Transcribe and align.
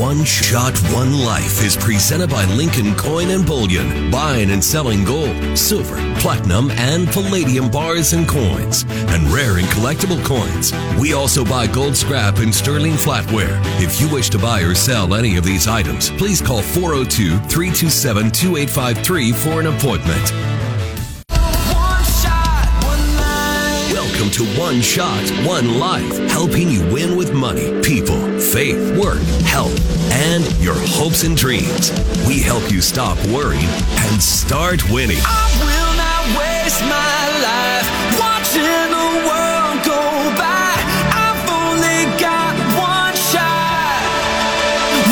One 0.00 0.24
Shot, 0.24 0.78
One 0.94 1.12
Life 1.12 1.62
is 1.62 1.76
presented 1.76 2.30
by 2.30 2.46
Lincoln 2.46 2.94
Coin 2.94 3.28
and 3.28 3.44
Bullion, 3.44 4.10
buying 4.10 4.50
and 4.50 4.64
selling 4.64 5.04
gold, 5.04 5.36
silver, 5.58 5.96
platinum, 6.20 6.70
and 6.70 7.06
palladium 7.08 7.70
bars 7.70 8.14
and 8.14 8.26
coins, 8.26 8.84
and 8.88 9.28
rare 9.28 9.58
and 9.58 9.66
collectible 9.66 10.24
coins. 10.24 10.72
We 10.98 11.12
also 11.12 11.44
buy 11.44 11.66
gold 11.66 11.94
scrap 11.94 12.38
and 12.38 12.52
sterling 12.52 12.92
flatware. 12.94 13.60
If 13.78 14.00
you 14.00 14.08
wish 14.08 14.30
to 14.30 14.38
buy 14.38 14.62
or 14.62 14.74
sell 14.74 15.14
any 15.14 15.36
of 15.36 15.44
these 15.44 15.68
items, 15.68 16.08
please 16.08 16.40
call 16.40 16.62
402 16.62 17.36
327 17.50 18.30
2853 18.30 19.32
for 19.32 19.60
an 19.60 19.66
appointment. 19.66 20.59
Welcome 24.20 24.44
to 24.44 24.60
One 24.60 24.82
Shot, 24.82 25.30
One 25.46 25.78
Life, 25.78 26.30
helping 26.30 26.68
you 26.68 26.82
win 26.92 27.16
with 27.16 27.32
money, 27.32 27.80
people, 27.80 28.20
faith, 28.38 28.76
work, 28.98 29.22
health, 29.48 29.72
and 30.12 30.44
your 30.60 30.74
hopes 30.76 31.24
and 31.24 31.34
dreams. 31.34 31.90
We 32.28 32.38
help 32.38 32.70
you 32.70 32.82
stop 32.82 33.16
worrying 33.28 33.64
and 33.64 34.22
start 34.22 34.84
winning. 34.90 35.16
I 35.24 35.48
will 35.64 35.94
not 35.96 36.22
waste 36.36 36.82
my 36.84 37.22
life 37.40 37.88
watching 38.20 38.92
the 38.92 39.08
world 39.24 39.80
go 39.88 40.04
by. 40.36 40.68
I've 41.16 41.40
only 41.48 42.04
got 42.20 42.52
one 42.76 43.16
shot, 43.32 44.04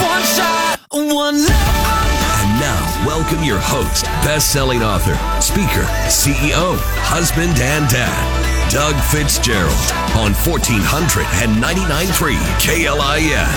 one 0.05 0.25
shot, 0.37 0.85
one 0.93 1.47
life. 1.49 2.45
And 2.45 2.61
now, 2.61 3.07
welcome 3.07 3.43
your 3.43 3.59
host, 3.59 4.05
best-selling 4.21 4.83
author, 4.83 5.17
speaker, 5.41 5.89
CEO, 6.13 6.77
husband, 7.09 7.59
and 7.59 7.89
dad, 7.89 8.48
Doug 8.71 8.95
Fitzgerald 9.05 9.73
on 10.15 10.35
1499.3 10.35 12.37
KLIN. 12.61 13.49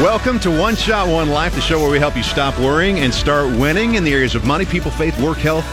Welcome 0.00 0.38
to 0.38 0.56
One 0.56 0.76
Shot, 0.76 1.08
One 1.08 1.30
Life, 1.30 1.56
the 1.56 1.60
show 1.60 1.80
where 1.80 1.90
we 1.90 1.98
help 1.98 2.16
you 2.16 2.22
stop 2.22 2.56
worrying 2.60 3.00
and 3.00 3.12
start 3.12 3.50
winning 3.58 3.96
in 3.96 4.04
the 4.04 4.12
areas 4.12 4.36
of 4.36 4.44
money, 4.44 4.64
people, 4.64 4.92
faith, 4.92 5.20
work, 5.20 5.38
health, 5.38 5.64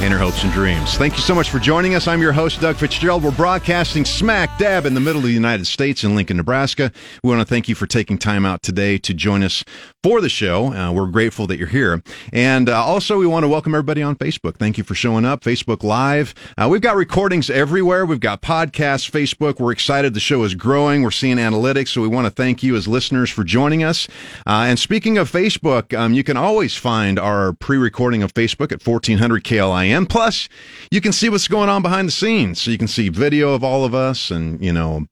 and 0.00 0.10
your 0.10 0.18
hopes 0.18 0.44
and 0.44 0.52
dreams. 0.52 0.96
Thank 0.96 1.14
you 1.14 1.22
so 1.22 1.34
much 1.34 1.50
for 1.50 1.58
joining 1.58 1.94
us. 1.94 2.06
I'm 2.06 2.22
your 2.22 2.32
host, 2.32 2.60
Doug 2.60 2.76
Fitzgerald. 2.76 3.24
We're 3.24 3.32
broadcasting 3.32 4.04
smack 4.04 4.56
dab 4.56 4.86
in 4.86 4.94
the 4.94 5.00
middle 5.00 5.18
of 5.18 5.26
the 5.26 5.32
United 5.32 5.66
States 5.66 6.04
in 6.04 6.14
Lincoln, 6.14 6.36
Nebraska. 6.36 6.92
We 7.24 7.30
want 7.30 7.40
to 7.40 7.44
thank 7.44 7.68
you 7.68 7.74
for 7.74 7.86
taking 7.86 8.16
time 8.16 8.46
out 8.46 8.62
today 8.62 8.98
to 8.98 9.12
join 9.12 9.42
us 9.42 9.64
for 10.04 10.20
the 10.20 10.28
show. 10.28 10.72
Uh, 10.72 10.92
we're 10.92 11.06
grateful 11.06 11.48
that 11.48 11.58
you're 11.58 11.66
here. 11.66 12.02
And 12.32 12.68
uh, 12.68 12.80
also, 12.82 13.18
we 13.18 13.26
want 13.26 13.42
to 13.42 13.48
welcome 13.48 13.74
everybody 13.74 14.02
on 14.02 14.14
Facebook. 14.14 14.56
Thank 14.56 14.78
you 14.78 14.84
for 14.84 14.94
showing 14.94 15.24
up. 15.24 15.40
Facebook 15.40 15.82
Live. 15.82 16.34
Uh, 16.56 16.68
we've 16.70 16.80
got 16.80 16.94
recordings 16.94 17.50
everywhere. 17.50 18.06
We've 18.06 18.20
got 18.20 18.40
podcasts, 18.40 19.10
Facebook. 19.10 19.58
We're 19.58 19.72
excited. 19.72 20.14
The 20.14 20.20
show 20.20 20.44
is 20.44 20.54
growing. 20.54 21.02
We're 21.02 21.10
seeing 21.10 21.38
analytics. 21.38 21.88
So 21.88 22.02
we 22.02 22.08
want 22.08 22.26
to 22.26 22.30
thank 22.30 22.62
you 22.62 22.76
as 22.76 22.86
listeners 22.86 23.30
for 23.30 23.42
joining 23.42 23.82
us. 23.82 24.06
Uh, 24.46 24.66
and 24.68 24.78
speaking 24.78 25.18
of 25.18 25.30
Facebook, 25.30 25.96
um, 25.98 26.14
you 26.14 26.22
can 26.22 26.36
always 26.36 26.76
find 26.76 27.18
our 27.18 27.52
pre 27.54 27.78
recording 27.78 28.22
of 28.22 28.32
Facebook 28.32 28.70
at 28.70 28.86
1400 28.86 29.42
KLIN. 29.88 30.08
Plus, 30.08 30.48
you 30.90 31.00
can 31.00 31.12
see 31.12 31.28
what's 31.28 31.48
going 31.48 31.68
on 31.68 31.82
behind 31.82 32.08
the 32.08 32.12
scenes. 32.12 32.60
So 32.60 32.70
you 32.70 32.78
can 32.78 32.88
see 32.88 33.08
video 33.08 33.54
of 33.54 33.62
all 33.64 33.84
of 33.84 33.94
us 33.94 34.30
and, 34.30 34.62
you 34.62 34.72
know, 34.72 35.06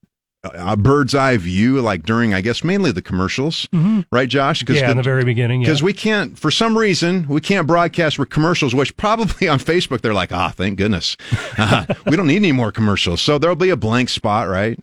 a 0.55 0.77
bird's 0.77 1.15
eye 1.15 1.37
view, 1.37 1.81
like 1.81 2.05
during, 2.05 2.33
I 2.33 2.41
guess, 2.41 2.63
mainly 2.63 2.93
the 2.93 3.03
commercials, 3.03 3.69
right, 4.13 4.29
Josh? 4.29 4.63
Yeah, 4.69 4.91
in 4.91 4.97
the 4.97 5.03
very 5.03 5.25
beginning. 5.25 5.63
Yeah. 5.63 5.67
Because 5.67 5.83
we 5.83 5.93
can't, 5.93 6.39
for 6.39 6.51
some 6.51 6.79
reason, 6.79 7.27
we 7.29 7.41
can't 7.41 7.67
broadcast 7.67 8.19
with 8.19 8.31
commercials, 8.31 8.75
which 8.75 8.97
probably 8.97 9.49
on 9.49 9.59
Facebook 9.59 10.03
they're 10.03 10.15
like, 10.15 10.33
ah, 10.33 10.53
thank 10.55 10.79
goodness. 10.79 11.17
Uh, 11.59 11.87
we 12.07 12.17
don't 12.17 12.27
need 12.27 12.37
any 12.37 12.53
more 12.53 12.71
commercials. 12.71 13.21
So 13.23 13.39
there'll 13.39 13.57
be 13.57 13.71
a 13.71 13.77
blank 13.77 14.11
spot, 14.11 14.47
right? 14.47 14.79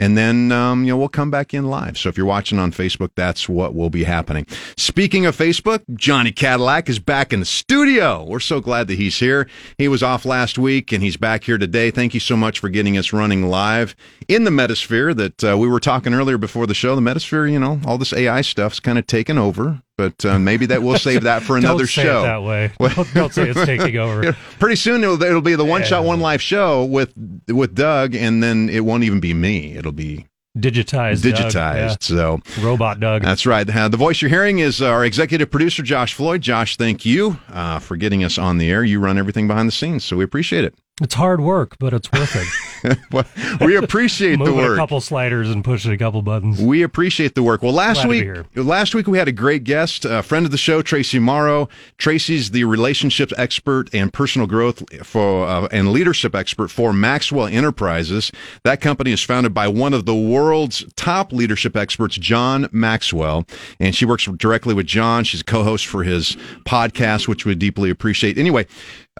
And 0.00 0.16
then, 0.16 0.50
um, 0.50 0.84
you 0.84 0.92
know, 0.92 0.96
we'll 0.96 1.08
come 1.08 1.30
back 1.30 1.52
in 1.52 1.66
live. 1.66 1.98
So 1.98 2.08
if 2.08 2.16
you're 2.16 2.24
watching 2.24 2.58
on 2.58 2.72
Facebook, 2.72 3.10
that's 3.16 3.50
what 3.50 3.74
will 3.74 3.90
be 3.90 4.04
happening. 4.04 4.46
Speaking 4.78 5.26
of 5.26 5.36
Facebook, 5.36 5.82
Johnny 5.92 6.32
Cadillac 6.32 6.88
is 6.88 6.98
back 6.98 7.34
in 7.34 7.40
the 7.40 7.46
studio. 7.46 8.24
We're 8.24 8.40
so 8.40 8.62
glad 8.62 8.88
that 8.88 8.94
he's 8.94 9.18
here. 9.18 9.46
He 9.76 9.88
was 9.88 10.02
off 10.02 10.24
last 10.24 10.56
week 10.56 10.90
and 10.90 11.02
he's 11.02 11.18
back 11.18 11.44
here 11.44 11.58
today. 11.58 11.90
Thank 11.90 12.14
you 12.14 12.20
so 12.20 12.34
much 12.34 12.60
for 12.60 12.70
getting 12.70 12.96
us 12.96 13.12
running 13.12 13.48
live 13.48 13.94
in 14.26 14.44
the 14.44 14.50
metasphere 14.50 15.14
that 15.16 15.44
uh, 15.44 15.58
we 15.58 15.68
were 15.68 15.80
talking 15.80 16.14
earlier 16.14 16.38
before 16.38 16.66
the 16.66 16.72
show. 16.72 16.96
The 16.96 17.02
metasphere, 17.02 17.52
you 17.52 17.58
know, 17.58 17.78
all 17.84 17.98
this 17.98 18.14
AI 18.14 18.40
stuff's 18.40 18.80
kind 18.80 18.98
of 18.98 19.06
taken 19.06 19.36
over, 19.36 19.82
but 20.00 20.24
uh, 20.24 20.38
maybe 20.38 20.64
that 20.66 20.82
we'll 20.82 20.98
save 20.98 21.24
that 21.24 21.42
for 21.42 21.56
another 21.58 21.86
show. 21.86 22.22
That 22.22 22.42
way. 22.42 22.72
Don't, 22.80 23.14
don't 23.14 23.34
say 23.34 23.50
it's 23.50 23.64
taking 23.66 23.98
over. 23.98 24.32
Pretty 24.58 24.76
soon 24.76 25.02
it'll, 25.04 25.22
it'll 25.22 25.42
be 25.42 25.54
the 25.54 25.64
one 25.64 25.84
shot 25.84 26.04
one 26.04 26.20
life 26.20 26.40
show 26.40 26.84
with 26.84 27.12
with 27.48 27.74
Doug, 27.74 28.14
and 28.14 28.42
then 28.42 28.70
it 28.70 28.84
won't 28.84 29.04
even 29.04 29.20
be 29.20 29.34
me. 29.34 29.76
It'll 29.76 29.92
be 29.92 30.26
Digitized. 30.58 31.22
Doug, 31.22 31.34
digitized. 31.34 32.02
So. 32.02 32.40
Robot 32.60 32.98
Doug. 32.98 33.22
that's 33.22 33.46
right. 33.46 33.68
Uh, 33.68 33.88
the 33.88 33.96
voice 33.96 34.20
you're 34.20 34.30
hearing 34.30 34.58
is 34.58 34.82
our 34.82 35.04
executive 35.04 35.50
producer 35.50 35.82
Josh 35.82 36.14
Floyd. 36.14 36.40
Josh, 36.40 36.76
thank 36.76 37.04
you 37.04 37.38
uh, 37.50 37.78
for 37.78 37.96
getting 37.96 38.24
us 38.24 38.36
on 38.38 38.58
the 38.58 38.68
air. 38.70 38.82
You 38.82 38.98
run 38.98 39.16
everything 39.18 39.46
behind 39.46 39.68
the 39.68 39.72
scenes, 39.72 40.04
so 40.04 40.16
we 40.16 40.24
appreciate 40.24 40.64
it. 40.64 40.74
It's 41.00 41.14
hard 41.14 41.40
work, 41.40 41.76
but 41.78 41.92
it's 41.94 42.10
worth 42.12 42.36
it. 42.36 42.46
Well, 43.12 43.26
we 43.60 43.76
appreciate 43.76 44.38
the 44.42 44.54
work. 44.54 44.72
A 44.72 44.76
couple 44.76 45.02
sliders 45.02 45.50
and 45.50 45.62
pushing 45.62 45.92
a 45.92 45.98
couple 45.98 46.22
buttons. 46.22 46.62
We 46.62 46.82
appreciate 46.82 47.34
the 47.34 47.42
work. 47.42 47.62
Well, 47.62 47.74
last 47.74 48.04
Glad 48.04 48.08
week, 48.08 48.46
last 48.54 48.94
week 48.94 49.06
we 49.06 49.18
had 49.18 49.28
a 49.28 49.32
great 49.32 49.64
guest, 49.64 50.06
a 50.06 50.22
friend 50.22 50.46
of 50.46 50.52
the 50.52 50.56
show, 50.56 50.80
Traci 50.80 51.20
Morrow. 51.20 51.68
Traci's 51.98 52.52
the 52.52 52.64
relationships 52.64 53.34
expert 53.36 53.90
and 53.92 54.10
personal 54.10 54.46
growth 54.46 54.82
for 55.06 55.46
uh, 55.46 55.68
and 55.70 55.92
leadership 55.92 56.34
expert 56.34 56.68
for 56.68 56.94
Maxwell 56.94 57.48
Enterprises. 57.48 58.32
That 58.64 58.80
company 58.80 59.12
is 59.12 59.22
founded 59.22 59.52
by 59.52 59.68
one 59.68 59.92
of 59.92 60.06
the 60.06 60.14
world's 60.14 60.82
top 60.96 61.34
leadership 61.34 61.76
experts, 61.76 62.16
John 62.16 62.66
Maxwell, 62.72 63.46
and 63.78 63.94
she 63.94 64.06
works 64.06 64.24
directly 64.24 64.72
with 64.72 64.86
John. 64.86 65.24
She's 65.24 65.42
a 65.42 65.44
co-host 65.44 65.86
for 65.86 66.02
his 66.02 66.34
podcast, 66.66 67.28
which 67.28 67.44
we 67.44 67.54
deeply 67.54 67.90
appreciate. 67.90 68.38
Anyway, 68.38 68.66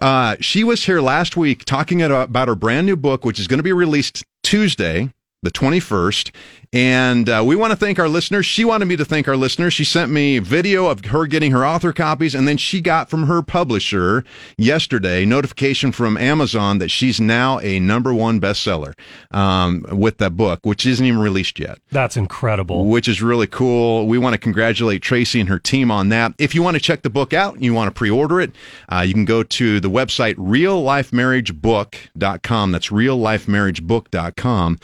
uh, 0.01 0.35
she 0.39 0.63
was 0.63 0.85
here 0.85 0.99
last 0.99 1.37
week 1.37 1.63
talking 1.63 2.01
about 2.01 2.47
her 2.47 2.55
brand 2.55 2.87
new 2.87 2.95
book, 2.95 3.23
which 3.23 3.39
is 3.39 3.47
going 3.47 3.59
to 3.59 3.63
be 3.63 3.73
released 3.73 4.23
Tuesday, 4.43 5.13
the 5.43 5.51
21st. 5.51 6.31
And 6.73 7.27
uh, 7.27 7.43
we 7.45 7.57
want 7.57 7.71
to 7.71 7.75
thank 7.75 7.99
our 7.99 8.07
listeners. 8.07 8.45
She 8.45 8.63
wanted 8.63 8.85
me 8.85 8.95
to 8.95 9.03
thank 9.03 9.27
our 9.27 9.35
listeners. 9.35 9.73
She 9.73 9.83
sent 9.83 10.09
me 10.09 10.39
video 10.39 10.87
of 10.87 11.03
her 11.05 11.27
getting 11.27 11.51
her 11.51 11.65
author 11.65 11.91
copies, 11.91 12.33
and 12.33 12.47
then 12.47 12.55
she 12.55 12.79
got 12.79 13.09
from 13.09 13.27
her 13.27 13.41
publisher 13.41 14.23
yesterday 14.57 15.25
notification 15.25 15.91
from 15.91 16.15
Amazon 16.15 16.77
that 16.77 16.87
she's 16.87 17.19
now 17.19 17.59
a 17.59 17.81
number 17.81 18.13
one 18.13 18.39
bestseller 18.39 18.93
um, 19.31 19.85
with 19.91 20.17
that 20.19 20.37
book, 20.37 20.61
which 20.63 20.85
isn't 20.85 21.05
even 21.05 21.19
released 21.19 21.59
yet 21.59 21.79
That's 21.91 22.15
incredible. 22.15 22.85
which 22.85 23.09
is 23.09 23.21
really 23.21 23.47
cool. 23.47 24.07
We 24.07 24.17
want 24.17 24.33
to 24.35 24.39
congratulate 24.39 25.01
Traci 25.01 25.41
and 25.41 25.49
her 25.49 25.59
team 25.59 25.91
on 25.91 26.07
that. 26.09 26.33
If 26.37 26.55
you 26.55 26.63
want 26.63 26.75
to 26.75 26.81
check 26.81 27.01
the 27.01 27.09
book 27.09 27.33
out 27.33 27.55
and 27.55 27.65
you 27.65 27.73
want 27.73 27.89
to 27.89 27.91
pre-order 27.97 28.39
it, 28.39 28.51
uh, 28.89 29.01
you 29.05 29.13
can 29.13 29.25
go 29.25 29.43
to 29.43 29.81
the 29.81 29.89
website 29.89 30.35
reallifemarriagebook.com. 30.35 32.71
That's 32.71 32.87
reallifemarriagebook.com. 32.87 34.77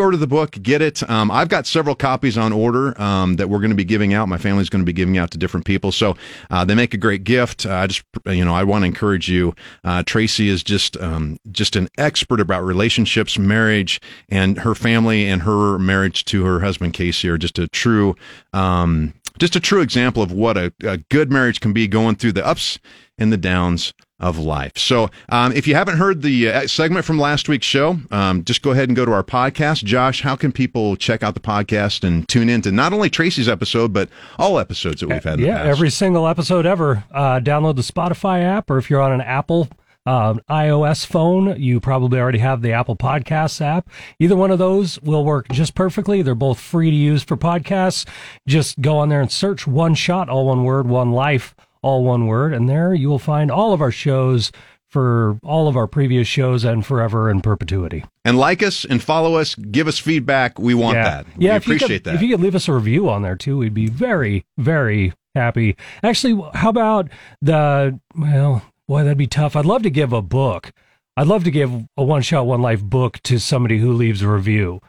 Pre-order 0.00 0.16
the 0.16 0.26
book, 0.26 0.52
get 0.62 0.80
it. 0.80 1.08
Um, 1.10 1.30
I've 1.30 1.50
got 1.50 1.66
several 1.66 1.94
copies 1.94 2.38
on 2.38 2.54
order 2.54 2.98
um, 2.98 3.36
that 3.36 3.50
we're 3.50 3.58
going 3.58 3.68
to 3.68 3.76
be 3.76 3.84
giving 3.84 4.14
out. 4.14 4.30
My 4.30 4.38
family's 4.38 4.70
going 4.70 4.80
to 4.80 4.86
be 4.86 4.94
giving 4.94 5.18
out 5.18 5.30
to 5.32 5.36
different 5.36 5.66
people, 5.66 5.92
so 5.92 6.16
uh, 6.48 6.64
they 6.64 6.74
make 6.74 6.94
a 6.94 6.96
great 6.96 7.22
gift. 7.22 7.66
Uh, 7.66 7.74
I 7.74 7.86
just, 7.86 8.02
you 8.24 8.42
know, 8.42 8.54
I 8.54 8.64
want 8.64 8.80
to 8.80 8.86
encourage 8.86 9.28
you. 9.28 9.54
Uh, 9.84 10.02
Traci 10.02 10.46
is 10.46 10.64
just 10.64 10.96
um, 11.02 11.36
just 11.52 11.76
an 11.76 11.86
expert 11.98 12.40
about 12.40 12.64
relationships, 12.64 13.38
marriage, 13.38 14.00
and 14.30 14.60
her 14.60 14.74
family 14.74 15.28
and 15.28 15.42
her 15.42 15.78
marriage 15.78 16.24
to 16.24 16.46
her 16.46 16.60
husband 16.60 16.94
Casey 16.94 17.28
are 17.28 17.36
just 17.36 17.58
a 17.58 17.68
true. 17.68 18.16
Um, 18.54 19.12
just 19.40 19.56
a 19.56 19.60
true 19.60 19.80
example 19.80 20.22
of 20.22 20.30
what 20.30 20.56
a, 20.56 20.72
a 20.84 20.98
good 20.98 21.32
marriage 21.32 21.60
can 21.60 21.72
be 21.72 21.88
going 21.88 22.14
through 22.14 22.32
the 22.32 22.46
ups 22.46 22.78
and 23.18 23.32
the 23.32 23.36
downs 23.36 23.92
of 24.20 24.38
life. 24.38 24.72
So, 24.76 25.10
um, 25.30 25.52
if 25.52 25.66
you 25.66 25.74
haven't 25.74 25.96
heard 25.96 26.20
the 26.20 26.50
uh, 26.50 26.66
segment 26.66 27.06
from 27.06 27.18
last 27.18 27.48
week's 27.48 27.66
show, 27.66 27.98
um, 28.10 28.44
just 28.44 28.60
go 28.60 28.70
ahead 28.70 28.88
and 28.88 28.94
go 28.94 29.06
to 29.06 29.12
our 29.12 29.24
podcast. 29.24 29.82
Josh, 29.82 30.20
how 30.20 30.36
can 30.36 30.52
people 30.52 30.94
check 30.94 31.22
out 31.22 31.32
the 31.32 31.40
podcast 31.40 32.04
and 32.04 32.28
tune 32.28 32.50
in 32.50 32.60
to 32.62 32.70
not 32.70 32.92
only 32.92 33.08
Traci's 33.08 33.48
episode, 33.48 33.94
but 33.94 34.10
all 34.38 34.58
episodes 34.58 35.00
that 35.00 35.08
we've 35.08 35.24
had 35.24 35.40
yeah, 35.40 35.56
past? 35.56 35.68
every 35.68 35.90
single 35.90 36.28
episode 36.28 36.66
ever. 36.66 37.04
Uh, 37.10 37.40
download 37.40 37.76
the 37.76 37.82
Spotify 37.82 38.42
app, 38.42 38.70
or 38.70 38.76
if 38.76 38.90
you're 38.90 39.00
on 39.00 39.12
an 39.12 39.22
Apple 39.22 39.68
uh, 40.06 40.34
iOS 40.48 41.04
phone, 41.06 41.60
you 41.60 41.78
probably 41.80 42.18
already 42.18 42.38
have 42.38 42.62
the 42.62 42.72
Apple 42.72 42.96
Podcasts 42.96 43.60
app. 43.60 43.88
Either 44.18 44.36
one 44.36 44.50
of 44.50 44.58
those 44.58 45.00
will 45.02 45.24
work 45.24 45.48
just 45.50 45.74
perfectly. 45.74 46.22
They're 46.22 46.34
both 46.34 46.58
free 46.58 46.90
to 46.90 46.96
use 46.96 47.22
for 47.22 47.36
podcasts. 47.36 48.06
Just 48.48 48.80
go 48.80 48.98
on 48.98 49.08
there 49.10 49.20
and 49.20 49.30
search 49.30 49.66
One 49.66 49.94
Shot, 49.94 50.28
all 50.28 50.46
one 50.46 50.64
word, 50.64 50.86
One 50.88 51.12
Life, 51.12 51.54
all 51.82 52.04
one 52.04 52.26
word, 52.26 52.52
and 52.54 52.68
there 52.68 52.94
you 52.94 53.08
will 53.08 53.18
find 53.18 53.50
all 53.50 53.72
of 53.72 53.80
our 53.80 53.90
shows 53.92 54.50
for 54.88 55.38
all 55.44 55.68
of 55.68 55.76
our 55.76 55.86
previous 55.86 56.26
shows 56.26 56.64
and 56.64 56.84
forever 56.84 57.30
in 57.30 57.40
perpetuity. 57.40 58.04
and 58.24 58.36
like 58.36 58.60
us 58.60 58.84
and 58.84 59.00
follow 59.00 59.36
us, 59.36 59.54
give 59.54 59.86
us 59.86 59.98
feedback. 59.98 60.58
We 60.58 60.74
want 60.74 60.96
yeah. 60.96 61.04
that. 61.04 61.26
Yeah, 61.26 61.34
we 61.36 61.44
you 61.44 61.50
could- 61.50 61.62
appreciate 61.76 62.04
that. 62.04 62.14
If 62.16 62.22
you 62.22 62.28
could 62.30 62.40
leave 62.40 62.56
us 62.56 62.66
a 62.68 62.72
review 62.72 63.08
on 63.08 63.22
there 63.22 63.36
too, 63.36 63.58
we'd 63.58 63.72
be 63.72 63.86
very, 63.86 64.44
very 64.58 65.12
happy. 65.36 65.76
Actually, 66.02 66.42
how 66.54 66.70
about 66.70 67.08
the 67.40 68.00
well, 68.16 68.62
boy, 68.90 69.04
that'd 69.04 69.16
be 69.16 69.28
tough. 69.28 69.54
I'd 69.54 69.66
love 69.66 69.84
to 69.84 69.90
give 69.90 70.12
a 70.12 70.20
book. 70.20 70.72
I'd 71.16 71.28
love 71.28 71.44
to 71.44 71.50
give 71.52 71.86
a 71.96 72.02
one 72.02 72.22
shot, 72.22 72.46
one 72.46 72.60
life 72.60 72.82
book 72.82 73.20
to 73.22 73.38
somebody 73.38 73.78
who 73.78 73.92
leaves 73.92 74.20
a 74.20 74.28
review. 74.28 74.80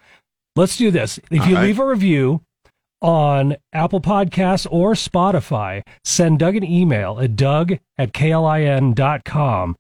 Let's 0.56 0.76
do 0.76 0.90
this. 0.90 1.20
If 1.30 1.42
All 1.42 1.48
you 1.48 1.56
right. 1.56 1.66
leave 1.66 1.78
a 1.78 1.86
review 1.86 2.42
on 3.04 3.58
Apple 3.72 4.02
Podcasts 4.02 4.66
or 4.72 4.94
Spotify, 4.94 5.84
send 6.04 6.40
Doug 6.40 6.56
an 6.56 6.64
email 6.64 7.20
at 7.20 7.36
doug 7.36 7.74
at 7.96 8.12
klin.com. 8.12 9.78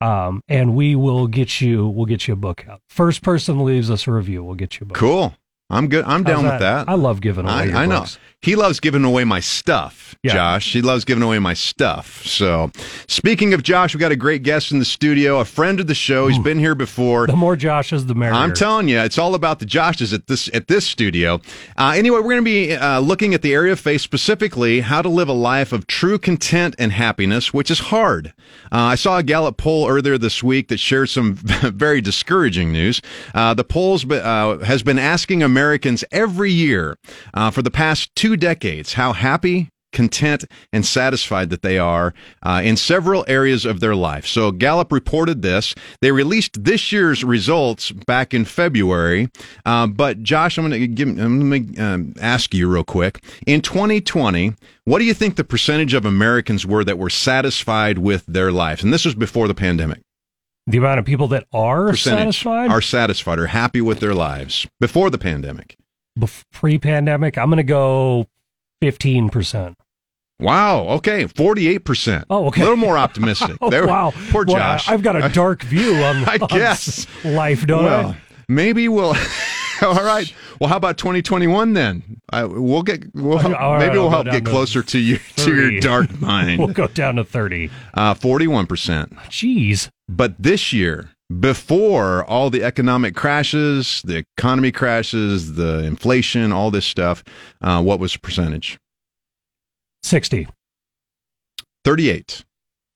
Um, 0.00 0.42
and 0.48 0.74
we 0.74 0.96
will 0.96 1.28
get 1.28 1.60
you 1.60 1.86
we'll 1.86 2.06
get 2.06 2.26
you 2.26 2.34
a 2.34 2.36
book 2.36 2.66
out. 2.68 2.80
First 2.88 3.22
person 3.22 3.64
leaves 3.64 3.88
us 3.88 4.08
a 4.08 4.12
review, 4.12 4.42
we'll 4.42 4.56
get 4.56 4.80
you 4.80 4.84
a 4.84 4.88
book. 4.88 4.96
Cool. 4.96 5.34
I'm 5.70 5.86
good. 5.88 6.04
I'm 6.06 6.24
How's 6.24 6.34
down 6.34 6.44
with 6.44 6.58
that. 6.58 6.88
I 6.88 6.94
love 6.94 7.20
giving 7.20 7.44
away. 7.44 7.72
I, 7.72 7.84
I 7.84 7.86
know. 7.86 8.04
He 8.42 8.56
loves 8.56 8.80
giving 8.80 9.04
away 9.04 9.24
my 9.24 9.40
stuff, 9.40 10.16
Yeah. 10.22 10.32
Josh. 10.32 10.72
He 10.72 10.80
loves 10.80 11.04
giving 11.04 11.22
away 11.22 11.38
my 11.38 11.52
stuff. 11.52 12.22
So, 12.26 12.70
speaking 13.06 13.52
of 13.52 13.62
Josh, 13.62 13.94
we 13.94 14.00
got 14.00 14.12
a 14.12 14.16
great 14.16 14.42
guest 14.42 14.72
in 14.72 14.78
the 14.78 14.86
studio, 14.86 15.40
a 15.40 15.44
friend 15.44 15.78
of 15.78 15.86
the 15.88 15.94
show. 15.94 16.26
He's 16.26 16.38
been 16.38 16.58
here 16.58 16.74
before. 16.74 17.26
The 17.26 17.36
more 17.36 17.54
Joshes, 17.54 18.06
the 18.06 18.14
merrier. 18.14 18.34
I'm 18.34 18.54
telling 18.54 18.88
you, 18.88 18.98
it's 19.00 19.18
all 19.18 19.34
about 19.34 19.58
the 19.58 19.66
Joshes 19.66 20.14
at 20.14 20.26
this 20.26 20.48
at 20.54 20.68
this 20.68 20.86
studio. 20.86 21.40
Uh, 21.76 21.92
anyway, 21.94 22.16
we're 22.20 22.30
going 22.32 22.36
to 22.38 22.42
be 22.42 22.72
uh, 22.74 23.00
looking 23.00 23.34
at 23.34 23.42
the 23.42 23.52
area 23.52 23.72
of 23.72 23.80
faith 23.80 24.00
specifically, 24.00 24.80
how 24.80 25.02
to 25.02 25.08
live 25.10 25.28
a 25.28 25.34
life 25.34 25.70
of 25.72 25.86
true 25.86 26.18
content 26.18 26.74
and 26.78 26.92
happiness, 26.92 27.52
which 27.52 27.70
is 27.70 27.78
hard. 27.78 28.32
Uh, 28.72 28.78
I 28.78 28.94
saw 28.94 29.18
a 29.18 29.22
Gallup 29.22 29.58
poll 29.58 29.86
earlier 29.86 30.16
this 30.16 30.42
week 30.42 30.68
that 30.68 30.80
shared 30.80 31.10
some 31.10 31.34
very 31.34 32.00
discouraging 32.00 32.72
news. 32.72 33.02
Uh, 33.34 33.52
the 33.52 33.64
polls 33.64 34.08
uh, 34.10 34.58
has 34.64 34.82
been 34.82 34.98
asking 34.98 35.42
Americans 35.42 36.04
every 36.10 36.50
year 36.52 36.96
uh, 37.34 37.50
for 37.50 37.60
the 37.60 37.70
past 37.70 38.14
two 38.16 38.29
decades 38.36 38.94
how 38.94 39.12
happy, 39.12 39.68
content 39.92 40.44
and 40.72 40.84
satisfied 40.86 41.50
that 41.50 41.62
they 41.62 41.78
are 41.78 42.14
uh, 42.42 42.60
in 42.64 42.76
several 42.76 43.24
areas 43.28 43.64
of 43.64 43.80
their 43.80 43.96
life. 43.96 44.26
So 44.26 44.52
Gallup 44.52 44.92
reported 44.92 45.42
this. 45.42 45.74
They 46.00 46.12
released 46.12 46.64
this 46.64 46.92
year's 46.92 47.24
results 47.24 47.90
back 47.90 48.32
in 48.32 48.44
February. 48.44 49.30
Uh, 49.66 49.86
but 49.86 50.22
Josh, 50.22 50.58
I'm 50.58 50.68
going 50.68 50.80
to 50.80 50.86
give. 50.86 51.08
I'm 51.08 51.50
going 51.50 51.74
to 51.74 51.82
um, 51.82 52.14
ask 52.20 52.54
you 52.54 52.68
real 52.68 52.84
quick. 52.84 53.22
In 53.46 53.60
2020, 53.60 54.54
what 54.84 54.98
do 54.98 55.04
you 55.04 55.14
think 55.14 55.36
the 55.36 55.44
percentage 55.44 55.94
of 55.94 56.04
Americans 56.04 56.66
were 56.66 56.84
that 56.84 56.98
were 56.98 57.10
satisfied 57.10 57.98
with 57.98 58.24
their 58.26 58.52
lives? 58.52 58.82
And 58.82 58.92
this 58.92 59.04
was 59.04 59.14
before 59.14 59.48
the 59.48 59.54
pandemic. 59.54 60.00
the 60.66 60.78
amount 60.78 61.00
of 61.00 61.04
people 61.04 61.28
that 61.28 61.46
are 61.52 61.88
Percentage 61.88 62.36
satisfied 62.36 62.70
are 62.70 62.80
satisfied 62.80 63.38
or 63.38 63.46
happy 63.46 63.80
with 63.80 64.00
their 64.00 64.14
lives 64.14 64.66
before 64.78 65.10
the 65.10 65.18
pandemic. 65.18 65.76
Pre-pandemic. 66.52 67.38
I'm 67.38 67.48
going 67.48 67.58
to 67.58 67.62
go 67.62 68.26
15%. 68.82 69.74
Wow. 70.38 70.88
Okay. 70.88 71.24
48%. 71.24 72.24
Oh, 72.30 72.46
okay. 72.46 72.62
A 72.62 72.64
little 72.64 72.76
more 72.78 72.96
optimistic. 72.96 73.56
Oh, 73.60 73.68
There- 73.70 73.86
wow. 73.86 74.12
Poor 74.30 74.44
Well, 74.46 74.56
Josh. 74.56 74.88
I've 74.88 75.02
got 75.02 75.16
a 75.22 75.28
dark 75.28 75.62
view 75.62 75.94
on, 75.96 76.16
I 76.28 76.38
on 76.40 76.48
guess. 76.48 77.06
life, 77.24 77.66
don't 77.66 77.84
well, 77.84 78.06
I? 78.10 78.16
maybe 78.48 78.88
we'll. 78.88 79.14
all 79.82 79.94
right. 80.04 80.32
Well, 80.60 80.68
how 80.68 80.76
about 80.76 80.98
2021 80.98 81.72
then? 81.74 82.20
I, 82.32 82.44
we'll 82.44 82.82
get. 82.82 83.14
We'll, 83.14 83.38
right, 83.38 83.78
maybe 83.78 83.98
we'll 83.98 84.10
help 84.10 84.26
get 84.26 84.44
to 84.44 84.50
closer 84.50 84.82
to 84.82 84.98
you 84.98 85.18
to 85.36 85.54
your 85.54 85.80
dark 85.80 86.20
mind. 86.20 86.58
We'll 86.58 86.68
go 86.68 86.86
down 86.86 87.16
to 87.16 87.24
30. 87.24 87.70
Uh, 87.94 88.14
41%. 88.14 89.08
Jeez. 89.28 89.88
But 90.08 90.34
this 90.42 90.72
year, 90.72 91.10
before 91.38 92.24
all 92.24 92.50
the 92.50 92.64
economic 92.64 93.14
crashes, 93.14 94.02
the 94.04 94.24
economy 94.36 94.72
crashes, 94.72 95.54
the 95.54 95.84
inflation, 95.84 96.52
all 96.52 96.70
this 96.70 96.86
stuff, 96.86 97.22
uh, 97.60 97.80
what 97.82 98.00
was 98.00 98.14
the 98.14 98.18
percentage? 98.18 98.78
60. 100.02 100.48
38. 101.84 102.44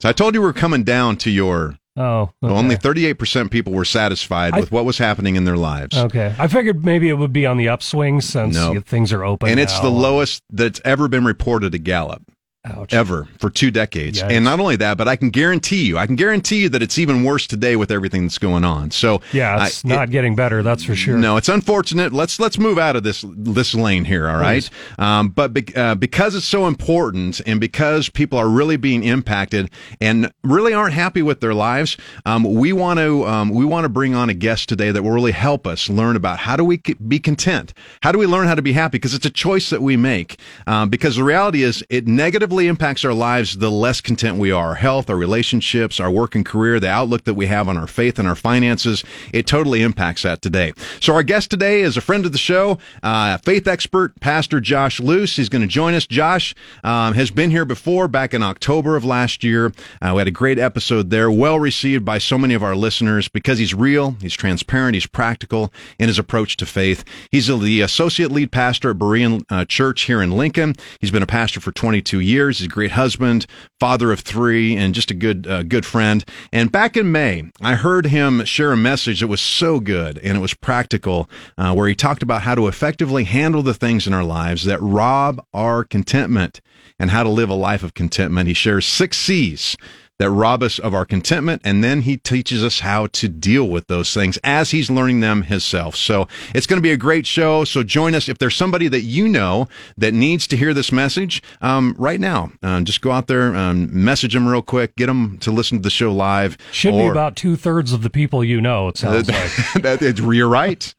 So 0.01 0.09
I 0.09 0.13
told 0.13 0.35
you 0.35 0.43
we 0.43 0.49
are 0.49 0.53
coming 0.53 0.83
down 0.85 1.17
to 1.19 1.31
your. 1.31 1.79
Oh, 1.97 2.33
okay. 2.43 2.53
Only 2.53 2.75
38% 2.77 3.53
people 3.53 3.73
were 3.73 3.85
satisfied 3.85 4.55
I- 4.55 4.61
with 4.61 4.73
what 4.73 4.85
was 4.85 4.99
happening 4.99 5.37
in 5.37 5.45
their 5.45 5.57
lives. 5.57 5.97
Okay. 5.97 6.35
I 6.39 6.49
figured 6.49 6.85
maybe 6.85 7.09
it 7.09 7.15
would 7.15 7.33
be 7.33 7.47
on 7.47 7.57
the 7.57 7.69
upswing 7.69 8.21
since 8.21 8.57
No. 8.57 8.81
things 8.81 9.13
are 9.13 9.23
open. 9.25 9.49
and 9.49 9.61
it's 9.61 9.77
now. 9.77 9.83
the 9.83 9.91
lowest 9.91 10.43
that's 10.51 10.81
ever 10.85 11.07
been 11.07 11.25
reported 11.25 11.73
at 11.73 11.85
Gallup. 11.85 12.23
Ouch. 12.67 12.95
ever 12.95 13.29
for 13.39 13.51
two 13.51 13.71
decades. 13.71 14.23
Yikes. 14.23 14.31
And 14.31 14.45
not 14.45 14.59
only 14.59 14.77
that, 14.77 14.97
but 14.97 15.07
I 15.07 15.17
can 15.17 15.29
guarantee 15.29 15.85
you, 15.85 15.99
I 15.99 16.07
can 16.07 16.17
guarantee 16.17 16.63
you 16.63 16.69
that 16.71 16.83
it's 16.83 16.99
even 16.99 17.23
worse 17.23 17.47
today 17.47 17.77
with 17.77 17.91
everything 17.91 18.23
that's 18.23 18.39
going 18.39 18.65
on. 18.65 18.91
So 18.91 19.21
Yeah, 19.33 19.67
it's 19.67 19.85
I- 19.85 19.89
not 19.89 20.11
getting 20.11 20.35
better, 20.35 20.63
that's 20.63 20.83
for 20.83 20.95
sure. 20.95 21.19
No, 21.19 21.37
it's 21.37 21.51
unfortunate. 21.51 22.15
Let's 22.15 22.41
let's 22.41 22.59
move 22.59 22.79
out 22.79 22.97
of 22.97 23.03
this 23.03 23.23
this 23.29 23.75
lane 23.75 24.07
here. 24.07 24.31
All 24.31 24.39
right, 24.39 24.69
um, 24.99 25.29
but 25.29 25.53
be, 25.53 25.67
uh, 25.77 25.95
because 25.97 26.35
it's 26.35 26.47
so 26.47 26.67
important, 26.67 27.43
and 27.47 27.61
because 27.61 28.09
people 28.09 28.39
are 28.39 28.49
really 28.49 28.79
being 28.79 29.05
impacted 29.05 29.71
and 30.01 30.33
really 30.43 30.73
aren't 30.73 30.95
happy 30.95 31.21
with 31.21 31.41
their 31.41 31.53
lives, 31.55 31.99
um, 32.25 32.45
we 32.45 32.73
want 32.73 32.99
to 32.99 33.27
um, 33.27 33.51
we 33.51 33.67
want 33.67 33.85
to 33.85 33.91
bring 33.91 34.15
on 34.15 34.31
a 34.31 34.35
guest 34.35 34.71
today 34.71 34.91
that 34.91 35.03
will 35.03 35.11
really 35.13 35.33
help 35.33 35.67
us 35.67 35.91
learn 35.91 36.17
about 36.17 36.39
how 36.39 36.57
do 36.57 36.65
we 36.65 36.79
be 37.07 37.19
content, 37.19 37.75
how 38.01 38.11
do 38.11 38.19
we 38.19 38.25
learn 38.27 38.47
how 38.47 38.55
to 38.55 38.63
be 38.63 38.73
happy, 38.73 38.97
because 38.97 39.13
it's 39.13 39.27
a 39.27 39.31
choice 39.31 39.69
that 39.69 39.83
we 39.83 39.99
make. 39.99 40.39
Um, 40.67 40.89
because 40.89 41.17
the 41.17 41.25
reality 41.25 41.63
is, 41.63 41.85
it 41.91 42.07
negatively 42.07 42.54
impacts 42.59 43.05
our 43.05 43.13
lives 43.13 43.59
the 43.59 43.71
less 43.71 44.01
content 44.01 44.39
we 44.39 44.51
are. 44.51 44.69
Our 44.69 44.75
health, 44.77 45.11
our 45.11 45.17
relationships, 45.17 46.01
our 46.01 46.11
work 46.11 46.35
and 46.35 46.45
career, 46.45 46.81
the 46.81 46.89
outlook 46.89 47.25
that 47.25 47.35
we 47.35 47.47
have 47.47 47.69
on 47.69 47.77
our 47.77 47.87
faith 47.87 48.19
and 48.19 48.27
our 48.27 48.35
finances, 48.35 49.05
it 49.33 49.47
totally 49.47 49.83
impacts 49.83 50.23
that 50.23 50.41
today. 50.41 50.73
So 51.01 51.15
our 51.15 51.23
guest 51.23 51.51
today 51.51 51.83
is 51.83 51.97
a 51.97 52.01
friend 52.01 52.25
of 52.25 52.33
the 52.33 52.39
show, 52.39 52.79
uh, 53.03 53.39
faith 53.39 53.67
expert, 53.67 54.19
Pastor 54.21 54.61
Josh 54.61 55.01
Luce. 55.01 55.37
He's 55.37 55.49
going 55.49 55.63
to 55.63 55.69
join 55.69 55.95
us. 55.95 56.07
Josh 56.07 56.55
um, 56.83 57.15
has 57.15 57.31
been 57.31 57.51
here 57.51 57.65
before, 57.65 58.09
back 58.09 58.33
in 58.35 58.43
October 58.43 58.97
of 58.97 59.05
last 59.05 59.45
year. 59.45 59.73
Uh, 60.01 60.13
we 60.15 60.19
had 60.19 60.29
a 60.29 60.33
great 60.33 60.59
episode 60.59 61.11
there, 61.11 61.31
well 61.31 61.59
received 61.59 62.05
by 62.05 62.19
so 62.19 62.39
many 62.39 62.55
of 62.55 62.63
our 62.63 62.77
listeners 62.77 63.29
because 63.29 63.59
he's 63.59 63.75
real, 63.75 64.17
he's 64.21 64.35
transparent, 64.35 64.95
he's 64.95 65.07
practical 65.07 65.73
in 65.99 66.09
his 66.09 66.19
approach 66.19 66.57
to 66.59 66.67
faith. 66.67 67.05
He's 67.31 67.47
the 67.47 67.81
associate 67.81 68.31
lead 68.31 68.53
pastor 68.53 68.91
at 68.91 68.97
Berean 68.97 69.45
uh, 69.51 69.65
Church 69.65 70.03
here 70.03 70.23
in 70.23 70.31
Lincoln. 70.33 70.75
He's 71.01 71.11
been 71.11 71.23
a 71.23 71.27
pastor 71.27 71.61
for 71.61 71.73
22 71.73 72.21
years. 72.21 72.44
He's 72.49 72.67
a 72.67 72.69
great 72.69 72.93
husband, 72.93 73.47
father 73.81 74.13
of 74.13 74.21
three, 74.21 74.77
and 74.77 74.95
just 74.95 75.11
a 75.11 75.15
good 75.15 75.47
uh, 75.47 75.63
good 75.63 75.87
friend. 75.87 76.25
And 76.53 76.71
back 76.71 76.97
in 76.97 77.13
May, 77.13 77.51
I 77.61 77.75
heard 77.75 78.07
him 78.07 78.45
share 78.45 78.73
a 78.73 78.77
message 78.77 79.21
that 79.21 79.29
was 79.29 79.41
so 79.41 79.81
good 79.81 80.19
and 80.19 80.37
it 80.37 80.41
was 80.41 80.55
practical, 80.55 81.29
uh, 81.59 81.75
where 81.75 81.89
he 81.89 81.95
talked 81.95 82.23
about 82.23 82.43
how 82.43 82.55
to 82.55 82.69
effectively 82.69 83.25
handle 83.25 83.63
the 83.63 83.75
things 83.75 84.07
in 84.07 84.15
our 84.15 84.25
lives 84.25 84.65
that 84.65 84.81
rob 84.81 85.45
our 85.53 85.85
contentment 85.85 86.61
and 86.99 87.11
how 87.11 87.23
to 87.23 87.29
live 87.29 87.51
a 87.51 87.55
life 87.55 87.83
of 87.83 87.95
contentment. 87.95 88.49
He 88.49 88.55
shares 88.55 88.87
six 88.87 89.19
C's 89.19 89.77
that 90.19 90.31
rob 90.31 90.63
us 90.63 90.79
of 90.79 90.95
our 90.95 91.05
contentment, 91.05 91.61
and 91.65 91.83
then 91.83 92.03
he 92.03 92.17
teaches 92.17 92.63
us 92.63 92.81
how 92.81 93.07
to 93.09 93.29
deal 93.29 93.69
with 93.69 93.89
those 93.89 94.15
things 94.15 94.39
as 94.45 94.71
he's 94.71 94.89
learning 94.91 95.21
them 95.21 95.43
himself. 95.43 95.97
So 95.97 96.29
it's 96.55 96.67
going 96.69 96.79
to 96.79 96.83
be 96.83 96.93
a 96.93 96.97
great 96.97 97.27
show. 97.27 97.65
So 97.65 97.83
join 97.83 98.15
us 98.15 98.29
if 98.29 98.39
there's 98.39 98.55
somebody 98.55 98.87
that 98.89 99.01
you 99.03 99.29
know 99.29 99.67
that 99.97 100.15
needs 100.15 100.47
to 100.49 100.57
hear 100.57 100.73
this 100.73 100.93
message 100.93 101.43
um, 101.61 101.97
right 101.99 102.21
now. 102.21 102.53
Um, 102.63 102.85
just 102.85 103.01
go 103.01 103.11
out 103.11 103.27
there, 103.27 103.55
um, 103.57 103.89
message 104.05 104.35
them 104.35 104.47
real 104.47 104.63
quick, 104.63 104.95
get 104.95 105.07
them 105.07 105.37
to 105.39 105.51
listen 105.51 105.79
to 105.79 105.83
the 105.83 105.91
show 105.91 106.13
live. 106.13 106.57
Should 106.71 106.93
be 106.93 107.07
about 107.07 107.35
two 107.35 107.57
thirds 107.57 107.93
of 107.93 108.03
the 108.03 108.11
people 108.11 108.45
you 108.45 108.61
know, 108.61 108.89
it 108.89 108.99
sounds 108.99 109.29
like. 109.75 109.83
that, 109.83 110.19
you're 110.19 110.49
right. 110.49 110.95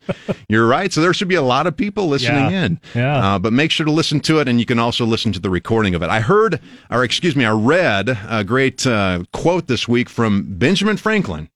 You're 0.50 0.67
right. 0.67 0.91
So 0.91 1.00
there 1.01 1.13
should 1.13 1.29
be 1.29 1.36
a 1.36 1.41
lot 1.41 1.67
of 1.67 1.77
people 1.77 2.07
listening 2.07 2.51
Yeah. 2.51 2.65
in. 2.65 2.79
Yeah. 2.93 3.36
Uh, 3.36 3.39
but 3.39 3.53
make 3.53 3.72
sure 3.72 3.86
to 3.86 3.91
listen 3.91 4.19
to 4.22 4.39
it, 4.39 4.50
and 4.50 4.60
you 4.60 4.65
can 4.65 4.77
also 4.79 5.05
listen 5.05 5.31
to 5.34 5.39
the 5.39 5.50
recording 5.50 5.95
of 5.95 6.03
it. 6.03 6.10
I 6.10 6.19
heard, 6.19 6.60
or 6.91 7.03
excuse 7.05 7.36
me, 7.36 7.45
I 7.45 7.51
read 7.51 8.17
a 8.27 8.43
great 8.43 8.86
uh, 8.86 9.04
Uh, 9.05 9.24
quote 9.31 9.67
this 9.67 9.88
week 9.88 10.09
from 10.09 10.57
Benjamin 10.57 10.97
Franklin, 10.97 11.47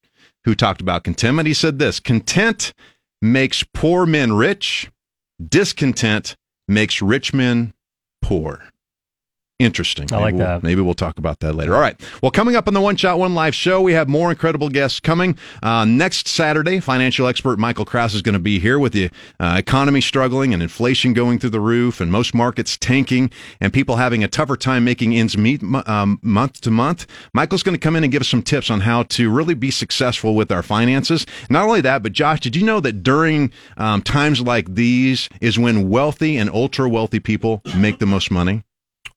who 0.45 0.53
talked 0.53 0.81
about 0.81 1.03
contentment. 1.03 1.47
He 1.47 1.55
said 1.55 1.79
this 1.79 1.99
Content 1.99 2.73
makes 3.23 3.63
poor 3.73 4.05
men 4.05 4.33
rich, 4.33 4.91
discontent 5.43 6.35
makes 6.67 7.01
rich 7.01 7.33
men 7.33 7.73
poor. 8.21 8.65
Interesting. 9.59 10.07
I 10.13 10.19
like 10.19 10.35
we'll- 10.35 10.45
that. 10.45 10.63
Maybe 10.63 10.81
we'll 10.81 10.93
talk 10.93 11.17
about 11.17 11.41
that 11.41 11.51
later. 11.53 11.75
All 11.75 11.81
right. 11.81 11.99
Well, 12.21 12.31
coming 12.31 12.55
up 12.55 12.69
on 12.69 12.73
the 12.73 12.79
One 12.79 12.95
Shot 12.95 13.19
One 13.19 13.35
Life 13.35 13.53
show, 13.53 13.81
we 13.81 13.91
have 13.91 14.07
more 14.07 14.29
incredible 14.29 14.69
guests 14.69 15.01
coming. 15.01 15.37
Uh, 15.61 15.83
next 15.83 16.29
Saturday, 16.29 16.79
financial 16.79 17.27
expert 17.27 17.59
Michael 17.59 17.83
Krause 17.83 18.15
is 18.15 18.21
going 18.21 18.33
to 18.33 18.39
be 18.39 18.59
here 18.59 18.79
with 18.79 18.93
the 18.93 19.09
uh, 19.37 19.55
economy 19.59 19.99
struggling 19.99 20.53
and 20.53 20.63
inflation 20.63 21.11
going 21.11 21.39
through 21.39 21.49
the 21.49 21.59
roof 21.59 21.99
and 21.99 22.09
most 22.09 22.33
markets 22.33 22.77
tanking 22.77 23.31
and 23.59 23.73
people 23.73 23.97
having 23.97 24.23
a 24.23 24.29
tougher 24.29 24.55
time 24.55 24.85
making 24.85 25.13
ends 25.13 25.37
meet 25.37 25.61
um, 25.85 26.19
month 26.21 26.61
to 26.61 26.71
month. 26.71 27.05
Michael's 27.33 27.61
going 27.61 27.75
to 27.75 27.79
come 27.79 27.97
in 27.97 28.03
and 28.05 28.13
give 28.13 28.21
us 28.21 28.29
some 28.29 28.41
tips 28.41 28.71
on 28.71 28.79
how 28.79 29.03
to 29.03 29.29
really 29.29 29.55
be 29.55 29.71
successful 29.71 30.35
with 30.35 30.53
our 30.53 30.63
finances. 30.63 31.25
Not 31.49 31.65
only 31.65 31.81
that, 31.81 32.01
but 32.01 32.13
Josh, 32.13 32.39
did 32.39 32.55
you 32.55 32.63
know 32.63 32.79
that 32.79 33.03
during 33.03 33.51
um, 33.75 34.03
times 34.03 34.39
like 34.39 34.73
these 34.75 35.27
is 35.41 35.59
when 35.59 35.89
wealthy 35.89 36.37
and 36.37 36.49
ultra 36.49 36.87
wealthy 36.87 37.19
people 37.19 37.61
make 37.75 37.99
the 37.99 38.05
most 38.05 38.31
money? 38.31 38.63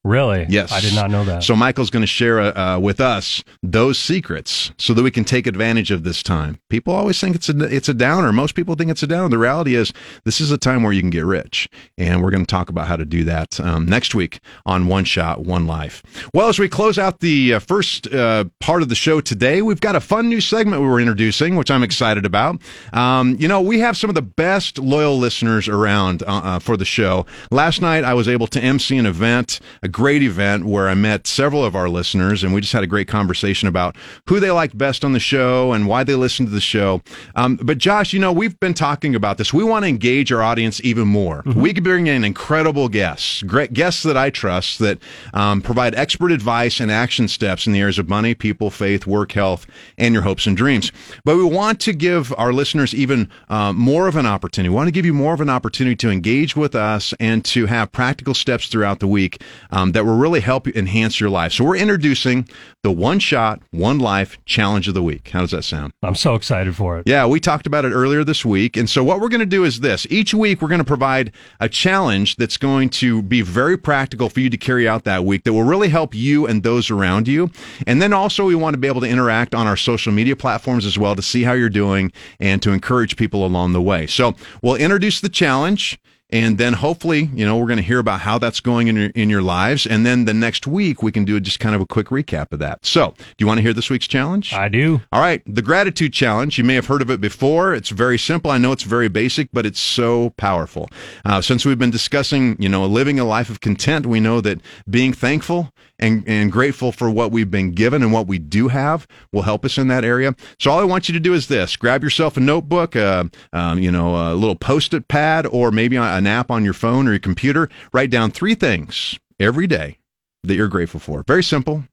Really? 0.05 0.47
Yes. 0.49 0.73
I 0.73 0.81
did 0.81 0.95
not 0.97 1.13
know 1.13 1.25
that. 1.25 1.45
So 1.45 1.55
Michael's 1.55 1.91
going 1.91 2.03
to 2.03 2.09
share 2.09 2.41
uh, 2.41 2.75
uh, 2.75 2.79
with 2.81 3.01
us 3.01 3.45
those 3.63 4.01
secrets 4.01 4.73
so 4.77 4.95
that 4.95 5.03
we 5.05 5.13
can 5.13 5.25
take 5.25 5.47
advantage 5.47 5.93
of 5.93 6.03
this 6.03 6.25
time. 6.25 6.59
People 6.69 6.93
always 6.93 7.21
think 7.21 7.37
it's 7.37 7.49
a 7.49 7.57
it's 7.65 7.89
a 7.89 7.95
downer. 7.95 8.33
Most 8.33 8.57
people 8.57 8.75
think 8.75 8.91
it's 8.91 9.05
a 9.05 9.07
downer. 9.07 9.29
The 9.29 9.39
reality 9.39 9.77
is 9.77 9.93
this 10.25 10.41
is 10.41 10.51
a 10.51 10.59
time 10.59 10.83
where 10.83 10.93
you 10.93 11.01
can 11.01 11.11
get 11.11 11.25
rich, 11.25 11.69
and 11.97 12.21
we're 12.21 12.33
going 12.33 12.45
to 12.45 12.51
talk 12.51 12.69
about 12.69 12.89
how 12.89 12.97
to 12.97 13.05
do 13.05 13.23
that 13.25 13.61
um, 13.61 13.87
next 13.87 14.13
week 14.13 14.41
on 14.67 14.89
One 14.89 15.05
Shot 15.05 15.45
One 15.45 15.69
Life. 15.69 16.03
Well, 16.35 16.49
as 16.49 16.59
we 16.59 16.69
close 16.69 16.99
out 16.99 17.21
the 17.21 17.55
uh, 17.55 17.59
first 17.61 18.13
uh, 18.13 18.47
part 18.59 18.83
of 18.83 18.89
the 18.89 18.97
show 18.97 19.21
today, 19.21 19.63
we've 19.63 19.81
got 19.81 19.95
a 19.95 20.01
fun 20.01 20.29
new 20.29 20.41
segment 20.41 20.83
we 20.83 20.89
were 20.89 21.01
introducing, 21.01 21.55
which 21.55 21.71
I'm 21.71 21.85
excited 21.85 22.27
about. 22.27 22.61
Um, 22.93 23.37
you 23.39 23.47
know, 23.47 23.61
we 23.61 23.79
have 23.79 23.97
some 23.97 24.11
of 24.11 24.15
the 24.15 24.23
best 24.23 24.81
loyal 24.81 25.17
listeners 25.17 25.69
around 25.69 26.25
uh, 26.25 26.41
uh, 26.43 26.59
for 26.59 26.77
the 26.77 26.85
show. 26.85 27.25
Last 27.53 27.81
night, 27.81 28.03
I 28.03 28.15
was 28.15 28.27
able 28.27 28.49
to 28.49 28.61
MC 28.61 28.99
an 28.99 29.07
event, 29.07 29.61
a 29.81 29.92
great 29.93 30.23
event 30.23 30.65
where 30.65 30.89
I 30.89 30.95
met 30.95 31.27
several 31.27 31.65
of 31.65 31.77
our 31.77 31.89
listeners, 31.89 32.43
and 32.43 32.53
we 32.53 32.61
just 32.61 32.73
had 32.73 32.83
a 32.83 32.87
great 32.87 33.09
conversation 33.09 33.69
about 33.69 33.97
who 34.29 34.41
they 34.41 34.51
liked 34.51 34.77
best 34.77 35.05
on 35.05 35.13
the 35.13 35.21
show 35.21 35.73
and 35.73 35.87
why 35.87 36.05
they 36.05 36.15
listened 36.15 36.49
to 36.49 36.55
the 36.55 36.61
show. 36.61 37.03
Um, 37.37 37.57
but 37.57 37.79
Josh, 37.79 38.13
you 38.13 38.19
know, 38.19 38.33
we've 38.33 38.59
been 38.61 38.75
talking 38.75 39.15
about 39.15 39.39
this. 39.39 39.53
We 39.53 39.65
want 39.65 39.85
to 39.85 39.89
engage 39.89 40.33
our 40.33 40.43
audience 40.43 40.81
even 40.83 41.09
more. 41.09 41.43
We 41.55 41.75
could 41.75 41.85
bring 41.85 42.07
in 42.07 42.25
incredible 42.25 42.89
guests, 42.89 43.43
great 43.43 43.73
guests 43.73 44.03
that 44.05 44.17
I 44.17 44.31
trust 44.31 44.79
that 44.79 44.99
um, 45.35 45.61
provide 45.61 45.95
expert 45.95 46.33
advice 46.33 46.81
and 46.81 46.91
action 46.91 47.29
steps 47.29 47.67
in 47.67 47.73
the 47.73 47.81
areas 47.81 47.99
of 47.99 48.09
money, 48.09 48.35
people, 48.35 48.71
faith, 48.71 49.07
work, 49.07 49.33
health, 49.33 49.67
and 49.99 50.15
your 50.15 50.23
hopes 50.23 50.47
and 50.47 50.57
dreams. 50.57 50.93
But 51.25 51.37
we 51.37 51.45
want 51.45 51.81
to 51.81 51.93
give 51.93 52.33
our 52.39 52.53
listeners 52.53 52.95
even 52.95 53.29
uh, 53.49 53.73
more 53.73 54.09
of 54.09 54.17
an 54.17 54.27
opportunity. 54.27 54.69
We 54.71 54.77
want 54.77 54.89
to 54.89 54.93
give 54.93 55.05
you 55.05 55.15
more 55.15 55.35
of 55.35 55.41
an 55.41 55.51
opportunity 55.51 55.97
to 55.97 56.11
engage 56.11 56.57
with 56.57 56.75
us 56.75 57.13
and 57.21 57.45
to 57.47 57.67
have 57.67 57.93
practical 57.93 58.35
steps 58.35 58.69
throughout 58.69 59.01
the 59.01 59.07
week 59.07 59.43
um, 59.71 59.82
Um, 59.83 59.93
that 59.93 60.07
will 60.07 60.17
really 60.17 60.41
help 60.41 60.69
you 60.69 60.73
enhance 60.77 61.19
your 61.19 61.29
life. 61.29 61.53
So 61.53 61.65
we're 61.65 61.77
introducing 61.77 62.49
the 62.85 62.93
One 62.93 63.19
Shot, 63.19 63.61
One 63.73 63.99
Life 63.99 64.39
Challenge 64.45 64.87
of 64.87 64.95
the 64.95 65.03
Week. 65.03 65.29
How 65.29 65.41
does 65.41 65.51
that 65.51 65.65
sound? 65.65 65.93
I'm 66.03 66.15
so 66.15 66.35
excited 66.37 66.77
for 66.77 66.99
it. 66.99 67.07
Yeah, 67.07 67.27
we 67.27 67.41
talked 67.41 67.67
about 67.67 67.85
it 67.85 67.91
earlier 67.91 68.23
this 68.23 68.45
week. 68.45 68.77
And 68.77 68.89
so 68.89 69.03
what 69.03 69.21
we're 69.21 69.29
going 69.29 69.41
to 69.41 69.47
do 69.47 69.65
is 69.65 69.81
this. 69.81 70.07
Each 70.09 70.35
week 70.35 70.63
we're 70.63 70.69
going 70.69 70.79
to 70.79 70.85
provide 70.85 71.33
a 71.59 71.69
challenge 71.69 72.37
that's 72.37 72.57
going 72.57 72.91
to 72.91 73.23
be 73.23 73.43
very 73.43 73.77
practical 73.77 74.29
for 74.29 74.39
you 74.39 74.51
to 74.51 74.57
carry 74.57 74.87
out 74.87 75.03
that 75.03 75.25
week 75.25 75.43
that 75.45 75.53
will 75.53 75.65
really 75.65 75.89
help 75.89 76.15
you 76.15 76.47
and 76.47 76.63
those 76.63 76.89
around 76.89 77.27
you. 77.27 77.51
And 77.85 78.01
then 78.01 78.13
also 78.13 78.45
we 78.45 78.55
want 78.55 78.75
to 78.75 78.79
be 78.79 78.87
able 78.87 79.01
to 79.01 79.09
interact 79.09 79.53
on 79.53 79.67
our 79.67 79.77
social 79.77 80.13
media 80.13 80.37
platforms 80.37 80.87
as 80.87 80.97
well 80.97 81.17
to 81.17 81.23
see 81.23 81.43
how 81.43 81.55
you're 81.55 81.69
doing 81.69 82.13
and 82.39 82.63
to 82.63 82.71
encourage 82.71 83.17
people 83.17 83.45
along 83.45 83.73
the 83.73 83.83
way. 83.83 84.07
So 84.07 84.35
we'll 84.63 84.77
introduce 84.77 85.21
the 85.21 85.29
challenge. 85.29 85.99
And 86.33 86.57
then 86.57 86.73
hopefully, 86.73 87.31
you 87.35 87.45
know, 87.45 87.59
we're 87.59 87.67
going 87.67 87.77
to 87.77 87.85
hear 87.85 87.99
about 87.99 88.21
how 88.21 88.39
that's 88.39 88.61
going 88.61 88.89
in 88.89 88.97
your, 88.97 89.11
in 89.11 89.29
your 89.29 89.43
lives. 89.43 89.87
And 89.87 90.07
then 90.07 90.25
the 90.25 90.33
next 90.33 90.67
week, 90.67 91.03
we 91.03 91.13
can 91.13 91.27
do 91.27 91.39
just 91.39 91.61
kind 91.61 91.75
of 91.75 91.81
a 91.83 91.87
quick 91.87 92.07
recap 92.09 92.53
of 92.53 92.59
that. 92.61 92.85
So, 92.85 93.15
do 93.19 93.35
you 93.39 93.47
want 93.47 93.59
to 93.59 93.63
hear 93.63 93.75
this 93.75 93.91
week's 93.91 94.09
challenge? 94.09 94.55
I 94.55 94.69
do. 94.69 95.03
All 95.13 95.21
right, 95.21 95.43
the 95.47 95.63
gratitude 95.63 96.15
challenge. 96.15 96.57
You 96.57 96.65
may 96.65 96.75
have 96.75 96.87
heard 96.87 97.03
of 97.03 97.11
it 97.11 97.21
before. 97.21 97.75
It's 97.75 97.91
very 97.91 98.19
simple. 98.19 98.51
I 98.51 98.59
know 98.59 98.73
it's 98.73 98.83
very 98.83 99.09
basic, 99.09 99.51
but 99.53 99.67
it's 99.67 99.81
so 99.81 100.31
powerful. 100.39 100.89
Uh, 101.25 101.43
since 101.43 101.67
we've 101.67 101.79
been 101.79 101.91
discussing, 101.91 102.57
you 102.59 102.69
know, 102.69 102.87
living 102.87 103.21
a 103.21 103.25
life 103.25 103.51
of 103.51 103.61
content, 103.61 104.07
we 104.07 104.19
know 104.19 104.41
that 104.41 104.61
being 104.89 105.13
thankful 105.13 105.73
and, 106.03 106.25
and 106.27 106.53
grateful 106.53 106.93
for 106.93 107.09
what 107.09 107.31
we've 107.31 107.51
been 107.51 107.73
given 107.73 108.03
and 108.03 108.13
what 108.13 108.27
we 108.27 108.39
do 108.39 108.69
have 108.69 109.07
will 109.33 109.43
help 109.43 109.65
us 109.65 109.79
in 109.79 109.89
that 109.89 110.05
area. 110.05 110.35
So 110.59 110.71
all 110.71 110.81
I 110.81 110.85
want 110.85 111.09
you 111.09 111.15
to 111.15 111.21
do 111.21 111.33
is 111.33 111.49
this: 111.49 111.77
grab 111.77 112.03
yourself 112.03 112.37
a 112.37 112.41
notebook, 112.41 112.97
uh, 112.97 113.25
um, 113.53 113.79
you 113.79 113.91
know, 113.91 114.17
a 114.17 114.35
little 114.35 114.57
post-it 114.57 115.09
pad, 115.09 115.47
or 115.47 115.71
maybe 115.71 115.97
an 115.97 116.27
app 116.27 116.51
on 116.51 116.65
your 116.65 116.75
phone 116.75 117.07
or 117.07 117.13
your 117.13 117.21
computer. 117.21 117.69
Write 117.93 118.11
down 118.11 118.31
three 118.31 118.55
things 118.55 119.19
every 119.41 119.67
day 119.67 119.99
that 120.43 120.57
you're 120.57 120.69
grateful 120.69 121.01
for. 121.01 121.23
Very 121.27 121.45
simple 121.45 121.85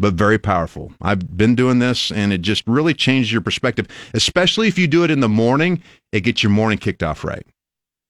but 0.00 0.14
very 0.14 0.38
powerful. 0.38 0.92
I've 1.02 1.36
been 1.36 1.56
doing 1.56 1.80
this 1.80 2.12
and 2.12 2.32
it 2.32 2.40
just 2.40 2.62
really 2.68 2.94
changes 2.94 3.32
your 3.32 3.40
perspective, 3.40 3.88
especially 4.14 4.68
if 4.68 4.78
you 4.78 4.86
do 4.86 5.02
it 5.02 5.10
in 5.10 5.18
the 5.18 5.28
morning. 5.28 5.82
It 6.12 6.20
gets 6.20 6.40
your 6.40 6.50
morning 6.50 6.78
kicked 6.78 7.02
off 7.02 7.24
right 7.24 7.44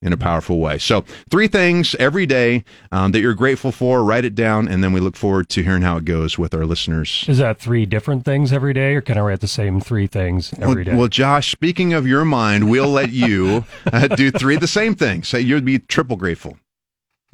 in 0.00 0.12
a 0.12 0.16
powerful 0.16 0.58
way. 0.58 0.78
So, 0.78 1.04
three 1.30 1.48
things 1.48 1.94
every 1.96 2.26
day 2.26 2.64
um, 2.92 3.12
that 3.12 3.20
you're 3.20 3.34
grateful 3.34 3.72
for, 3.72 4.04
write 4.04 4.24
it 4.24 4.34
down, 4.34 4.68
and 4.68 4.82
then 4.82 4.92
we 4.92 5.00
look 5.00 5.16
forward 5.16 5.48
to 5.50 5.62
hearing 5.62 5.82
how 5.82 5.96
it 5.96 6.04
goes 6.04 6.38
with 6.38 6.54
our 6.54 6.64
listeners. 6.64 7.24
Is 7.28 7.38
that 7.38 7.58
three 7.58 7.86
different 7.86 8.24
things 8.24 8.52
every 8.52 8.72
day, 8.72 8.94
or 8.94 9.00
can 9.00 9.18
I 9.18 9.22
write 9.22 9.40
the 9.40 9.48
same 9.48 9.80
three 9.80 10.06
things 10.06 10.54
every 10.60 10.84
day? 10.84 10.92
Well, 10.92 11.00
well, 11.00 11.08
Josh, 11.08 11.50
speaking 11.50 11.92
of 11.94 12.06
your 12.06 12.24
mind, 12.24 12.70
we'll 12.70 12.90
let 12.90 13.10
you 13.10 13.64
uh, 13.92 14.08
do 14.08 14.30
three 14.30 14.54
of 14.54 14.60
the 14.60 14.68
same 14.68 14.94
things. 14.94 15.28
So 15.28 15.36
you'd 15.36 15.64
be 15.64 15.78
triple 15.78 16.16
grateful. 16.16 16.58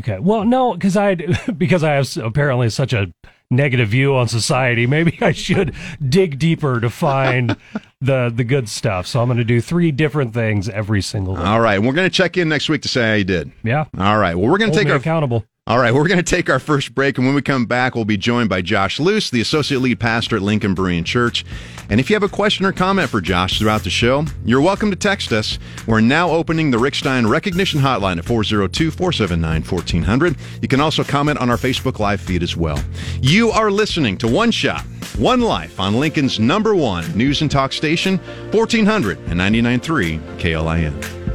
Okay. 0.03 0.19
Well, 0.19 0.45
no, 0.45 0.75
because 0.75 0.97
I 0.97 1.15
because 1.59 1.85
I 1.85 1.93
have 1.93 2.17
apparently 2.17 2.71
such 2.71 2.93
a 2.93 3.13
negative 3.57 3.89
view 3.89 4.15
on 4.15 4.29
society. 4.29 4.87
Maybe 4.87 5.19
I 5.23 5.33
should 5.33 5.75
dig 6.07 6.39
deeper 6.39 6.81
to 6.81 6.91
find 6.91 7.57
the 8.01 8.33
the 8.35 8.45
good 8.45 8.69
stuff. 8.69 9.07
So 9.07 9.21
I'm 9.21 9.29
going 9.29 9.39
to 9.39 9.45
do 9.45 9.61
three 9.61 9.93
different 9.93 10.35
things 10.35 10.69
every 10.69 11.03
single 11.03 11.37
day. 11.37 11.43
All 11.43 11.61
right. 11.61 11.79
We're 11.79 11.93
going 11.93 12.09
to 12.09 12.15
check 12.15 12.37
in 12.37 12.49
next 12.49 12.69
week 12.69 12.83
to 12.83 12.89
say 12.89 13.09
how 13.09 13.15
you 13.15 13.25
did. 13.25 13.53
Yeah. 13.63 13.85
All 13.99 14.19
right. 14.19 14.35
Well, 14.35 14.51
we're 14.51 14.59
going 14.59 14.73
to 14.73 14.79
take 14.79 14.89
our 14.89 14.97
accountable. 14.97 15.45
All 15.67 15.79
right, 15.79 15.95
we're 15.95 16.07
going 16.07 16.19
to 16.19 16.23
take 16.23 16.51
our 16.51 16.59
first 16.59 16.95
break, 16.95 17.17
and 17.17 17.27
when 17.27 17.35
we 17.35 17.41
come 17.41 17.65
back, 17.65 17.95
we'll 17.95 18.05
be 18.05 18.19
joined 18.19 18.51
by 18.51 18.61
Josh 18.61 19.01
Luce, 19.01 19.31
the 19.31 19.41
associate 19.41 19.81
lead 19.81 19.99
pastor 19.99 20.37
at 20.37 20.43
Lincoln 20.43 20.75
Berean 20.77 21.07
Church. 21.07 21.43
And 21.89 21.99
if 21.99 22.11
you 22.11 22.17
have 22.17 22.23
a 22.23 22.29
question 22.29 22.67
or 22.67 22.73
comment 22.73 23.09
for 23.09 23.23
Josh 23.23 23.59
throughout 23.59 23.83
the 23.83 23.89
show, 23.89 24.27
you're 24.45 24.61
welcome 24.61 24.91
to 24.91 24.97
text 24.97 25.33
us. 25.33 25.59
We're 25.87 26.03
now 26.03 26.29
opening 26.29 26.71
the 26.71 26.79
Rick 26.79 26.97
Stein 26.97 27.27
Recognition 27.27 27.81
Hotline 27.81 28.19
at 28.19 28.27
402 28.27 28.91
479 28.91 29.63
1400. 29.63 30.37
You 30.61 30.69
can 30.69 30.81
also 30.81 31.03
comment 31.03 31.39
on 31.39 31.49
our 31.49 31.57
Facebook 31.57 31.99
Live 31.99 32.21
feed 32.21 32.43
as 32.43 32.59
well. 32.59 32.79
You 33.23 33.51
are 33.51 33.71
listening 33.71 34.19
to 34.19 34.29
One 34.29 34.51
Shot, 34.51 34.83
One 35.17 35.41
Life 35.41 35.81
on 35.81 35.99
Lincoln's 35.99 36.39
number 36.39 36.75
one 36.75 37.11
news 37.17 37.41
and 37.41 37.51
talk 37.51 37.73
station, 37.73 38.19
1499.3 38.51 40.21
KLIN. 40.39 41.34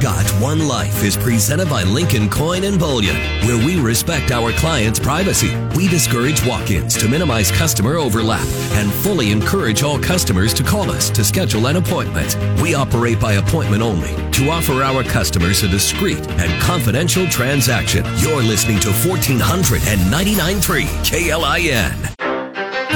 Got 0.00 0.26
One 0.40 0.66
Life 0.66 1.04
is 1.04 1.14
presented 1.14 1.68
by 1.68 1.82
Lincoln 1.82 2.30
Coin 2.30 2.64
and 2.64 2.78
Bullion, 2.78 3.16
where 3.46 3.58
we 3.58 3.78
respect 3.78 4.30
our 4.30 4.50
clients' 4.52 4.98
privacy. 4.98 5.54
We 5.76 5.88
discourage 5.88 6.42
walk 6.46 6.70
ins 6.70 6.96
to 6.96 7.06
minimize 7.06 7.50
customer 7.50 7.96
overlap 7.96 8.46
and 8.72 8.90
fully 8.90 9.30
encourage 9.30 9.82
all 9.82 9.98
customers 9.98 10.54
to 10.54 10.62
call 10.62 10.90
us 10.90 11.10
to 11.10 11.22
schedule 11.22 11.66
an 11.66 11.76
appointment. 11.76 12.34
We 12.62 12.74
operate 12.74 13.20
by 13.20 13.34
appointment 13.34 13.82
only 13.82 14.16
to 14.30 14.48
offer 14.48 14.82
our 14.82 15.04
customers 15.04 15.62
a 15.64 15.68
discreet 15.68 16.26
and 16.30 16.62
confidential 16.62 17.26
transaction. 17.26 18.02
You're 18.16 18.42
listening 18.42 18.80
to 18.80 18.88
1499.3 18.88 20.86
KLIN. 21.04 22.10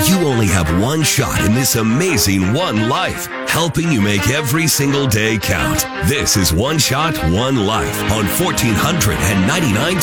You 0.08 0.26
only 0.26 0.46
have 0.46 0.68
one 0.80 1.02
shot 1.02 1.44
in 1.44 1.54
this 1.54 1.76
amazing 1.76 2.52
one 2.52 2.88
life, 2.88 3.28
helping 3.54 3.90
you 3.92 4.00
make 4.00 4.28
every 4.30 4.66
single 4.66 5.06
day 5.06 5.38
count. 5.38 5.87
This 6.08 6.37
is 6.37 6.52
One 6.52 6.76
Shot, 6.76 7.16
One 7.32 7.64
Life 7.64 8.02
on 8.11 8.25
1499.3 8.25 9.94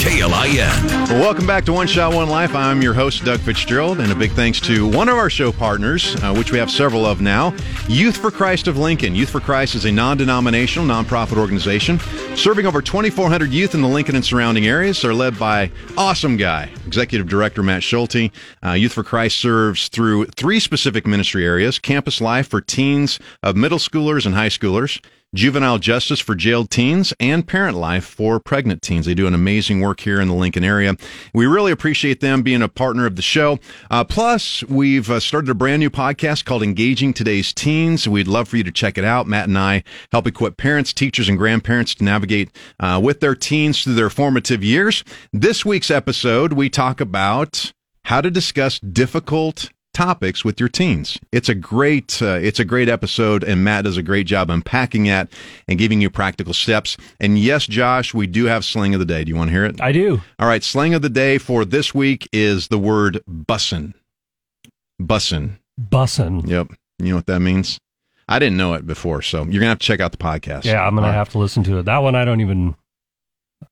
KLIN. 0.00 1.20
Welcome 1.20 1.46
back 1.46 1.66
to 1.66 1.74
One 1.74 1.86
Shot, 1.86 2.14
One 2.14 2.30
Life. 2.30 2.54
I'm 2.54 2.80
your 2.80 2.94
host, 2.94 3.22
Doug 3.22 3.40
Fitzgerald, 3.40 4.00
and 4.00 4.10
a 4.10 4.14
big 4.14 4.30
thanks 4.32 4.58
to 4.62 4.88
one 4.88 5.10
of 5.10 5.18
our 5.18 5.28
show 5.28 5.52
partners, 5.52 6.16
uh, 6.22 6.34
which 6.34 6.50
we 6.50 6.56
have 6.56 6.70
several 6.70 7.04
of 7.04 7.20
now 7.20 7.54
Youth 7.88 8.16
for 8.16 8.30
Christ 8.30 8.68
of 8.68 8.78
Lincoln. 8.78 9.14
Youth 9.14 9.28
for 9.28 9.40
Christ 9.40 9.74
is 9.74 9.84
a 9.84 9.92
non 9.92 10.16
denominational, 10.16 10.88
nonprofit 10.88 11.36
organization 11.36 12.00
serving 12.36 12.64
over 12.64 12.80
2,400 12.80 13.52
youth 13.52 13.74
in 13.74 13.82
the 13.82 13.86
Lincoln 13.86 14.16
and 14.16 14.24
surrounding 14.24 14.66
areas. 14.66 15.02
They're 15.02 15.12
led 15.14 15.38
by 15.38 15.70
awesome 15.98 16.38
guy, 16.38 16.70
Executive 16.86 17.28
Director 17.28 17.62
Matt 17.62 17.82
Schulte. 17.82 18.32
Uh, 18.64 18.72
Youth 18.72 18.94
for 18.94 19.04
Christ 19.04 19.38
serves 19.38 19.88
through 19.88 20.24
three 20.26 20.58
specific 20.58 21.06
ministry 21.06 21.44
areas 21.44 21.78
campus 21.78 22.22
life 22.22 22.48
for 22.48 22.62
teens 22.62 22.93
of 23.42 23.56
middle 23.56 23.78
schoolers 23.78 24.26
and 24.26 24.34
high 24.34 24.48
schoolers 24.48 25.00
juvenile 25.34 25.78
justice 25.78 26.20
for 26.20 26.34
jailed 26.34 26.70
teens, 26.70 27.12
and 27.18 27.46
parent 27.46 27.76
life 27.76 28.04
for 28.04 28.38
pregnant 28.38 28.80
teens. 28.80 29.04
They 29.04 29.14
do 29.14 29.26
an 29.26 29.34
amazing 29.34 29.80
work 29.80 30.00
here 30.00 30.20
in 30.20 30.28
the 30.28 30.34
Lincoln 30.34 30.64
area. 30.64 30.96
We 31.34 31.46
really 31.46 31.72
appreciate 31.72 32.20
them 32.20 32.42
being 32.42 32.62
a 32.62 32.68
partner 32.68 33.04
of 33.04 33.16
the 33.16 33.22
show. 33.22 33.58
Uh, 33.90 34.04
plus, 34.04 34.62
we've 34.64 35.10
uh, 35.10 35.20
started 35.20 35.50
a 35.50 35.54
brand 35.54 35.80
new 35.80 35.90
podcast 35.90 36.44
called 36.44 36.62
Engaging 36.62 37.12
Today's 37.12 37.52
Teens. 37.52 38.08
We'd 38.08 38.28
love 38.28 38.48
for 38.48 38.56
you 38.56 38.64
to 38.64 38.72
check 38.72 38.96
it 38.96 39.04
out. 39.04 39.26
Matt 39.26 39.48
and 39.48 39.58
I 39.58 39.82
help 40.12 40.26
equip 40.26 40.56
parents, 40.56 40.92
teachers, 40.92 41.28
and 41.28 41.36
grandparents 41.36 41.94
to 41.96 42.04
navigate 42.04 42.50
uh, 42.78 43.00
with 43.02 43.20
their 43.20 43.34
teens 43.34 43.82
through 43.82 43.94
their 43.94 44.10
formative 44.10 44.62
years. 44.62 45.04
This 45.32 45.64
week's 45.64 45.90
episode, 45.90 46.52
we 46.52 46.70
talk 46.70 47.00
about 47.00 47.72
how 48.04 48.20
to 48.20 48.30
discuss 48.30 48.78
difficult 48.78 49.70
topics 49.94 50.44
with 50.44 50.60
your 50.60 50.68
teens. 50.68 51.18
It's 51.32 51.48
a 51.48 51.54
great 51.54 52.20
uh, 52.20 52.38
it's 52.42 52.60
a 52.60 52.64
great 52.64 52.88
episode 52.88 53.42
and 53.42 53.64
Matt 53.64 53.84
does 53.84 53.96
a 53.96 54.02
great 54.02 54.26
job 54.26 54.50
unpacking 54.50 55.04
that 55.04 55.32
and 55.68 55.78
giving 55.78 56.00
you 56.00 56.10
practical 56.10 56.52
steps. 56.52 56.96
And 57.20 57.38
yes, 57.38 57.66
Josh, 57.66 58.12
we 58.12 58.26
do 58.26 58.44
have 58.44 58.64
slang 58.64 58.92
of 58.92 59.00
the 59.00 59.06
day. 59.06 59.24
Do 59.24 59.30
you 59.30 59.36
want 59.36 59.48
to 59.48 59.52
hear 59.52 59.64
it? 59.64 59.80
I 59.80 59.92
do. 59.92 60.20
All 60.38 60.48
right, 60.48 60.62
slang 60.62 60.92
of 60.92 61.02
the 61.02 61.08
day 61.08 61.38
for 61.38 61.64
this 61.64 61.94
week 61.94 62.28
is 62.32 62.68
the 62.68 62.78
word 62.78 63.22
bussin. 63.28 63.94
Bussin. 65.00 65.58
Bussin. 65.80 66.46
Yep. 66.46 66.68
You 66.98 67.10
know 67.10 67.16
what 67.16 67.26
that 67.26 67.40
means? 67.40 67.78
I 68.28 68.38
didn't 68.38 68.56
know 68.56 68.74
it 68.74 68.86
before, 68.86 69.22
so 69.22 69.44
you're 69.44 69.60
gonna 69.60 69.68
have 69.68 69.78
to 69.78 69.86
check 69.86 70.00
out 70.00 70.12
the 70.12 70.18
podcast. 70.18 70.64
Yeah, 70.64 70.82
I'm 70.82 70.94
gonna 70.94 71.06
All 71.06 71.12
right. 71.12 71.18
have 71.18 71.30
to 71.30 71.38
listen 71.38 71.62
to 71.64 71.78
it. 71.78 71.84
That 71.84 71.98
one 71.98 72.14
I 72.14 72.24
don't 72.24 72.40
even. 72.40 72.74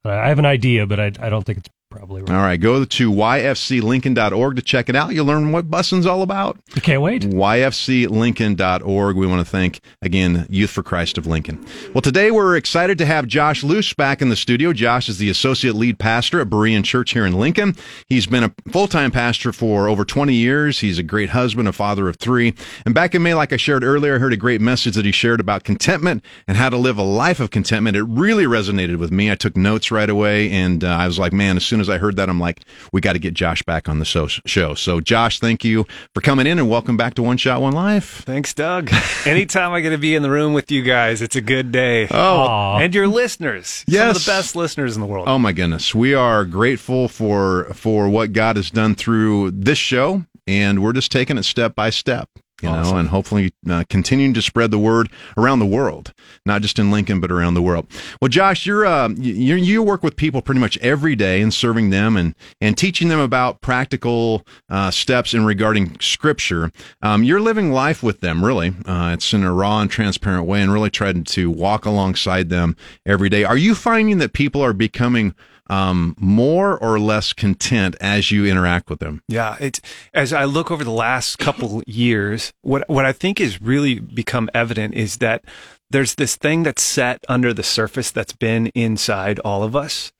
I 0.05 0.29
have 0.29 0.39
an 0.39 0.47
idea, 0.47 0.87
but 0.87 1.01
I 1.01 1.07
I 1.21 1.29
don't 1.29 1.45
think 1.45 1.59
it's 1.59 1.69
probably 1.93 2.23
right. 2.23 2.31
All 2.31 2.43
right, 2.43 2.61
go 2.61 2.85
to 2.85 3.11
yfclincoln.org 3.11 4.57
to 4.57 4.63
check 4.63 4.89
it 4.89 4.97
out. 4.97 5.13
You'll 5.15 5.27
learn 5.27 5.53
what 5.53 5.71
Bussin's 5.71 6.07
all 6.07 6.23
about. 6.23 6.59
I 6.75 6.81
can't 6.81 7.03
wait. 7.03 7.23
yfclincoln.org. 7.23 9.17
We 9.17 9.27
want 9.27 9.41
to 9.41 9.51
thank, 9.51 9.81
again, 10.01 10.47
Youth 10.49 10.71
for 10.71 10.83
Christ 10.83 11.19
of 11.19 11.27
Lincoln. 11.27 11.65
Well, 11.95 12.03
today 12.03 12.31
we're 12.31 12.57
excited 12.57 12.99
to 12.99 13.07
have 13.07 13.27
Josh 13.27 13.63
Luce 13.63 13.93
back 13.93 14.23
in 14.23 14.29
the 14.29 14.37
studio. 14.37 14.73
Josh 14.73 15.09
is 15.09 15.19
the 15.19 15.31
associate 15.31 15.75
lead 15.75 15.99
pastor 15.99 16.41
at 16.41 16.49
Berean 16.49 16.85
Church 16.85 17.13
here 17.13 17.27
in 17.27 17.35
Lincoln. 17.35 17.77
He's 18.09 18.27
been 18.27 18.45
a 18.45 18.55
full 18.71 18.89
time 18.89 19.11
pastor 19.11 19.53
for 19.53 19.89
over 19.89 20.05
20 20.05 20.35
years. 20.35 20.81
He's 20.81 20.99
a 20.99 21.03
great 21.03 21.31
husband, 21.31 21.69
a 21.69 21.73
father 21.73 22.09
of 22.09 22.17
three. 22.17 22.55
And 22.87 22.95
back 22.95 23.15
in 23.15 23.23
May, 23.23 23.35
like 23.35 23.53
I 23.53 23.57
shared 23.57 23.85
earlier, 23.85 24.17
I 24.17 24.19
heard 24.19 24.33
a 24.33 24.37
great 24.37 24.61
message 24.61 24.95
that 24.95 25.05
he 25.05 25.13
shared 25.13 25.41
about 25.41 25.65
contentment 25.65 26.25
and 26.49 26.57
how 26.57 26.71
to 26.71 26.77
live 26.77 26.99
a 26.99 27.03
life 27.03 27.41
of 27.41 27.51
contentment. 27.51 27.97
It 27.97 28.05
really 28.05 28.45
resonated 28.45 28.97
with 28.97 29.11
me. 29.13 29.31
I 29.31 29.35
took 29.35 29.57
notes 29.57 29.91
right 29.91 30.09
away, 30.09 30.51
and 30.51 30.83
uh, 30.83 30.89
I 30.89 31.07
was 31.07 31.19
like, 31.19 31.33
man, 31.33 31.57
as 31.57 31.67
soon 31.67 31.81
as 31.83 31.91
I 31.91 31.99
heard 31.99 32.17
that, 32.17 32.31
I'm 32.31 32.41
like, 32.41 32.63
we 32.95 33.03
got 33.03 33.13
to 33.13 33.19
get 33.19 33.35
Josh 33.35 33.63
back 33.63 33.87
on 33.91 33.99
the 33.99 34.07
so- 34.07 34.29
show. 34.47 34.75
So, 34.75 35.01
Josh, 35.01 35.39
thank 35.39 35.63
you 35.65 35.87
for 36.15 36.23
coming 36.23 36.47
in 36.47 36.59
and 36.59 36.71
welcome 36.71 36.97
back 36.97 37.13
to 37.15 37.23
One 37.23 37.37
Shot, 37.37 37.61
One 37.61 37.75
Life. 37.75 38.23
Thanks, 38.25 38.55
Doug. 38.55 38.91
Anytime 39.27 39.73
I 39.73 39.81
get 39.81 39.91
to 39.91 39.99
be 39.99 40.15
in 40.15 40.23
the 40.23 40.31
room 40.31 40.55
with 40.55 40.71
you 40.71 40.83
guys, 40.83 41.21
it's 41.21 41.37
a 41.37 41.41
good 41.43 41.71
day. 41.73 42.09
Oh, 42.11 42.15
Aw. 42.39 42.79
and 42.79 42.95
your 42.95 43.07
listeners. 43.09 43.67
Some 43.69 43.85
Yes. 43.95 44.17
of 44.17 44.25
the 44.25 44.31
best 44.31 44.57
listeners 44.57 44.95
in 44.97 45.03
the 45.03 45.07
world. 45.07 45.29
Oh 45.29 45.39
my 45.39 45.53
goodness, 45.53 45.95
we 45.95 46.15
are 46.15 46.45
grateful 46.47 47.09
for 47.09 47.65
for 47.75 48.09
what 48.09 48.33
God 48.33 48.57
has 48.57 48.71
done 48.71 48.95
through 48.95 49.51
this 49.51 49.79
show, 49.79 50.25
and 50.47 50.83
we're 50.83 50.93
just 50.95 51.13
taking 51.13 51.37
it 51.37 51.43
step 51.45 51.75
by 51.75 51.91
step. 51.91 52.29
You 52.63 52.71
know, 52.71 52.97
and 52.97 53.09
hopefully 53.09 53.53
uh, 53.69 53.85
continuing 53.89 54.35
to 54.35 54.43
spread 54.43 54.71
the 54.71 54.79
word 54.79 55.11
around 55.37 55.59
the 55.59 55.67
world, 55.67 56.13
not 56.47 56.63
just 56.63 56.79
in 56.79 56.91
Lincoln, 56.91 57.21
but 57.21 57.31
around 57.31 57.55
the 57.55 57.63
world. 57.63 57.87
Well, 58.21 58.29
Josh, 58.29 58.67
you're 58.67 58.87
uh, 58.87 59.09
you 59.09 59.57
you 59.57 59.83
work 59.83 60.03
with 60.03 60.17
people 60.17 60.43
pretty 60.43 60.61
much 60.61 60.79
every 60.79 61.17
day 61.17 61.41
and 61.41 61.53
serving 61.53 61.91
them 61.91 62.17
and 62.17 62.35
and 62.61 62.79
teaching 62.79 63.09
them 63.09 63.21
about 63.21 63.61
practical 63.61 64.47
uh, 64.69 64.91
steps 64.91 65.35
in 65.35 65.45
regarding 65.45 65.99
Scripture. 66.01 66.71
Um, 67.03 67.25
you're 67.25 67.41
living 67.41 67.73
life 67.73 68.03
with 68.03 68.21
them, 68.21 68.45
really. 68.45 68.75
Uh, 68.87 69.11
it's 69.13 69.33
in 69.33 69.43
a 69.43 69.53
raw 69.53 69.81
and 69.81 69.91
transparent 69.91 70.47
way, 70.47 70.63
and 70.63 70.73
really 70.73 70.91
trying 70.91 71.25
to 71.25 71.51
walk 71.51 71.85
alongside 71.85 72.49
them 72.49 72.77
every 73.05 73.29
day. 73.29 73.45
Are 73.45 73.57
you 73.57 73.75
finding 73.75 74.19
that 74.19 74.33
people 74.33 74.63
are 74.63 74.73
becoming 74.73 75.35
um, 75.73 76.15
more 76.19 76.77
or 76.79 76.99
less 76.99 77.33
content 77.33 77.97
as 78.01 78.31
you 78.31 78.45
interact 78.47 78.91
with 78.91 78.99
them? 79.01 79.23
Yeah, 79.29 79.57
it's 79.61 79.81
as 80.13 80.33
I 80.33 80.45
look 80.45 80.71
over 80.71 80.85
the 80.85 80.91
last 81.07 81.39
couple 81.39 81.83
years, 81.87 82.53
what 82.63 82.89
what 82.89 83.05
I 83.05 83.13
think 83.13 83.39
has 83.39 83.61
really 83.61 83.99
become 83.99 84.49
evident 84.55 84.95
is 84.95 85.17
that 85.19 85.45
there's 85.91 86.15
this 86.15 86.37
thing 86.37 86.63
that's 86.63 86.83
set 86.83 87.19
under 87.29 87.53
the 87.55 87.63
surface 87.63 88.11
that's 88.11 88.33
been 88.33 88.69
inside 88.75 89.39
all 89.41 89.63
of 89.63 89.75
us. 89.77 90.13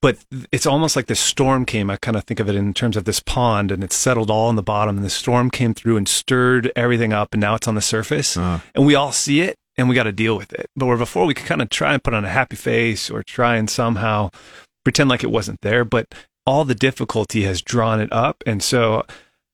But 0.00 0.18
it's 0.52 0.66
almost 0.66 0.96
like 0.96 1.06
the 1.06 1.14
storm 1.16 1.64
came. 1.64 1.90
I 1.90 1.96
kind 1.96 2.16
of 2.16 2.24
think 2.24 2.38
of 2.40 2.48
it 2.48 2.54
in 2.54 2.74
terms 2.74 2.96
of 2.96 3.04
this 3.04 3.20
pond 3.20 3.72
and 3.72 3.82
it's 3.82 3.96
settled 3.96 4.30
all 4.30 4.50
in 4.50 4.56
the 4.56 4.62
bottom 4.62 4.96
and 4.96 5.04
the 5.04 5.10
storm 5.10 5.50
came 5.50 5.74
through 5.74 5.96
and 5.96 6.06
stirred 6.06 6.70
everything 6.76 7.12
up 7.12 7.32
and 7.34 7.40
now 7.40 7.54
it's 7.56 7.66
on 7.66 7.74
the 7.74 7.80
surface 7.80 8.36
Uh. 8.36 8.60
and 8.74 8.86
we 8.86 8.94
all 8.94 9.12
see 9.12 9.40
it 9.40 9.56
and 9.76 9.88
we 9.88 9.94
got 9.94 10.04
to 10.04 10.12
deal 10.12 10.36
with 10.36 10.52
it. 10.52 10.66
But 10.76 10.86
where 10.86 10.96
before 10.98 11.26
we 11.26 11.34
could 11.34 11.46
kind 11.46 11.62
of 11.62 11.70
try 11.70 11.94
and 11.94 12.04
put 12.04 12.14
on 12.14 12.24
a 12.24 12.28
happy 12.28 12.54
face 12.56 13.10
or 13.10 13.22
try 13.24 13.56
and 13.56 13.68
somehow 13.68 14.30
pretend 14.84 15.08
like 15.10 15.24
it 15.24 15.30
wasn't 15.30 15.60
there, 15.62 15.84
but 15.84 16.14
all 16.46 16.64
the 16.64 16.74
difficulty 16.74 17.42
has 17.44 17.62
drawn 17.62 18.00
it 18.00 18.12
up. 18.12 18.42
And 18.46 18.62
so 18.62 19.04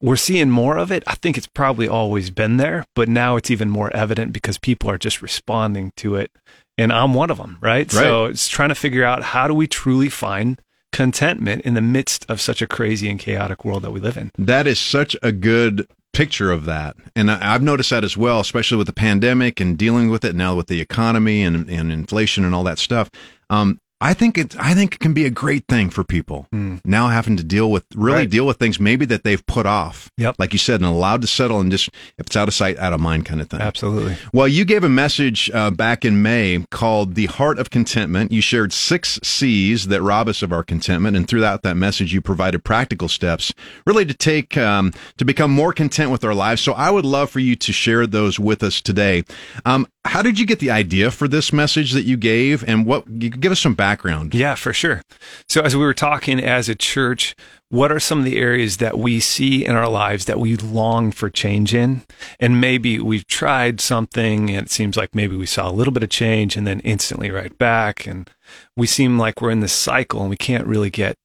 we're 0.03 0.17
seeing 0.17 0.51
more 0.51 0.77
of 0.77 0.91
it. 0.91 1.03
I 1.07 1.15
think 1.15 1.39
it's 1.39 1.47
probably 1.47 1.87
always 1.89 2.31
been 2.31 2.57
there, 2.57 2.85
but 2.95 3.09
now 3.09 3.37
it's 3.37 3.51
even 3.51 3.71
more 3.71 3.95
evident 3.95 4.33
because 4.33 4.59
people 4.59 4.91
are 4.91 4.99
just 4.99 5.23
responding 5.23 5.93
to 5.97 6.17
it. 6.17 6.31
And 6.79 6.93
I'm 6.93 7.15
one 7.15 7.31
of 7.31 7.37
them, 7.37 7.59
right? 7.61 7.91
So 7.91 8.25
it's 8.27 8.49
trying 8.49 8.71
to 8.71 8.75
figure 8.75 9.05
out 9.05 9.23
how 9.23 9.47
do 9.47 9.55
we 9.55 9.67
truly 9.67 10.09
find 10.09 10.61
contentment 10.93 11.63
in 11.63 11.75
the 11.75 11.81
midst 11.81 12.27
of 12.29 12.41
such 12.41 12.61
a 12.61 12.67
crazy 12.67 13.09
and 13.09 13.19
chaotic 13.21 13.65
world 13.65 13.83
that 13.83 13.91
we 13.93 14.01
live 14.01 14.17
in. 14.17 14.31
That 14.39 14.67
is 14.67 14.79
such 14.81 15.15
a 15.23 15.31
good 15.33 15.87
picture 16.13 16.51
of 16.51 16.65
that. 16.65 16.97
And 17.15 17.31
I- 17.31 17.55
I've 17.55 17.63
noticed 17.63 17.91
that 17.91 18.03
as 18.03 18.17
well, 18.17 18.41
especially 18.41 18.79
with 18.79 18.89
the 18.89 18.93
pandemic 18.93 19.61
and 19.61 19.79
dealing 19.79 20.11
with 20.11 20.25
it 20.25 20.35
now 20.35 20.57
with 20.57 20.67
the 20.67 20.81
economy 20.81 21.43
and, 21.43 21.69
and 21.71 21.93
inflation 21.93 22.45
and 22.45 22.55
all 22.55 22.65
that 22.65 22.79
stuff. 22.79 23.11
Um, 23.49 23.79
I 24.02 24.14
think 24.14 24.38
it, 24.38 24.57
I 24.59 24.73
think 24.75 24.95
it 24.95 25.00
can 25.00 25.12
be 25.12 25.26
a 25.26 25.30
great 25.30 25.64
thing 25.69 25.90
for 25.90 26.04
people 26.04 26.47
now 26.85 27.09
having 27.09 27.37
to 27.37 27.45
deal 27.45 27.71
with, 27.71 27.85
really 27.95 28.21
Right. 28.21 28.30
deal 28.30 28.47
with 28.47 28.57
things 28.59 28.80
maybe 28.80 29.04
that 29.07 29.25
they've 29.25 29.45
put 29.47 29.66
off. 29.66 30.11
Yep. 30.16 30.37
Like 30.38 30.52
you 30.52 30.59
said, 30.59 30.76
and 30.80 30.87
allowed 30.87 31.21
to 31.21 31.26
settle 31.26 31.61
and 31.61 31.71
just, 31.71 31.88
if 32.19 32.26
it's 32.26 32.37
out 32.37 32.49
of 32.49 32.54
sight, 32.54 32.78
out 32.78 32.92
of 32.95 33.00
mind 33.00 33.26
kind 33.26 33.40
of 33.40 33.50
thing. 33.50 33.61
Absolutely. 33.61 34.16
Well, 34.33 34.49
you 34.49 34.64
gave 34.64 34.85
a 34.85 34.88
message 34.88 35.50
uh, 35.52 35.71
back 35.71 36.04
in 36.04 36.23
May 36.23 36.64
called 36.71 37.14
The 37.14 37.26
Heart 37.26 37.59
of 37.59 37.69
Contentment. 37.71 38.33
You 38.33 38.40
shared 38.40 38.73
six 38.73 39.19
C's 39.23 39.88
that 39.88 40.00
rob 40.02 40.28
us 40.28 40.42
of 40.42 40.50
our 40.52 40.62
contentment. 40.64 41.16
And 41.16 41.28
throughout 41.28 41.62
that 41.62 41.76
message, 41.76 42.12
you 42.14 42.21
provided 42.23 42.64
practical 42.64 43.09
steps 43.09 43.52
really 43.87 44.07
to 44.07 44.14
take, 44.14 44.57
um, 44.57 44.92
to 45.18 45.25
become 45.27 45.51
more 45.51 45.72
content 45.75 46.11
with 46.11 46.25
our 46.25 46.35
lives. 46.35 46.62
So 46.62 46.72
I 46.72 46.90
would 46.90 47.05
love 47.05 47.29
for 47.31 47.40
you 47.40 47.55
to 47.57 47.72
share 47.72 48.07
those 48.07 48.40
with 48.40 48.62
us 48.62 48.81
today. 48.81 49.25
Um, 49.66 49.87
how 50.07 50.22
did 50.22 50.38
you 50.38 50.46
get 50.46 50.61
the 50.61 50.70
idea 50.70 51.11
for 51.11 51.29
this 51.29 51.53
message 51.53 51.92
that 51.92 52.05
you 52.05 52.16
gave? 52.16 52.64
And 52.66 52.87
what, 52.87 53.18
give 53.18 53.53
us 53.53 53.61
some 53.61 53.75
background. 53.75 53.89
Yeah, 54.35 54.55
for 54.55 54.72
sure. 54.72 55.03
So, 55.48 55.62
as 55.62 55.76
we 55.76 55.85
were 55.85 55.94
talking 55.94 56.40
as 56.40 56.68
a 56.68 56.74
church, 56.74 57.35
what 57.70 57.92
are 57.92 58.00
some 58.00 58.18
of 58.18 58.24
the 58.24 58.37
areas 58.38 58.79
that 58.79 58.98
we 58.98 59.20
see 59.20 59.64
in 59.64 59.76
our 59.76 59.88
lives 59.88 60.24
that 60.24 60.40
we 60.40 60.57
long 60.57 61.12
for 61.12 61.31
change 61.31 61.72
in? 61.72 62.03
And 62.40 62.61
maybe 62.61 62.98
we've 62.98 63.26
tried 63.26 63.81
something 63.81 64.50
and 64.50 64.66
it 64.66 64.70
seems 64.70 64.96
like 64.96 65.14
maybe 65.14 65.37
we 65.37 65.46
saw 65.46 65.70
a 65.70 65.72
little 65.72 65.92
bit 65.92 66.03
of 66.03 66.11
change 66.11 66.57
and 66.57 66.66
then 66.66 66.81
instantly 66.81 67.31
right 67.31 67.57
back. 67.59 68.09
And 68.09 68.29
we 68.76 68.88
seem 68.88 69.18
like 69.18 69.40
we're 69.40 69.53
in 69.53 69.61
this 69.61 69.72
cycle 69.72 70.20
and 70.20 70.29
we 70.29 70.37
can't 70.37 70.66
really 70.66 70.90
get 70.90 71.16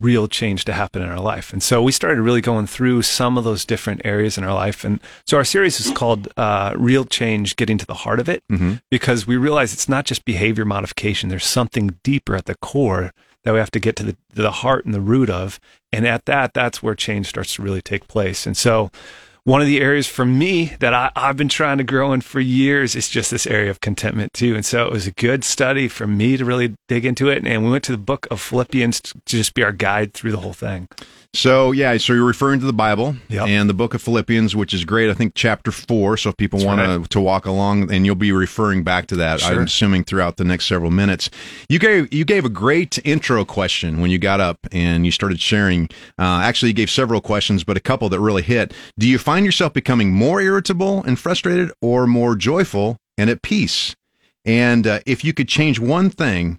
real 0.00 0.28
change 0.28 0.64
to 0.66 0.72
happen 0.72 1.02
in 1.02 1.08
our 1.08 1.20
life. 1.20 1.52
And 1.52 1.62
so 1.62 1.82
we 1.82 1.92
started 1.92 2.20
really 2.20 2.40
going 2.40 2.66
through 2.66 3.02
some 3.02 3.38
of 3.38 3.44
those 3.44 3.64
different 3.64 4.02
areas 4.04 4.38
in 4.38 4.44
our 4.44 4.54
life. 4.54 4.84
And 4.84 5.00
so 5.26 5.36
our 5.36 5.44
series 5.44 5.80
is 5.80 5.90
called 5.92 6.28
uh, 6.36 6.74
Real 6.76 7.04
Change 7.04 7.56
Getting 7.56 7.78
to 7.78 7.86
the 7.86 7.94
Heart 7.94 8.20
of 8.20 8.28
It 8.28 8.42
because 8.90 9.26
we 9.26 9.36
realize 9.36 9.72
it's 9.72 9.88
not 9.88 10.04
just 10.04 10.24
behavior 10.24 10.64
modification. 10.64 11.28
There's 11.28 11.46
something 11.46 11.98
deeper 12.02 12.34
at 12.34 12.46
the 12.46 12.54
core 12.56 13.12
that 13.44 13.52
we 13.52 13.58
have 13.58 13.72
to 13.72 13.80
get 13.80 13.96
to 13.96 14.04
the, 14.04 14.12
to 14.34 14.42
the 14.42 14.50
heart 14.50 14.84
and 14.84 14.94
the 14.94 15.00
root 15.00 15.28
of. 15.28 15.58
And 15.92 16.06
at 16.06 16.26
that, 16.26 16.54
that's 16.54 16.82
where 16.82 16.94
change 16.94 17.28
starts 17.28 17.56
to 17.56 17.62
really 17.62 17.82
take 17.82 18.06
place. 18.08 18.46
And 18.46 18.56
so 18.56 18.90
one 19.44 19.60
of 19.60 19.66
the 19.66 19.80
areas 19.80 20.06
for 20.06 20.24
me 20.24 20.76
that 20.78 20.94
I, 20.94 21.10
I've 21.16 21.36
been 21.36 21.48
trying 21.48 21.78
to 21.78 21.84
grow 21.84 22.12
in 22.12 22.20
for 22.20 22.38
years 22.38 22.94
is 22.94 23.08
just 23.08 23.30
this 23.30 23.46
area 23.46 23.70
of 23.70 23.80
contentment 23.80 24.32
too. 24.32 24.54
And 24.54 24.64
so 24.64 24.86
it 24.86 24.92
was 24.92 25.06
a 25.06 25.12
good 25.12 25.42
study 25.42 25.88
for 25.88 26.06
me 26.06 26.36
to 26.36 26.44
really 26.44 26.74
dig 26.86 27.04
into 27.04 27.28
it. 27.28 27.44
And 27.44 27.64
we 27.64 27.70
went 27.70 27.84
to 27.84 27.92
the 27.92 27.98
book 27.98 28.28
of 28.30 28.40
Philippians 28.40 29.00
to 29.00 29.20
just 29.26 29.54
be 29.54 29.64
our 29.64 29.72
guide 29.72 30.14
through 30.14 30.32
the 30.32 30.40
whole 30.40 30.52
thing. 30.52 30.88
So 31.34 31.72
yeah, 31.72 31.96
so 31.96 32.12
you're 32.12 32.26
referring 32.26 32.60
to 32.60 32.66
the 32.66 32.74
Bible 32.74 33.16
Yep. 33.28 33.48
and 33.48 33.68
the 33.70 33.74
book 33.74 33.94
of 33.94 34.02
Philippians, 34.02 34.54
which 34.54 34.74
is 34.74 34.84
great. 34.84 35.08
I 35.08 35.14
think 35.14 35.32
chapter 35.34 35.72
four. 35.72 36.18
So 36.18 36.28
if 36.28 36.36
people 36.36 36.62
want 36.64 36.80
right. 36.80 37.08
to 37.08 37.20
walk 37.20 37.46
along, 37.46 37.90
and 37.90 38.04
you'll 38.04 38.14
be 38.16 38.32
referring 38.32 38.82
back 38.84 39.06
to 39.06 39.16
that, 39.16 39.40
Sure. 39.40 39.52
I'm 39.54 39.62
assuming 39.62 40.04
throughout 40.04 40.36
the 40.36 40.44
next 40.44 40.66
several 40.66 40.90
minutes. 40.90 41.30
You 41.70 41.78
gave 41.78 42.12
you 42.12 42.26
gave 42.26 42.44
a 42.44 42.50
great 42.50 42.98
intro 43.04 43.46
question 43.46 44.00
when 44.02 44.10
you 44.10 44.18
got 44.18 44.40
up 44.40 44.58
and 44.72 45.06
you 45.06 45.10
started 45.10 45.40
sharing. 45.40 45.88
Uh, 46.18 46.42
actually, 46.44 46.68
you 46.68 46.74
gave 46.74 46.90
several 46.90 47.22
questions, 47.22 47.64
but 47.64 47.78
a 47.78 47.80
couple 47.80 48.10
that 48.10 48.20
really 48.20 48.42
hit. 48.42 48.74
Do 48.98 49.08
you 49.08 49.16
find 49.18 49.46
yourself 49.46 49.72
becoming 49.72 50.12
more 50.12 50.42
irritable 50.42 51.02
and 51.02 51.18
frustrated, 51.18 51.72
or 51.80 52.06
more 52.06 52.36
joyful 52.36 52.98
and 53.16 53.30
at 53.30 53.40
peace? 53.40 53.96
And 54.44 54.86
uh, 54.86 55.00
if 55.06 55.24
you 55.24 55.32
could 55.32 55.48
change 55.48 55.78
one 55.78 56.10
thing, 56.10 56.58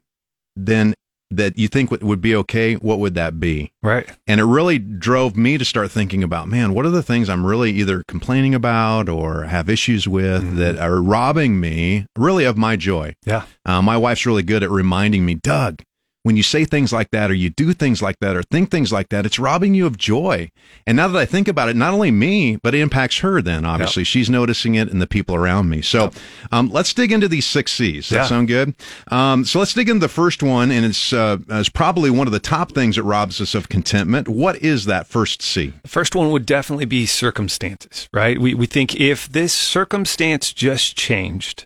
then 0.56 0.96
that 1.38 1.58
you 1.58 1.68
think 1.68 1.92
would- 1.92 2.22
be 2.24 2.36
okay, 2.36 2.76
what 2.76 3.00
would 3.00 3.16
that 3.16 3.40
be? 3.40 3.72
Right. 3.82 4.08
And 4.28 4.40
it 4.40 4.46
really 4.46 4.80
drove 4.80 5.36
me 5.36 5.58
to 5.58 5.66
start 5.66 5.92
thinking 5.92 6.24
about, 6.24 6.48
man, 6.48 6.74
what 6.74 6.86
are 6.86 6.90
the 6.92 7.04
things 7.04 7.28
I'm 7.30 7.46
really 7.46 7.72
either 7.72 8.04
complaining 8.08 8.56
about 8.56 9.10
or 9.10 9.44
have 9.44 9.68
issues 9.70 10.08
with 10.08 10.56
that 10.58 10.78
are 10.78 11.02
robbing 11.02 11.60
me 11.60 12.06
really 12.16 12.46
of 12.46 12.58
my 12.58 12.76
joy? 12.76 13.16
Yeah. 13.26 13.44
Uh, 13.66 13.82
my 13.82 13.98
wife's 13.98 14.26
really 14.26 14.44
good 14.44 14.64
at 14.64 14.72
reminding 14.72 15.26
me, 15.26 15.36
Doug, 15.36 15.82
when 16.24 16.38
you 16.38 16.44
say 16.44 16.64
things 16.66 16.92
like 16.94 17.12
that 17.12 17.30
or 17.30 17.34
you 17.34 17.50
do 17.50 17.74
things 17.74 18.02
like 18.02 18.18
that 18.22 18.36
or 18.36 18.44
think 18.44 18.72
things 18.72 18.92
like 18.92 19.10
that, 19.10 19.26
it's 19.26 19.38
robbing 19.38 19.74
you 19.76 19.86
of 19.86 19.98
joy. 19.98 20.50
And 20.88 20.96
now 20.96 21.08
that 21.10 21.20
I 21.20 21.26
think 21.26 21.48
about 21.50 21.68
it, 21.70 21.76
not 21.76 21.94
only 21.94 22.12
me, 22.12 22.56
but 22.56 22.74
it 22.74 22.80
impacts 22.80 23.20
her 23.20 23.42
then, 23.42 23.66
obviously. 23.66 24.04
She's 24.06 24.30
noticing 24.30 24.76
it 24.76 24.90
and 24.90 25.02
the 25.02 25.08
people 25.08 25.36
around 25.36 25.70
me. 25.70 25.82
So 25.82 26.12
um, 26.52 26.70
let's 26.72 26.94
dig 26.94 27.12
into 27.12 27.28
these 27.28 27.46
six 27.46 27.74
C's. 27.74 28.10
That 28.10 28.16
Yeah. 28.16 28.26
sound 28.28 28.48
good? 28.48 28.74
Um, 29.10 29.44
so 29.44 29.60
let's 29.60 29.74
dig 29.74 29.90
into 29.90 30.00
the 30.00 30.08
first 30.10 30.42
one, 30.42 30.72
and 30.72 30.86
it's, 30.86 31.12
uh, 31.12 31.38
it's 31.50 31.70
probably 31.70 32.10
one 32.10 32.28
of 32.28 32.34
the 32.34 32.40
top 32.40 32.72
things 32.72 32.96
that 32.96 33.04
robs 33.04 33.42
us 33.42 33.54
of 33.54 33.68
contentment. 33.68 34.30
What 34.30 34.56
is 34.64 34.86
that 34.86 35.08
first 35.08 35.42
C? 35.42 35.74
The 35.84 35.90
first 35.90 36.16
one 36.16 36.32
would 36.32 36.46
definitely 36.46 36.86
be 36.86 37.06
circumstances, 37.06 38.08
right? 38.14 38.40
We, 38.40 38.54
we 38.54 38.66
think 38.66 38.96
if 38.96 39.28
this 39.30 39.54
circumstance 39.54 40.54
just 40.54 40.96
changed, 40.96 41.66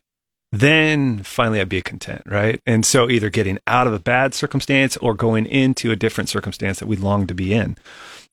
then 0.52 1.24
finally 1.24 1.60
I'd 1.60 1.70
be 1.70 1.82
content, 1.82 2.22
right? 2.26 2.62
And 2.66 2.86
so 2.86 3.10
either 3.10 3.30
getting 3.30 3.60
out 3.68 3.88
of 3.88 3.94
a 3.94 4.00
bad 4.00 4.34
circumstance 4.34 4.96
or 4.98 5.14
going 5.14 5.46
into 5.46 5.92
a 5.92 5.96
different 5.96 6.30
circumstance 6.30 6.80
that 6.80 6.88
we 6.88 6.96
long 6.96 7.28
to 7.28 7.34
be 7.34 7.54
in. 7.54 7.78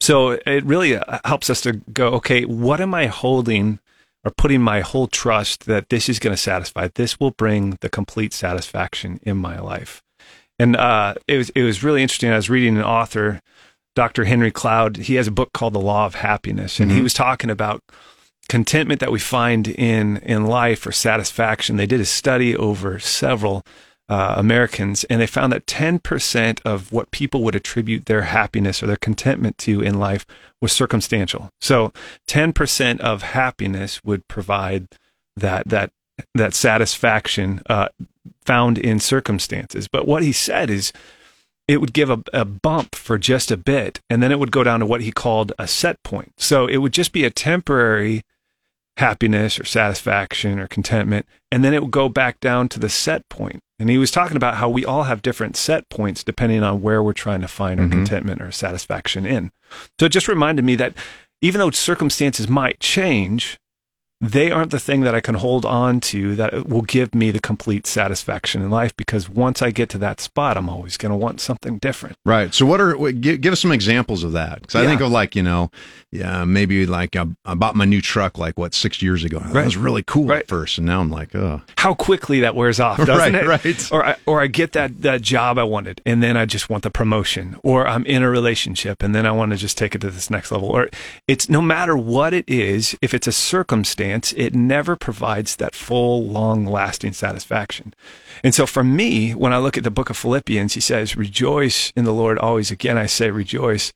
So 0.01 0.33
it 0.33 0.65
really 0.65 0.97
uh, 0.97 1.19
helps 1.25 1.51
us 1.51 1.61
to 1.63 1.73
go, 1.93 2.09
okay, 2.15 2.45
what 2.45 2.81
am 2.81 2.95
I 2.95 3.07
holding 3.07 3.81
or 4.25 4.31
putting 4.31 4.61
my 4.61 4.81
whole 4.81 5.07
trust 5.07 5.67
that 5.67 5.89
this 5.89 6.09
is 6.09 6.19
going 6.19 6.35
to 6.35 6.41
satisfy? 6.41 6.89
This 6.95 7.19
will 7.19 7.33
bring 7.33 7.79
the 7.81 7.89
complete 7.89 8.33
satisfaction 8.33 9.19
in 9.23 9.37
my 9.37 9.59
life. 9.59 10.03
And 10.59 10.77
uh, 10.77 11.15
it 11.27 11.37
was 11.37 11.51
it 11.51 11.63
was 11.63 11.83
really 11.83 12.01
interesting. 12.01 12.31
I 12.31 12.37
was 12.37 12.49
reading 12.49 12.77
an 12.77 12.85
author, 12.85 13.41
Dr. 13.97 14.25
Henry 14.25 14.53
Cloud. 14.53 14.99
He 14.99 15.17
has 15.17 15.27
a 15.27 15.33
book 15.33 15.53
called 15.53 15.73
The 15.73 15.81
Law 15.81 16.07
of 16.07 16.15
Happiness, 16.15 16.79
and 16.79 16.93
he 16.93 17.03
was 17.03 17.13
talking 17.13 17.51
about 17.51 17.83
contentment 18.55 19.01
that 19.01 19.11
we 19.11 19.19
find 19.19 19.67
in 19.67 20.19
in 20.19 20.47
life 20.47 20.87
or 20.87 20.93
satisfaction. 20.93 21.77
They 21.77 21.89
did 21.89 22.01
a 22.01 22.05
study 22.05 22.55
over 22.57 23.01
several 23.01 23.65
uh, 24.09 24.37
Americans, 24.37 25.03
and 25.11 25.21
they 25.21 25.27
found 25.27 25.53
that 25.53 25.67
10% 25.67 26.61
of 26.65 26.93
what 26.93 27.11
people 27.11 27.43
would 27.43 27.57
attribute 27.57 28.07
their 28.07 28.23
happiness 28.23 28.81
or 28.81 28.87
their 28.87 28.97
contentment 28.97 29.59
to 29.59 29.81
in 29.81 29.99
life 29.99 30.25
was 30.63 30.71
circumstantial. 30.71 31.51
So 31.61 31.93
10% 32.29 33.01
of 33.01 33.23
happiness 33.23 34.05
would 34.05 34.29
provide 34.29 34.87
that 35.37 35.67
that 35.71 35.91
that 36.33 36.55
satisfaction 36.55 37.61
uh, 37.69 37.89
found 38.45 38.79
in 38.79 39.01
circumstances. 39.01 39.89
But 39.89 40.07
what 40.07 40.23
he 40.23 40.31
said 40.31 40.71
is 40.71 40.93
it 41.67 41.81
would 41.81 41.93
give 41.93 42.09
a, 42.09 42.23
a 42.33 42.45
bump 42.45 42.95
for 42.95 43.19
just 43.19 43.51
a 43.51 43.57
bit, 43.57 44.01
and 44.09 44.23
then 44.23 44.31
it 44.31 44.39
would 44.39 44.53
go 44.53 44.63
down 44.63 44.79
to 44.79 44.87
what 44.87 45.01
he 45.01 45.11
called 45.11 45.51
a 45.59 45.67
set 45.67 46.01
point. 46.05 46.35
So 46.37 46.69
it 46.69 46.77
would 46.77 46.93
just 46.93 47.11
be 47.11 47.25
a 47.25 47.31
temporary 47.31 48.23
happiness 48.97 49.59
or 49.59 49.65
satisfaction 49.65 50.59
or 50.59 50.69
contentment, 50.69 51.27
and 51.51 51.65
then 51.65 51.75
it 51.75 51.83
would 51.83 51.91
go 51.91 52.09
back 52.09 52.41
down 52.41 52.69
to 52.71 52.81
the 52.81 52.89
set 52.89 53.29
point. 53.29 53.61
And 53.79 53.91
he 53.91 53.99
was 53.99 54.11
talking 54.11 54.37
about 54.37 54.57
how 54.57 54.69
we 54.69 54.85
all 54.85 55.05
have 55.05 55.23
different 55.23 55.57
set 55.57 55.89
points 55.89 56.23
depending 56.23 56.63
on 56.63 56.81
where 56.81 57.03
we're 57.03 57.13
trying 57.13 57.41
to 57.41 57.49
find 57.49 57.81
our 57.81 57.87
mm-hmm. 57.87 57.99
contentment 57.99 58.41
or 58.41 58.53
satisfaction 58.53 59.27
in. 59.27 59.51
So 59.99 60.07
it 60.07 60.11
just 60.11 60.29
reminded 60.29 60.65
me 60.65 60.77
that 60.77 60.95
even 61.43 61.59
though 61.59 61.71
circumstances 61.71 62.49
might 62.49 62.79
change, 62.81 63.59
they 64.21 64.51
aren't 64.51 64.71
the 64.71 64.79
thing 64.81 65.01
that 65.03 65.15
I 65.15 65.21
can 65.21 65.35
hold 65.35 65.67
on 65.67 66.01
to 66.01 66.35
that 66.37 66.67
will 66.67 66.83
give 66.83 67.15
me 67.15 67.31
the 67.31 67.41
complete 67.41 67.87
satisfaction 67.87 68.63
in 68.63 68.71
life 68.71 68.97
because 68.97 69.29
once 69.29 69.61
I 69.61 69.71
get 69.71 69.89
to 69.91 69.99
that 69.99 70.19
spot, 70.21 70.57
I'm 70.57 70.69
always 70.69 70.97
going 70.97 71.11
to 71.11 71.17
want 71.17 71.41
something 71.41 71.79
different. 71.79 72.17
Right. 72.25 72.55
So, 72.55 72.65
what 72.65 72.81
are 72.81 72.95
give, 73.13 73.41
give 73.41 73.53
us 73.53 73.61
some 73.61 73.73
examples 73.73 74.25
of 74.25 74.33
that? 74.33 74.63
Because 74.63 74.77
I 74.77 74.83
Yeah. 74.83 74.89
think 74.89 75.01
of 75.03 75.11
like 75.11 75.35
you 75.37 75.43
know, 75.43 75.71
yeah, 76.11 76.45
maybe 76.45 76.87
like 76.87 77.17
I, 77.17 77.27
I 77.45 77.55
bought 77.55 77.75
my 77.77 77.85
new 77.85 78.01
truck 78.01 78.39
like 78.39 78.57
what 78.59 78.73
six 78.73 79.03
years 79.03 79.25
ago. 79.25 79.41
That 79.41 79.53
Right. 79.53 79.65
was 79.65 79.77
really 79.77 80.03
cool 80.05 80.27
Right. 80.29 80.39
at 80.43 80.49
first, 80.49 80.79
and 80.79 80.87
now 80.87 81.01
I'm 81.01 81.11
like, 81.11 81.35
oh, 81.35 81.61
How 81.79 81.93
quickly 81.93 82.41
that 82.41 82.55
wears 82.55 82.81
off, 82.81 82.99
doesn't 83.05 83.35
Right, 83.35 83.35
it? 83.35 83.47
right. 83.47 83.89
Or 83.93 84.07
I, 84.07 84.17
or 84.27 84.41
I 84.41 84.47
get 84.47 84.73
that 84.73 85.03
that 85.03 85.21
job 85.23 85.59
I 85.59 85.65
wanted, 85.65 86.01
and 86.07 86.23
then 86.23 86.37
I 86.37 86.47
just 86.47 86.71
want 86.71 86.83
the 86.85 86.91
promotion. 86.91 87.57
Or 87.63 87.87
I'm 87.87 88.07
in 88.07 88.23
a 88.23 88.31
relationship, 88.31 89.03
and 89.03 89.15
then 89.15 89.27
I 89.27 89.33
want 89.33 89.51
to 89.51 89.59
just 89.59 89.77
take 89.77 89.95
it 89.95 90.01
to 90.03 90.11
this 90.11 90.31
next 90.31 90.51
level. 90.53 90.69
Or 90.69 90.89
it's 91.29 91.49
no 91.51 91.61
matter 91.61 91.97
what 91.97 92.33
it 92.33 92.45
is, 92.49 92.97
if 93.03 93.13
it's 93.13 93.27
a 93.27 93.33
circumstance, 93.33 94.04
it 94.13 94.55
never 94.55 94.97
provides 94.97 95.57
that 95.57 95.75
full, 95.75 96.25
long 96.25 96.67
lasting 96.67 97.13
satisfaction. 97.13 97.95
And 98.43 98.55
so 98.55 98.67
for 98.67 98.85
me, 98.85 99.33
when 99.33 99.53
I 99.53 99.59
look 99.59 99.77
at 99.77 99.85
the 99.85 99.91
book 99.91 100.11
of 100.11 100.17
Philippians, 100.17 100.75
he 100.75 100.81
says, 100.81 101.17
"Rejoice 101.17 101.93
in 101.97 102.05
the 102.05 102.13
Lord 102.13 102.39
always." 102.39 102.71
Again, 102.71 102.99
I 102.99 103.07
say, 103.07 103.31
rejoice. 103.31 103.93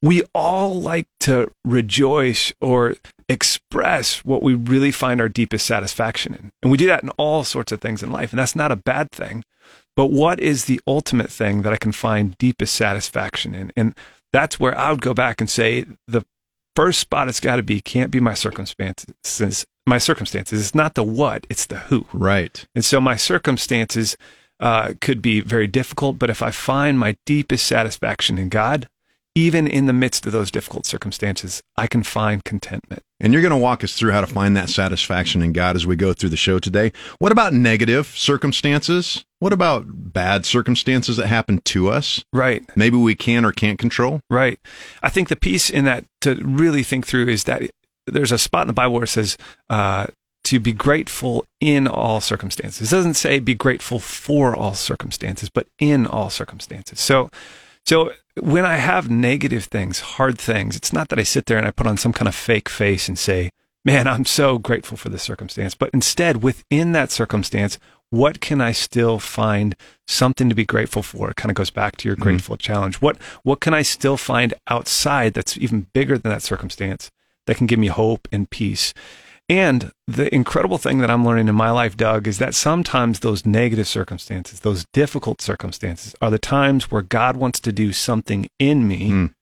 We 0.00 0.22
all 0.34 0.80
like 0.80 1.08
to 1.20 1.50
rejoice 1.64 2.52
or 2.60 2.94
express 3.28 4.24
what 4.24 4.42
we 4.42 4.54
really 4.54 4.92
find 4.92 5.20
our 5.20 5.28
deepest 5.28 5.66
satisfaction 5.66 6.34
in. 6.34 6.52
And 6.62 6.70
we 6.70 6.78
do 6.78 6.86
that 6.86 7.02
in 7.02 7.10
all 7.10 7.44
sorts 7.44 7.72
of 7.72 7.80
things 7.80 8.02
in 8.02 8.12
life. 8.12 8.30
And 8.30 8.38
that's 8.38 8.56
not 8.56 8.72
a 8.72 8.76
bad 8.76 9.10
thing. 9.10 9.44
But 9.96 10.12
what 10.12 10.38
is 10.38 10.66
the 10.66 10.80
ultimate 10.86 11.30
thing 11.30 11.62
that 11.62 11.72
I 11.72 11.76
can 11.76 11.92
find 11.92 12.38
deepest 12.38 12.74
satisfaction 12.76 13.54
in? 13.54 13.72
And 13.76 13.94
that's 14.32 14.60
where 14.60 14.78
I 14.78 14.92
would 14.92 15.00
go 15.00 15.14
back 15.14 15.40
and 15.40 15.50
say 15.50 15.84
the 16.06 16.24
first 16.78 17.00
spot 17.00 17.26
it's 17.26 17.40
got 17.40 17.56
to 17.56 17.62
be 17.64 17.80
can't 17.80 18.12
be 18.12 18.20
my 18.20 18.34
circumstances. 18.34 19.66
My 19.84 19.98
circumstances. 19.98 20.60
It's 20.60 20.76
not 20.76 20.94
the 20.94 21.02
what, 21.02 21.44
it's 21.50 21.66
the 21.66 21.78
who. 21.78 22.06
right. 22.12 22.64
And 22.72 22.84
so 22.84 23.00
my 23.00 23.16
circumstances 23.16 24.16
uh, 24.60 24.94
could 25.00 25.20
be 25.20 25.40
very 25.40 25.66
difficult, 25.66 26.20
but 26.20 26.30
if 26.30 26.40
I 26.40 26.52
find 26.52 26.96
my 26.96 27.16
deepest 27.26 27.66
satisfaction 27.66 28.38
in 28.38 28.48
God, 28.48 28.88
even 29.34 29.66
in 29.66 29.86
the 29.86 29.92
midst 29.92 30.24
of 30.24 30.30
those 30.30 30.52
difficult 30.52 30.86
circumstances, 30.86 31.62
I 31.76 31.88
can 31.88 32.04
find 32.04 32.44
contentment. 32.44 33.02
And 33.18 33.32
you're 33.32 33.42
going 33.42 33.50
to 33.50 33.56
walk 33.56 33.82
us 33.82 33.94
through 33.94 34.12
how 34.12 34.20
to 34.20 34.28
find 34.28 34.56
that 34.56 34.68
satisfaction 34.68 35.42
in 35.42 35.52
God 35.52 35.74
as 35.74 35.84
we 35.84 35.96
go 35.96 36.12
through 36.12 36.30
the 36.30 36.36
show 36.36 36.60
today. 36.60 36.92
What 37.18 37.32
about 37.32 37.52
negative 37.52 38.06
circumstances? 38.06 39.24
What 39.40 39.52
about 39.52 39.84
bad 39.88 40.44
circumstances 40.44 41.16
that 41.16 41.28
happen 41.28 41.60
to 41.66 41.88
us? 41.90 42.24
Right. 42.32 42.64
Maybe 42.76 42.96
we 42.96 43.14
can 43.14 43.44
or 43.44 43.52
can't 43.52 43.78
control. 43.78 44.20
Right. 44.28 44.58
I 45.02 45.10
think 45.10 45.28
the 45.28 45.36
piece 45.36 45.70
in 45.70 45.84
that 45.84 46.04
to 46.22 46.34
really 46.36 46.82
think 46.82 47.06
through 47.06 47.28
is 47.28 47.44
that 47.44 47.62
there's 48.06 48.32
a 48.32 48.38
spot 48.38 48.62
in 48.62 48.68
the 48.68 48.72
Bible 48.72 48.94
where 48.94 49.04
it 49.04 49.08
says 49.08 49.36
uh, 49.70 50.06
to 50.44 50.58
be 50.58 50.72
grateful 50.72 51.44
in 51.60 51.86
all 51.86 52.20
circumstances. 52.20 52.90
It 52.90 52.96
doesn't 52.96 53.14
say 53.14 53.38
be 53.38 53.54
grateful 53.54 54.00
for 54.00 54.56
all 54.56 54.74
circumstances, 54.74 55.50
but 55.50 55.66
in 55.78 56.06
all 56.06 56.30
circumstances. 56.30 57.00
So, 57.00 57.30
so 57.86 58.12
when 58.40 58.64
I 58.64 58.76
have 58.76 59.10
negative 59.10 59.64
things, 59.64 60.00
hard 60.00 60.38
things, 60.38 60.74
it's 60.74 60.92
not 60.92 61.10
that 61.10 61.18
I 61.18 61.24
sit 61.24 61.46
there 61.46 61.58
and 61.58 61.66
I 61.66 61.70
put 61.70 61.86
on 61.86 61.96
some 61.96 62.12
kind 62.12 62.28
of 62.28 62.34
fake 62.34 62.68
face 62.68 63.08
and 63.08 63.18
say, 63.18 63.50
man, 63.84 64.06
I'm 64.06 64.24
so 64.24 64.58
grateful 64.58 64.96
for 64.96 65.08
this 65.08 65.22
circumstance. 65.22 65.74
But 65.74 65.90
instead, 65.92 66.42
within 66.42 66.92
that 66.92 67.10
circumstance, 67.10 67.78
what 68.10 68.40
can 68.40 68.60
I 68.60 68.72
still 68.72 69.18
find 69.18 69.76
something 70.06 70.48
to 70.48 70.54
be 70.54 70.64
grateful 70.64 71.02
for? 71.02 71.30
It 71.30 71.36
kind 71.36 71.50
of 71.50 71.56
goes 71.56 71.70
back 71.70 71.96
to 71.98 72.08
your 72.08 72.16
grateful 72.16 72.56
challenge. 72.56 72.96
What 72.96 73.20
what 73.42 73.60
can 73.60 73.74
I 73.74 73.82
still 73.82 74.16
find 74.16 74.54
outside 74.68 75.34
that's 75.34 75.56
even 75.58 75.86
bigger 75.92 76.16
than 76.16 76.30
that 76.32 76.42
circumstance 76.42 77.10
that 77.46 77.56
can 77.56 77.66
give 77.66 77.78
me 77.78 77.88
hope 77.88 78.26
and 78.32 78.48
peace? 78.48 78.94
And 79.50 79.92
the 80.06 80.32
incredible 80.34 80.76
thing 80.76 80.98
that 80.98 81.10
I'm 81.10 81.24
learning 81.24 81.48
in 81.48 81.54
my 81.54 81.70
life, 81.70 81.96
Doug, 81.96 82.28
is 82.28 82.36
that 82.36 82.54
sometimes 82.54 83.20
those 83.20 83.46
negative 83.46 83.88
circumstances, 83.88 84.60
those 84.60 84.84
difficult 84.92 85.40
circumstances, 85.40 86.14
are 86.20 86.30
the 86.30 86.38
times 86.38 86.90
where 86.90 87.00
God 87.00 87.36
wants 87.36 87.58
to 87.60 87.72
do 87.72 87.92
something 87.94 88.48
in 88.58 88.86
me 88.86 89.10
Mm. 89.10 89.34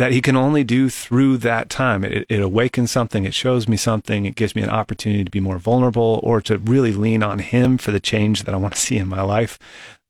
That 0.00 0.12
He 0.12 0.22
can 0.22 0.34
only 0.34 0.64
do 0.64 0.88
through 0.88 1.36
that 1.38 1.68
time. 1.68 2.04
It, 2.04 2.24
it 2.30 2.40
awakens 2.40 2.90
something, 2.90 3.26
it 3.26 3.34
shows 3.34 3.68
me 3.68 3.76
something, 3.76 4.24
it 4.24 4.34
gives 4.34 4.56
me 4.56 4.62
an 4.62 4.70
opportunity 4.70 5.24
to 5.24 5.30
be 5.30 5.40
more 5.40 5.58
vulnerable 5.58 6.20
or 6.22 6.40
to 6.40 6.56
really 6.56 6.94
lean 6.94 7.22
on 7.22 7.38
Him 7.38 7.76
for 7.76 7.92
the 7.92 8.00
change 8.00 8.44
that 8.44 8.54
I 8.54 8.56
want 8.56 8.72
to 8.72 8.80
see 8.80 8.96
in 8.96 9.08
my 9.08 9.20
life. 9.20 9.58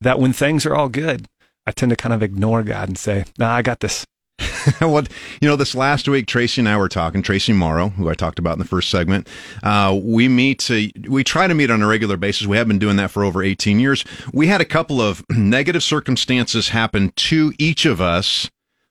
That 0.00 0.20
when 0.20 0.32
things 0.32 0.64
are 0.64 0.76
all 0.76 0.88
good, 0.88 1.26
I 1.66 1.72
tend 1.72 1.90
to 1.90 1.96
kind 1.96 2.12
of 2.12 2.22
ignore 2.22 2.62
God 2.62 2.86
and 2.86 2.96
say, 2.96 3.24
nah, 3.36 3.50
I 3.50 3.62
got 3.62 3.80
this. 3.80 4.06
what 4.78 5.08
you 5.40 5.48
know, 5.48 5.56
this 5.56 5.74
last 5.74 6.06
week, 6.06 6.26
Traci 6.26 6.58
and 6.58 6.68
I 6.68 6.76
were 6.76 6.88
talking. 6.88 7.20
Traci 7.20 7.52
Morrow, 7.52 7.88
who 7.88 8.08
I 8.08 8.14
talked 8.14 8.38
about 8.38 8.52
in 8.52 8.58
the 8.60 8.64
first 8.66 8.90
segment, 8.90 9.26
uh, 9.64 9.98
we 10.00 10.28
meet. 10.28 10.70
Uh, 10.70 10.82
we 11.08 11.24
try 11.24 11.48
to 11.48 11.54
meet 11.54 11.68
on 11.68 11.82
a 11.82 11.88
regular 11.88 12.16
basis. 12.16 12.46
We 12.46 12.58
have 12.58 12.68
been 12.68 12.78
doing 12.78 12.94
that 12.98 13.10
for 13.10 13.24
over 13.24 13.42
18 13.42 13.80
years. 13.80 14.04
We 14.32 14.46
had 14.46 14.60
a 14.60 14.64
couple 14.64 15.00
of 15.00 15.24
negative 15.30 15.82
circumstances 15.82 16.68
happen 16.68 17.12
to 17.16 17.52
each 17.58 17.84
of 17.86 18.00
us 18.00 18.48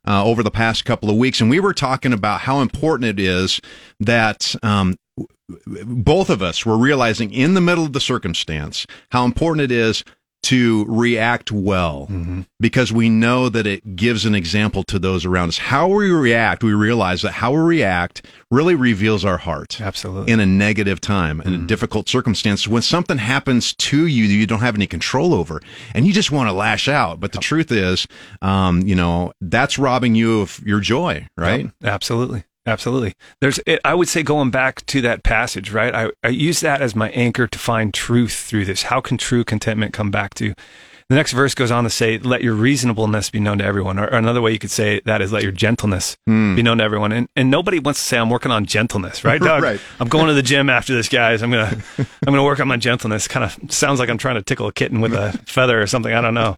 uh, 0.07 0.23
over 0.23 0.43
the 0.43 0.51
past 0.51 0.85
couple 0.85 1.09
of 1.09 1.17
weeks, 1.17 1.41
and 1.41 1.49
we 1.49 1.59
were 1.59 1.73
talking 1.73 2.13
about 2.13 2.41
how 2.41 2.61
important 2.61 3.09
it 3.09 3.19
is 3.19 3.59
that. 3.99 4.55
Um, 4.63 4.97
both 5.65 6.29
of 6.29 6.43
us 6.43 6.63
were 6.63 6.77
realizing 6.77 7.33
in 7.33 7.55
the 7.55 7.61
middle 7.61 7.83
of 7.83 7.93
the 7.93 7.99
circumstance 7.99 8.85
how 9.09 9.25
important 9.25 9.63
it 9.63 9.71
is 9.71 10.03
to 10.43 10.85
react 10.85 11.51
well 11.51 12.09
because 12.59 12.91
we 12.91 13.09
know 13.09 13.49
that 13.49 13.67
it 13.67 13.95
gives 13.95 14.25
an 14.25 14.35
example 14.35 14.83
to 14.83 14.97
those 14.97 15.25
around 15.25 15.49
us. 15.49 15.57
How 15.57 15.87
we 15.87 16.09
react, 16.09 16.63
we 16.63 16.73
realize 16.73 17.21
that 17.21 17.33
how 17.33 17.51
we 17.51 17.59
react 17.59 18.25
really 18.51 18.75
reveals 18.75 19.23
our 19.25 19.37
heart 19.37 19.79
Absolutely. 19.79 20.31
in 20.31 20.39
a 20.39 20.45
negative 20.45 21.01
time, 21.01 21.41
in 21.41 21.53
a 21.53 21.57
difficult 21.59 22.09
circumstance. 22.09 22.67
When 22.67 22.81
something 22.81 23.17
happens 23.17 23.73
to 23.75 24.07
you 24.07 24.27
that 24.27 24.33
you 24.33 24.47
don't 24.47 24.61
have 24.61 24.75
any 24.75 24.87
control 24.87 25.33
over 25.33 25.61
and 25.93 26.07
you 26.07 26.13
just 26.13 26.31
want 26.31 26.49
to 26.49 26.53
lash 26.53 26.87
out. 26.87 27.19
But 27.19 27.33
the 27.33 27.39
truth 27.39 27.71
is, 27.71 28.07
um, 28.41 28.81
you 28.81 28.95
know, 28.95 29.33
that's 29.41 29.77
robbing 29.77 30.15
you 30.15 30.41
of 30.41 30.59
your 30.65 30.79
joy, 30.79 31.27
right? 31.37 31.65
Yep, 31.65 31.73
absolutely. 31.83 32.43
Absolutely. 32.65 33.13
There's, 33.41 33.59
it, 33.65 33.79
I 33.83 33.93
would 33.93 34.07
say 34.07 34.23
going 34.23 34.51
back 34.51 34.85
to 34.87 35.01
that 35.01 35.23
passage, 35.23 35.71
right? 35.71 35.93
I, 35.93 36.11
I 36.23 36.29
use 36.29 36.59
that 36.59 36.81
as 36.81 36.95
my 36.95 37.09
anchor 37.11 37.47
to 37.47 37.59
find 37.59 37.93
truth 37.93 38.33
through 38.33 38.65
this. 38.65 38.83
How 38.83 39.01
can 39.01 39.17
true 39.17 39.43
contentment 39.43 39.93
come 39.93 40.11
back 40.11 40.33
to? 40.35 40.53
The 41.09 41.15
next 41.15 41.31
verse 41.31 41.55
goes 41.55 41.71
on 41.71 41.85
to 41.85 41.89
say, 41.89 42.19
let 42.19 42.43
your 42.43 42.53
reasonableness 42.53 43.31
be 43.31 43.39
known 43.39 43.57
to 43.57 43.65
everyone. 43.65 43.97
Or, 43.97 44.03
or 44.03 44.17
another 44.17 44.41
way 44.41 44.51
you 44.51 44.59
could 44.59 44.69
say 44.69 45.01
that 45.05 45.23
is 45.23 45.31
let 45.31 45.41
your 45.41 45.51
gentleness 45.51 46.15
hmm. 46.27 46.55
be 46.55 46.61
known 46.61 46.77
to 46.77 46.83
everyone. 46.83 47.11
And, 47.11 47.27
and 47.35 47.49
nobody 47.49 47.79
wants 47.79 47.99
to 47.99 48.05
say, 48.05 48.19
I'm 48.19 48.29
working 48.29 48.51
on 48.51 48.67
gentleness, 48.67 49.23
right, 49.23 49.41
Doug? 49.41 49.63
Right. 49.63 49.81
I'm 49.99 50.07
going 50.07 50.27
to 50.27 50.35
the 50.35 50.43
gym 50.43 50.69
after 50.69 50.93
this, 50.93 51.09
guys. 51.09 51.41
I'm 51.41 51.49
going 51.49 51.67
to, 51.69 51.75
I'm 51.97 52.05
going 52.25 52.37
to 52.37 52.43
work 52.43 52.59
on 52.59 52.67
my 52.67 52.77
gentleness. 52.77 53.27
Kind 53.27 53.43
of 53.43 53.71
sounds 53.71 53.99
like 53.99 54.09
I'm 54.09 54.19
trying 54.19 54.35
to 54.35 54.43
tickle 54.43 54.67
a 54.67 54.73
kitten 54.73 55.01
with 55.01 55.13
a 55.13 55.31
feather 55.47 55.81
or 55.81 55.87
something. 55.87 56.13
I 56.13 56.21
don't 56.21 56.35
know. 56.35 56.55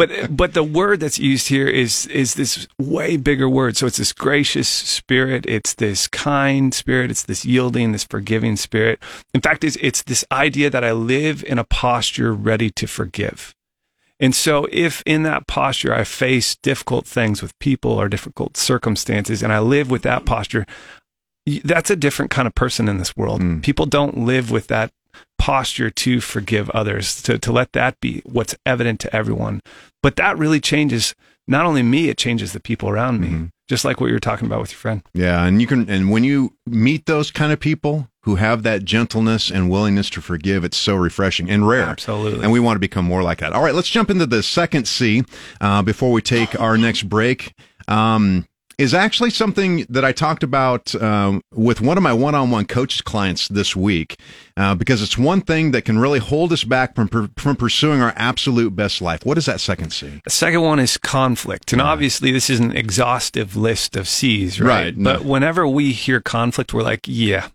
But 0.00 0.34
but 0.34 0.54
the 0.54 0.64
word 0.64 1.00
that's 1.00 1.18
used 1.18 1.48
here 1.48 1.68
is 1.68 2.06
is 2.06 2.32
this 2.32 2.66
way 2.78 3.18
bigger 3.18 3.50
word. 3.50 3.76
So 3.76 3.86
it's 3.86 3.98
this 3.98 4.14
gracious 4.14 4.66
spirit. 4.66 5.44
It's 5.46 5.74
this 5.74 6.08
kind 6.08 6.72
spirit. 6.72 7.10
It's 7.10 7.24
this 7.24 7.44
yielding, 7.44 7.92
this 7.92 8.04
forgiving 8.04 8.56
spirit. 8.56 8.98
In 9.34 9.42
fact, 9.42 9.62
it's 9.62 9.76
it's 9.82 10.02
this 10.02 10.24
idea 10.32 10.70
that 10.70 10.84
I 10.84 10.92
live 10.92 11.44
in 11.44 11.58
a 11.58 11.64
posture 11.64 12.32
ready 12.32 12.70
to 12.70 12.86
forgive. 12.86 13.54
And 14.18 14.34
so, 14.34 14.66
if 14.72 15.02
in 15.04 15.22
that 15.24 15.46
posture 15.46 15.92
I 15.92 16.04
face 16.04 16.56
difficult 16.56 17.06
things 17.06 17.42
with 17.42 17.58
people 17.58 17.90
or 17.92 18.08
difficult 18.08 18.56
circumstances, 18.56 19.42
and 19.42 19.52
I 19.52 19.58
live 19.58 19.90
with 19.90 20.00
that 20.02 20.24
posture, 20.24 20.64
that's 21.62 21.90
a 21.90 21.96
different 21.96 22.30
kind 22.30 22.46
of 22.48 22.54
person 22.54 22.88
in 22.88 22.96
this 22.96 23.18
world. 23.18 23.42
Hmm. 23.42 23.60
People 23.60 23.84
don't 23.84 24.16
live 24.24 24.50
with 24.50 24.68
that 24.68 24.92
posture 25.40 25.88
to 25.90 26.20
forgive 26.20 26.68
others, 26.70 27.22
to, 27.22 27.38
to 27.38 27.50
let 27.50 27.72
that 27.72 27.98
be 28.00 28.20
what's 28.26 28.54
evident 28.66 29.00
to 29.00 29.16
everyone. 29.16 29.60
But 30.02 30.16
that 30.16 30.36
really 30.36 30.60
changes 30.60 31.14
not 31.48 31.64
only 31.64 31.82
me, 31.82 32.10
it 32.10 32.18
changes 32.18 32.52
the 32.52 32.60
people 32.60 32.88
around 32.90 33.20
me, 33.20 33.28
Mm-hmm. 33.28 33.44
just 33.66 33.84
like 33.84 34.00
what 34.00 34.08
you 34.08 34.12
were 34.12 34.20
talking 34.20 34.46
about 34.46 34.60
with 34.60 34.70
your 34.70 34.78
friend. 34.78 35.02
Yeah, 35.14 35.44
and 35.46 35.60
you 35.60 35.66
can 35.66 35.88
and 35.88 36.10
when 36.10 36.24
you 36.24 36.52
meet 36.66 37.06
those 37.06 37.30
kind 37.30 37.52
of 37.52 37.58
people 37.58 38.08
who 38.24 38.36
have 38.36 38.62
that 38.64 38.84
gentleness 38.84 39.50
and 39.50 39.70
willingness 39.70 40.10
to 40.10 40.20
forgive, 40.20 40.62
it's 40.62 40.76
so 40.76 40.94
refreshing 40.94 41.48
and 41.50 41.66
rare. 41.66 41.84
Absolutely. 41.88 42.42
And 42.44 42.52
we 42.52 42.60
want 42.60 42.76
to 42.76 42.80
become 42.80 43.06
more 43.06 43.22
like 43.22 43.38
that. 43.38 43.52
All 43.54 43.62
right, 43.62 43.74
let's 43.74 43.88
jump 43.88 44.10
into 44.10 44.26
the 44.26 44.42
second 44.42 44.86
C 44.86 45.24
uh, 45.60 45.80
before 45.82 46.12
we 46.12 46.20
take 46.20 46.60
our 46.60 46.76
next 46.76 47.04
break. 47.08 47.54
Um, 47.88 48.46
is 48.80 48.94
actually 48.94 49.28
something 49.28 49.84
that 49.90 50.06
I 50.06 50.12
talked 50.12 50.42
about 50.42 50.94
um, 50.94 51.42
with 51.52 51.82
one 51.82 51.98
of 51.98 52.02
my 52.02 52.14
one-on-one 52.14 52.64
coaches 52.64 53.02
clients 53.02 53.46
this 53.48 53.76
week, 53.76 54.18
uh, 54.56 54.74
because 54.74 55.02
it's 55.02 55.18
one 55.18 55.42
thing 55.42 55.72
that 55.72 55.84
can 55.84 55.98
really 55.98 56.18
hold 56.18 56.50
us 56.52 56.64
back 56.64 56.94
from 56.94 57.08
from 57.36 57.56
pursuing 57.56 58.00
our 58.00 58.14
absolute 58.16 58.74
best 58.74 59.02
life. 59.02 59.26
What 59.26 59.36
is 59.36 59.46
that 59.46 59.60
second 59.60 59.92
C? 59.92 60.22
The 60.24 60.30
second 60.30 60.62
one 60.62 60.78
is 60.78 60.96
conflict. 60.96 61.72
And 61.74 61.82
obviously, 61.82 62.32
this 62.32 62.48
is 62.48 62.58
an 62.58 62.74
exhaustive 62.74 63.54
list 63.54 63.96
of 63.96 64.08
C's, 64.08 64.60
right? 64.60 64.68
Right, 64.84 64.96
no. 64.96 65.12
But 65.14 65.24
whenever 65.24 65.68
we 65.68 65.92
hear 65.92 66.20
conflict, 66.20 66.72
we're 66.72 66.82
like, 66.82 67.00
yeah, 67.06 67.48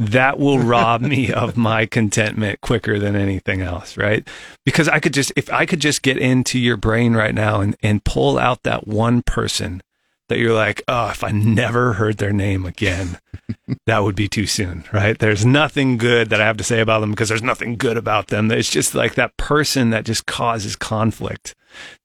that 0.00 0.38
will 0.38 0.58
rob 0.58 1.00
me 1.00 1.32
of 1.32 1.56
my 1.56 1.86
contentment 1.86 2.60
quicker 2.60 2.98
than 2.98 3.14
anything 3.14 3.62
else, 3.62 3.96
right? 3.96 4.26
Because 4.64 4.88
I 4.88 4.98
could 4.98 5.14
just, 5.14 5.32
if 5.36 5.50
I 5.52 5.64
could 5.64 5.80
just 5.80 6.02
get 6.02 6.18
into 6.18 6.58
your 6.58 6.76
brain 6.76 7.14
right 7.14 7.34
now 7.34 7.60
and, 7.60 7.76
and 7.82 8.02
pull 8.04 8.36
out 8.36 8.64
that 8.64 8.88
one 8.88 9.22
person 9.22 9.80
that 10.28 10.38
you're 10.38 10.54
like, 10.54 10.82
oh, 10.88 11.10
if 11.10 11.22
I 11.22 11.30
never 11.30 11.94
heard 11.94 12.18
their 12.18 12.32
name 12.32 12.66
again, 12.66 13.18
that 13.86 14.02
would 14.02 14.16
be 14.16 14.28
too 14.28 14.46
soon, 14.46 14.84
right? 14.92 15.18
There's 15.18 15.46
nothing 15.46 15.96
good 15.96 16.30
that 16.30 16.40
I 16.40 16.46
have 16.46 16.56
to 16.58 16.64
say 16.64 16.80
about 16.80 17.00
them 17.00 17.10
because 17.10 17.28
there's 17.28 17.42
nothing 17.42 17.76
good 17.76 17.96
about 17.96 18.28
them. 18.28 18.50
It's 18.50 18.70
just 18.70 18.94
like 18.94 19.14
that 19.14 19.36
person 19.36 19.90
that 19.90 20.04
just 20.04 20.26
causes 20.26 20.76
conflict. 20.76 21.54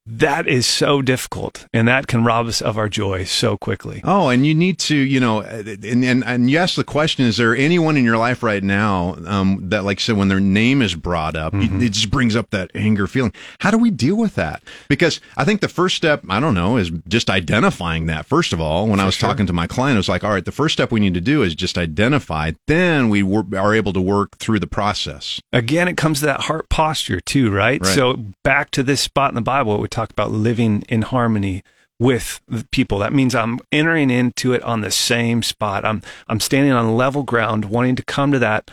That 0.08 0.48
is 0.48 0.66
so 0.66 1.04
difficult, 1.04 1.68
and 1.72 1.88
that 1.88 2.08
can 2.08 2.24
rob 2.24 2.48
us 2.48 2.60
of 2.60 2.76
our 2.76 2.90
joy 2.90 3.24
so 3.24 3.56
quickly. 3.56 4.02
Oh, 4.04 4.30
and 4.30 4.46
you 4.48 4.56
need 4.56 4.80
to, 4.80 4.96
you 4.96 5.20
know, 5.20 5.42
and 5.42 6.04
and, 6.04 6.24
and 6.24 6.50
you 6.50 6.58
ask 6.58 6.76
the 6.76 6.84
question: 6.84 7.24
Is 7.26 7.38
there 7.38 7.56
anyone 7.56 7.96
in 7.98 8.04
your 8.04 8.18
life 8.18 8.42
right 8.42 8.64
now 8.64 9.16
um, 9.28 9.70
that, 9.70 9.84
like, 9.86 10.00
I 10.00 10.02
said, 10.02 10.18
when 10.18 10.28
their 10.28 10.40
name 10.40 10.82
is 10.82 10.96
brought 10.96 11.36
up, 11.36 11.54
Mm-hmm. 11.54 11.82
it 11.84 11.92
just 11.92 12.10
brings 12.10 12.36
up 12.36 12.50
that 12.50 12.72
anger 12.74 13.06
feeling? 13.06 13.32
How 13.60 13.70
do 13.70 13.78
we 13.78 13.92
deal 13.92 14.16
with 14.16 14.34
that? 14.36 14.64
Because 14.90 15.22
I 15.38 15.46
think 15.46 15.62
the 15.62 15.68
first 15.70 15.98
step, 15.98 16.24
I 16.28 16.40
don't 16.40 16.56
know, 16.56 16.78
is 16.78 16.90
just 17.08 17.30
identifying 17.30 18.08
that. 18.08 18.26
First 18.26 18.54
of 18.54 18.60
all, 18.60 18.88
when 18.88 19.00
I 19.00 19.06
was 19.06 19.18
talking 19.18 19.46
to 19.46 19.54
my 19.54 19.68
client, 19.68 19.98
I 19.98 20.00
was 20.00 20.10
like, 20.10 20.24
all 20.24 20.32
right, 20.32 20.44
the 20.44 20.52
first 20.52 20.74
step 20.74 20.92
we 20.92 21.00
need 21.00 21.14
to 21.14 21.22
do 21.22 21.44
is 21.44 21.54
just 21.54 21.78
identify. 21.78 22.52
Then 22.66 23.10
we 23.10 23.22
wor- 23.22 23.46
are 23.56 23.76
able 23.76 23.94
to 23.94 24.02
work 24.02 24.40
through 24.40 24.60
the 24.60 24.68
process. 24.68 25.40
Again, 25.54 25.88
it 25.88 25.96
comes 25.96 26.22
to 26.22 26.26
that 26.26 26.42
heart 26.42 26.70
posture 26.70 27.20
too, 27.22 27.52
right? 27.52 27.80
Right. 27.86 27.96
So 27.96 28.18
back 28.44 28.72
to 28.72 28.82
this 28.84 29.02
spot 29.02 29.30
in 29.30 29.36
the 29.36 29.42
Bible, 29.52 29.80
we 29.80 29.90
talk 29.90 30.12
about 30.12 30.32
living 30.32 30.82
in 30.88 31.02
harmony 31.02 31.62
with 32.00 32.40
people. 32.72 33.00
That 33.00 33.12
means 33.12 33.36
I'm 33.36 33.60
entering 33.70 34.10
into 34.10 34.54
it 34.54 34.64
on 34.64 34.80
the 34.80 34.92
same 34.92 35.44
spot. 35.44 35.84
I'm 35.84 36.02
I'm 36.30 36.40
standing 36.40 36.72
on 36.72 36.96
level 36.96 37.24
ground, 37.24 37.66
wanting 37.66 37.98
to 37.98 38.04
come 38.04 38.32
to 38.32 38.40
that 38.40 38.72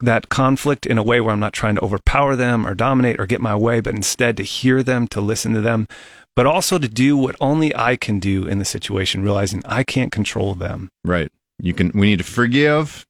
that 0.00 0.30
conflict 0.30 0.86
in 0.86 0.96
a 0.96 1.02
way 1.02 1.20
where 1.20 1.34
I'm 1.34 1.40
not 1.40 1.52
trying 1.52 1.74
to 1.74 1.82
overpower 1.82 2.36
them 2.36 2.66
or 2.66 2.74
dominate 2.74 3.20
or 3.20 3.26
get 3.26 3.42
my 3.42 3.54
way, 3.54 3.80
but 3.80 3.94
instead 3.94 4.38
to 4.38 4.42
hear 4.42 4.82
them, 4.82 5.06
to 5.08 5.20
listen 5.20 5.52
to 5.52 5.60
them, 5.60 5.86
but 6.34 6.46
also 6.46 6.78
to 6.78 6.88
do 6.88 7.18
what 7.18 7.36
only 7.38 7.76
I 7.76 7.96
can 7.96 8.18
do 8.18 8.46
in 8.46 8.58
the 8.58 8.64
situation, 8.64 9.22
realizing 9.22 9.60
I 9.66 9.82
can't 9.84 10.10
control 10.10 10.54
them. 10.54 10.88
Right. 11.04 11.30
You 11.58 11.74
can. 11.74 11.92
We 11.94 12.06
need 12.06 12.20
to 12.20 12.24
forgive, 12.24 13.04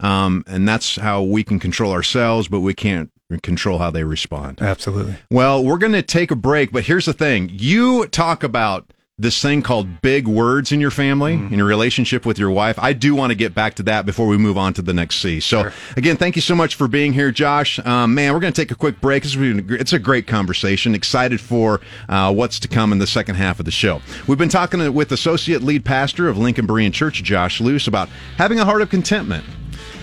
um, 0.00 0.44
and 0.46 0.66
that's 0.66 0.96
how 0.96 1.22
we 1.22 1.44
can 1.44 1.58
control 1.58 1.92
ourselves, 1.92 2.48
but 2.48 2.60
we 2.60 2.72
can't 2.72 3.10
control 3.42 3.78
how 3.78 3.90
they 3.90 4.04
respond. 4.04 4.60
Absolutely. 4.60 5.16
Well, 5.30 5.64
we're 5.64 5.78
going 5.78 5.92
to 5.92 6.02
take 6.02 6.30
a 6.30 6.36
break, 6.36 6.72
but 6.72 6.84
here's 6.84 7.06
the 7.06 7.12
thing. 7.12 7.50
You 7.52 8.06
talk 8.06 8.42
about 8.42 8.92
this 9.16 9.40
thing 9.40 9.62
called 9.62 10.02
big 10.02 10.26
words 10.26 10.72
in 10.72 10.80
your 10.80 10.90
family, 10.90 11.34
in 11.34 11.52
your 11.52 11.66
relationship 11.68 12.26
with 12.26 12.36
your 12.36 12.50
wife. 12.50 12.76
I 12.80 12.92
do 12.92 13.14
want 13.14 13.30
to 13.30 13.36
get 13.36 13.54
back 13.54 13.74
to 13.74 13.84
that 13.84 14.04
before 14.04 14.26
we 14.26 14.36
move 14.36 14.58
on 14.58 14.74
to 14.74 14.82
the 14.82 14.92
next 14.92 15.20
C. 15.20 15.38
So, 15.38 15.70
again, 15.96 16.16
thank 16.16 16.34
you 16.34 16.42
so 16.42 16.56
much 16.56 16.74
for 16.74 16.88
being 16.88 17.12
here, 17.12 17.30
Josh. 17.30 17.78
Um, 17.86 18.12
man, 18.16 18.32
we're 18.32 18.40
going 18.40 18.52
to 18.52 18.60
take 18.60 18.72
a 18.72 18.74
quick 18.74 19.00
break. 19.00 19.22
Been 19.22 19.66
It's 19.70 19.92
a 19.92 20.00
great 20.00 20.26
conversation. 20.26 20.96
Excited 20.96 21.40
for 21.40 21.80
uh, 22.08 22.32
what's 22.34 22.58
to 22.60 22.68
come 22.68 22.90
in 22.90 22.98
the 22.98 23.06
second 23.06 23.36
half 23.36 23.60
of 23.60 23.66
the 23.66 23.70
show. 23.70 24.02
We've 24.26 24.36
been 24.36 24.48
talking 24.48 24.92
with 24.92 25.12
Associate 25.12 25.62
Lead 25.62 25.84
Pastor 25.84 26.28
of 26.28 26.36
Lincoln 26.36 26.66
Berean 26.66 26.92
Church, 26.92 27.22
Josh 27.22 27.60
Luce, 27.60 27.86
about 27.86 28.08
having 28.36 28.58
a 28.58 28.64
heart 28.64 28.82
of 28.82 28.90
contentment. 28.90 29.44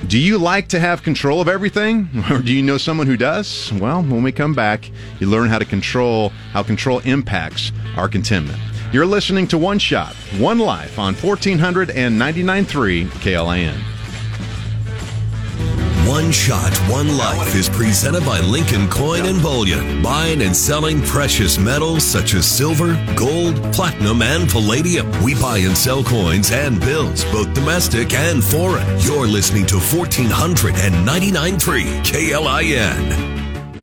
Do 0.07 0.17
you 0.17 0.37
like 0.39 0.67
to 0.69 0.79
have 0.79 1.03
control 1.03 1.41
of 1.41 1.47
everything? 1.47 2.09
Or 2.31 2.39
do 2.39 2.53
you 2.53 2.61
know 2.63 2.77
someone 2.77 3.07
who 3.07 3.17
does? 3.17 3.71
Well, 3.73 4.01
when 4.03 4.23
we 4.23 4.31
come 4.31 4.53
back, 4.53 4.89
you 5.19 5.27
learn 5.27 5.49
how 5.49 5.59
to 5.59 5.65
control, 5.65 6.29
how 6.53 6.63
control 6.63 6.99
impacts 6.99 7.71
our 7.95 8.07
contentment. 8.09 8.59
You're 8.91 9.05
listening 9.05 9.47
to 9.47 9.57
One 9.57 9.79
Shot, 9.79 10.13
One 10.37 10.59
Life 10.59 10.97
on 10.99 11.15
1499.3 11.15 13.05
KLIN. 13.21 13.79
One 16.11 16.29
Shot, 16.29 16.75
One 16.89 17.15
Life 17.15 17.55
is 17.55 17.69
presented 17.69 18.25
by 18.25 18.41
Lincoln 18.41 18.89
Coin 18.89 19.25
and 19.27 19.41
Bullion, 19.41 20.03
buying 20.03 20.41
and 20.41 20.53
selling 20.53 21.01
precious 21.03 21.57
metals 21.57 22.03
such 22.03 22.33
as 22.33 22.45
silver, 22.45 23.01
gold, 23.15 23.55
platinum, 23.71 24.21
and 24.21 24.49
palladium. 24.49 25.09
We 25.23 25.35
buy 25.35 25.59
and 25.59 25.77
sell 25.77 26.03
coins 26.03 26.51
and 26.51 26.81
bills, 26.81 27.23
both 27.31 27.53
domestic 27.53 28.13
and 28.13 28.43
foreign. 28.43 28.85
You're 28.99 29.25
listening 29.25 29.65
to 29.67 29.75
1499.3 29.75 32.03
KLIN. 32.03 33.79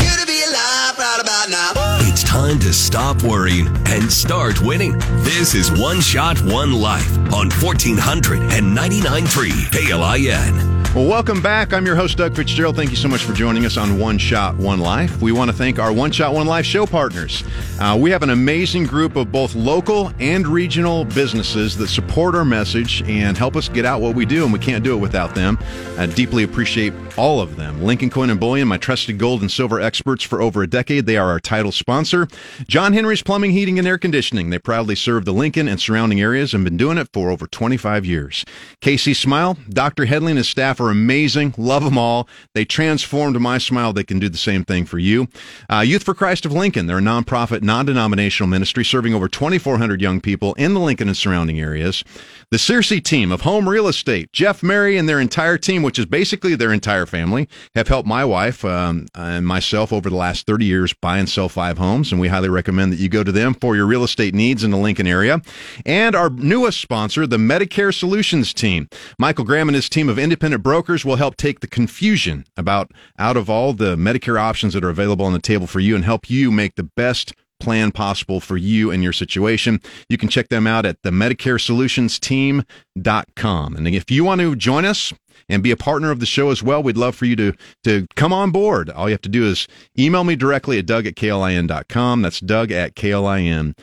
You 0.00 0.16
to 0.16 0.26
be 0.26 0.42
alive 0.42 0.98
right 0.98 1.20
about 1.20 1.50
now. 1.50 1.72
It's 2.08 2.24
time 2.24 2.58
to 2.60 2.72
stop 2.72 3.22
worrying 3.22 3.68
and 3.86 4.10
start 4.10 4.62
winning. 4.62 4.98
This 5.24 5.54
is 5.54 5.70
One 5.70 6.00
Shot, 6.00 6.40
One 6.40 6.72
Life 6.72 7.18
on 7.34 7.50
1499.3 7.50 9.70
KLIN. 9.70 10.79
Well, 10.92 11.06
welcome 11.06 11.40
back. 11.40 11.72
I'm 11.72 11.86
your 11.86 11.94
host, 11.94 12.18
Doug 12.18 12.34
Fitzgerald. 12.34 12.74
Thank 12.74 12.90
you 12.90 12.96
so 12.96 13.06
much 13.06 13.22
for 13.22 13.32
joining 13.32 13.64
us 13.64 13.76
on 13.76 13.96
One 13.96 14.18
Shot, 14.18 14.56
One 14.56 14.80
Life. 14.80 15.22
We 15.22 15.30
want 15.30 15.48
to 15.48 15.56
thank 15.56 15.78
our 15.78 15.92
One 15.92 16.10
Shot, 16.10 16.34
One 16.34 16.48
Life 16.48 16.66
show 16.66 16.84
partners. 16.84 17.44
Uh, 17.78 17.96
we 17.98 18.10
have 18.10 18.24
an 18.24 18.30
amazing 18.30 18.86
group 18.86 19.14
of 19.14 19.30
both 19.30 19.54
local 19.54 20.12
and 20.18 20.48
regional 20.48 21.04
businesses 21.04 21.76
that 21.76 21.86
support 21.86 22.34
our 22.34 22.44
message 22.44 23.02
and 23.08 23.38
help 23.38 23.54
us 23.54 23.68
get 23.68 23.84
out 23.84 24.00
what 24.00 24.16
we 24.16 24.26
do, 24.26 24.42
and 24.42 24.52
we 24.52 24.58
can't 24.58 24.82
do 24.82 24.92
it 24.92 25.00
without 25.00 25.32
them. 25.36 25.60
I 25.96 26.06
deeply 26.06 26.42
appreciate 26.42 26.92
all 27.16 27.40
of 27.40 27.54
them. 27.54 27.84
Lincoln 27.84 28.10
Coin 28.10 28.28
and 28.28 28.40
Bullion, 28.40 28.66
my 28.66 28.76
trusted 28.76 29.16
gold 29.16 29.42
and 29.42 29.50
silver 29.50 29.80
experts 29.80 30.24
for 30.24 30.42
over 30.42 30.60
a 30.64 30.66
decade. 30.66 31.06
They 31.06 31.16
are 31.16 31.30
our 31.30 31.38
title 31.38 31.70
sponsor. 31.70 32.26
John 32.66 32.94
Henry's 32.94 33.22
Plumbing, 33.22 33.52
Heating, 33.52 33.78
and 33.78 33.86
Air 33.86 33.98
Conditioning. 33.98 34.50
They 34.50 34.58
proudly 34.58 34.96
serve 34.96 35.24
the 35.24 35.32
Lincoln 35.32 35.68
and 35.68 35.80
surrounding 35.80 36.20
areas 36.20 36.52
and 36.52 36.64
been 36.64 36.76
doing 36.76 36.98
it 36.98 37.08
for 37.12 37.30
over 37.30 37.46
25 37.46 38.04
years. 38.04 38.44
Casey 38.80 39.14
Smile, 39.14 39.56
Dr. 39.68 40.06
Headley 40.06 40.32
and 40.32 40.38
his 40.38 40.48
staff 40.48 40.79
are 40.80 40.90
amazing. 40.90 41.54
Love 41.56 41.84
them 41.84 41.98
all. 41.98 42.28
They 42.54 42.64
transformed 42.64 43.38
my 43.40 43.58
smile. 43.58 43.92
They 43.92 44.04
can 44.04 44.18
do 44.18 44.28
the 44.28 44.38
same 44.38 44.64
thing 44.64 44.84
for 44.84 44.98
you. 44.98 45.28
Uh, 45.70 45.80
Youth 45.80 46.02
for 46.02 46.14
Christ 46.14 46.46
of 46.46 46.52
Lincoln. 46.52 46.86
They're 46.86 46.98
a 46.98 47.02
nonprofit, 47.02 47.62
non 47.62 47.86
denominational 47.86 48.48
ministry 48.48 48.84
serving 48.84 49.14
over 49.14 49.28
2,400 49.28 50.00
young 50.00 50.20
people 50.20 50.54
in 50.54 50.74
the 50.74 50.80
Lincoln 50.80 51.08
and 51.08 51.16
surrounding 51.16 51.60
areas. 51.60 52.04
The 52.50 52.56
Searcy 52.56 53.02
team 53.02 53.30
of 53.30 53.42
home 53.42 53.68
real 53.68 53.86
estate, 53.86 54.32
Jeff 54.32 54.62
Mary 54.62 54.96
and 54.96 55.08
their 55.08 55.20
entire 55.20 55.58
team, 55.58 55.82
which 55.82 55.98
is 55.98 56.06
basically 56.06 56.54
their 56.54 56.72
entire 56.72 57.06
family, 57.06 57.48
have 57.74 57.88
helped 57.88 58.08
my 58.08 58.24
wife 58.24 58.64
um, 58.64 59.06
and 59.14 59.46
myself 59.46 59.92
over 59.92 60.10
the 60.10 60.16
last 60.16 60.46
30 60.46 60.64
years 60.64 60.92
buy 60.92 61.18
and 61.18 61.28
sell 61.28 61.48
five 61.48 61.78
homes. 61.78 62.10
And 62.10 62.20
we 62.20 62.28
highly 62.28 62.48
recommend 62.48 62.92
that 62.92 62.98
you 62.98 63.08
go 63.08 63.22
to 63.22 63.32
them 63.32 63.54
for 63.54 63.76
your 63.76 63.86
real 63.86 64.04
estate 64.04 64.34
needs 64.34 64.64
in 64.64 64.70
the 64.70 64.76
Lincoln 64.76 65.06
area. 65.06 65.40
And 65.86 66.16
our 66.16 66.30
newest 66.30 66.80
sponsor, 66.80 67.26
the 67.26 67.36
Medicare 67.36 67.94
Solutions 67.94 68.52
team. 68.52 68.88
Michael 69.18 69.44
Graham 69.44 69.68
and 69.68 69.76
his 69.76 69.88
team 69.88 70.08
of 70.08 70.18
independent 70.18 70.62
brokers 70.70 71.04
will 71.04 71.16
help 71.16 71.36
take 71.36 71.58
the 71.58 71.66
confusion 71.66 72.46
about 72.56 72.92
out 73.18 73.36
of 73.36 73.50
all 73.50 73.72
the 73.72 73.96
Medicare 73.96 74.40
options 74.40 74.72
that 74.72 74.84
are 74.84 74.88
available 74.88 75.26
on 75.26 75.32
the 75.32 75.40
table 75.40 75.66
for 75.66 75.80
you 75.80 75.96
and 75.96 76.04
help 76.04 76.30
you 76.30 76.52
make 76.52 76.76
the 76.76 76.84
best 76.84 77.32
plan 77.58 77.90
possible 77.90 78.38
for 78.38 78.56
you 78.56 78.92
and 78.92 79.02
your 79.02 79.12
situation. 79.12 79.80
You 80.08 80.16
can 80.16 80.28
check 80.28 80.48
them 80.48 80.68
out 80.68 80.86
at 80.86 81.02
the 81.02 81.10
medicaresolutionsteam.com. 81.10 83.74
And 83.74 83.88
if 83.88 84.12
you 84.12 84.22
want 84.22 84.42
to 84.42 84.54
join 84.54 84.84
us 84.84 85.12
and 85.48 85.60
be 85.60 85.72
a 85.72 85.76
partner 85.76 86.12
of 86.12 86.20
the 86.20 86.26
show 86.26 86.52
as 86.52 86.62
well, 86.62 86.84
we'd 86.84 86.96
love 86.96 87.16
for 87.16 87.24
you 87.24 87.34
to, 87.34 87.52
to 87.82 88.06
come 88.14 88.32
on 88.32 88.52
board. 88.52 88.90
All 88.90 89.08
you 89.08 89.14
have 89.14 89.22
to 89.22 89.28
do 89.28 89.46
is 89.46 89.66
email 89.98 90.22
me 90.22 90.36
directly 90.36 90.78
at 90.78 90.86
doug 90.86 91.04
at 91.04 91.16
klin.com. 91.16 92.22
That's 92.22 92.38
doug 92.38 92.70
at 92.70 92.94
klin.com. 92.94 93.74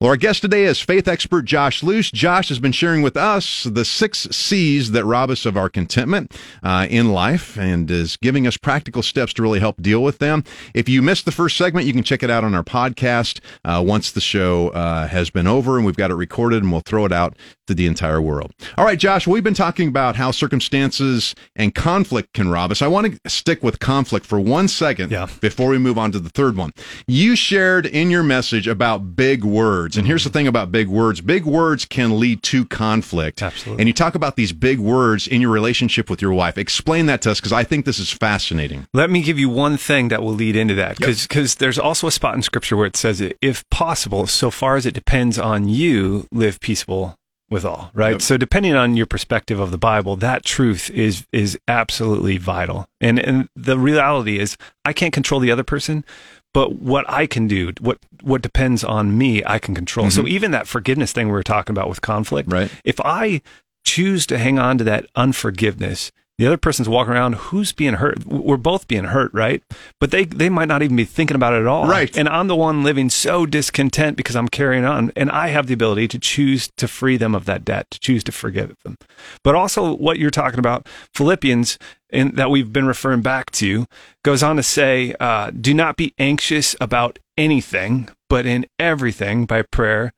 Well, 0.00 0.10
our 0.10 0.16
guest 0.16 0.42
today 0.42 0.64
is 0.64 0.80
faith 0.80 1.06
expert 1.06 1.42
Josh 1.44 1.82
Luce. 1.82 2.10
Josh 2.10 2.48
has 2.48 2.58
been 2.58 2.72
sharing 2.72 3.02
with 3.02 3.16
us 3.16 3.64
the 3.64 3.84
six 3.84 4.20
C's 4.30 4.90
that 4.92 5.04
rob 5.04 5.30
us 5.30 5.46
of 5.46 5.56
our 5.56 5.68
contentment 5.68 6.36
uh, 6.62 6.86
in 6.90 7.12
life 7.12 7.58
and 7.58 7.90
is 7.90 8.16
giving 8.16 8.46
us 8.46 8.56
practical 8.56 9.02
steps 9.02 9.32
to 9.34 9.42
really 9.42 9.60
help 9.60 9.80
deal 9.80 10.02
with 10.02 10.18
them. 10.18 10.42
If 10.74 10.88
you 10.88 11.02
missed 11.02 11.24
the 11.24 11.32
first 11.32 11.56
segment, 11.56 11.86
you 11.86 11.92
can 11.92 12.02
check 12.02 12.22
it 12.22 12.30
out 12.30 12.44
on 12.44 12.54
our 12.54 12.64
podcast 12.64 13.40
uh, 13.64 13.82
once 13.86 14.10
the 14.12 14.20
show 14.20 14.68
uh, 14.70 15.06
has 15.08 15.30
been 15.30 15.46
over 15.46 15.76
and 15.76 15.86
we've 15.86 15.96
got 15.96 16.10
it 16.10 16.14
recorded 16.14 16.62
and 16.62 16.72
we'll 16.72 16.80
throw 16.80 17.04
it 17.04 17.12
out 17.12 17.36
to 17.66 17.74
the 17.74 17.86
entire 17.86 18.20
world. 18.20 18.52
All 18.76 18.84
right, 18.84 18.98
Josh, 18.98 19.26
we've 19.26 19.44
been 19.44 19.54
talking 19.54 19.88
about 19.88 20.16
how 20.16 20.30
circumstances 20.30 21.34
and 21.54 21.74
conflict 21.74 22.32
can 22.32 22.48
rob 22.48 22.70
us. 22.70 22.82
I 22.82 22.86
want 22.88 23.22
to 23.22 23.30
stick 23.30 23.62
with 23.62 23.78
conflict 23.78 24.26
for 24.26 24.40
one 24.40 24.66
second 24.68 25.10
Yeah. 25.12 25.28
before 25.40 25.68
we 25.68 25.78
move 25.78 25.98
on 25.98 26.10
to 26.12 26.18
the 26.18 26.30
third 26.30 26.56
one. 26.56 26.72
You 27.06 27.36
shared 27.36 27.86
in 27.86 28.10
your 28.10 28.22
message 28.22 28.66
about 28.66 29.14
big 29.14 29.44
words. 29.44 29.59
And 29.96 30.06
here's 30.06 30.24
the 30.24 30.30
thing 30.30 30.46
about 30.46 30.72
big 30.72 30.88
words 30.88 31.20
big 31.20 31.44
words 31.44 31.84
can 31.84 32.18
lead 32.18 32.42
to 32.44 32.64
conflict. 32.64 33.42
Absolutely. 33.42 33.80
And 33.80 33.88
you 33.88 33.92
talk 33.92 34.14
about 34.14 34.36
these 34.36 34.52
big 34.52 34.78
words 34.78 35.26
in 35.26 35.40
your 35.40 35.50
relationship 35.50 36.10
with 36.10 36.22
your 36.22 36.32
wife. 36.32 36.58
Explain 36.58 37.06
that 37.06 37.22
to 37.22 37.30
us 37.30 37.40
because 37.40 37.52
I 37.52 37.64
think 37.64 37.84
this 37.84 37.98
is 37.98 38.10
fascinating. 38.10 38.86
Let 38.92 39.10
me 39.10 39.22
give 39.22 39.38
you 39.38 39.48
one 39.48 39.76
thing 39.76 40.08
that 40.08 40.22
will 40.22 40.34
lead 40.34 40.56
into 40.56 40.74
that 40.74 40.98
because 40.98 41.56
there's 41.56 41.78
also 41.78 42.06
a 42.06 42.12
spot 42.12 42.34
in 42.34 42.42
scripture 42.42 42.76
where 42.76 42.86
it 42.86 42.96
says, 42.96 43.22
if 43.40 43.68
possible, 43.70 44.26
so 44.26 44.50
far 44.50 44.76
as 44.76 44.86
it 44.86 44.94
depends 44.94 45.38
on 45.38 45.68
you, 45.68 46.26
live 46.30 46.60
peaceable 46.60 47.16
with 47.50 47.64
all, 47.64 47.90
right? 47.92 48.12
Yep. 48.12 48.22
So 48.22 48.36
depending 48.36 48.74
on 48.74 48.96
your 48.96 49.06
perspective 49.06 49.58
of 49.58 49.72
the 49.72 49.78
Bible, 49.78 50.16
that 50.16 50.44
truth 50.44 50.88
is 50.90 51.26
is 51.32 51.58
absolutely 51.66 52.38
vital. 52.38 52.86
And 53.00 53.18
and 53.18 53.48
the 53.56 53.78
reality 53.78 54.38
is 54.38 54.56
I 54.84 54.92
can't 54.92 55.12
control 55.12 55.40
the 55.40 55.50
other 55.50 55.64
person, 55.64 56.04
but 56.52 56.76
what 56.76 57.08
I 57.08 57.26
can 57.26 57.46
do, 57.46 57.72
what 57.80 57.98
what 58.22 58.42
depends 58.42 58.84
on 58.84 59.16
me, 59.16 59.42
I 59.44 59.58
can 59.58 59.74
control. 59.74 60.10
So 60.10 60.22
mm-hmm. 60.22 60.28
even 60.28 60.50
that 60.50 60.66
forgiveness 60.66 61.12
thing 61.12 61.28
we 61.28 61.32
were 61.32 61.42
talking 61.42 61.72
about 61.72 61.88
with 61.88 62.00
conflict, 62.00 62.50
Right. 62.52 62.70
if 62.84 63.00
I 63.00 63.40
choose 63.84 64.26
to 64.26 64.38
hang 64.38 64.58
on 64.58 64.78
to 64.78 64.84
that 64.84 65.06
unforgiveness, 65.16 66.12
the 66.40 66.46
other 66.46 66.56
person's 66.56 66.88
walking 66.88 67.12
around, 67.12 67.34
who's 67.34 67.70
being 67.70 67.92
hurt? 67.94 68.24
We're 68.24 68.56
both 68.56 68.88
being 68.88 69.04
hurt, 69.04 69.30
right? 69.34 69.62
But 70.00 70.10
they, 70.10 70.24
they 70.24 70.48
might 70.48 70.68
not 70.68 70.82
even 70.82 70.96
be 70.96 71.04
thinking 71.04 71.34
about 71.34 71.52
it 71.52 71.60
at 71.60 71.66
all. 71.66 71.86
Right. 71.86 72.16
And 72.16 72.30
I'm 72.30 72.48
the 72.48 72.56
one 72.56 72.82
living 72.82 73.10
so 73.10 73.44
discontent 73.44 74.16
because 74.16 74.36
I'm 74.36 74.48
carrying 74.48 74.86
on. 74.86 75.12
And 75.16 75.30
I 75.30 75.48
have 75.48 75.66
the 75.66 75.74
ability 75.74 76.08
to 76.08 76.18
choose 76.18 76.70
to 76.78 76.88
free 76.88 77.18
them 77.18 77.34
of 77.34 77.44
that 77.44 77.62
debt, 77.62 77.90
to 77.90 78.00
choose 78.00 78.24
to 78.24 78.32
forgive 78.32 78.74
them. 78.84 78.96
But 79.44 79.54
also, 79.54 79.94
what 79.94 80.18
you're 80.18 80.30
talking 80.30 80.58
about, 80.58 80.88
Philippians, 81.14 81.78
and 82.08 82.34
that 82.38 82.48
we've 82.48 82.72
been 82.72 82.86
referring 82.86 83.20
back 83.20 83.50
to, 83.50 83.84
goes 84.24 84.42
on 84.42 84.56
to 84.56 84.62
say, 84.62 85.14
uh, 85.20 85.50
do 85.50 85.74
not 85.74 85.98
be 85.98 86.14
anxious 86.18 86.74
about 86.80 87.18
anything, 87.36 88.08
but 88.30 88.46
in 88.46 88.64
everything 88.78 89.44
by 89.44 89.60
prayer 89.60 90.14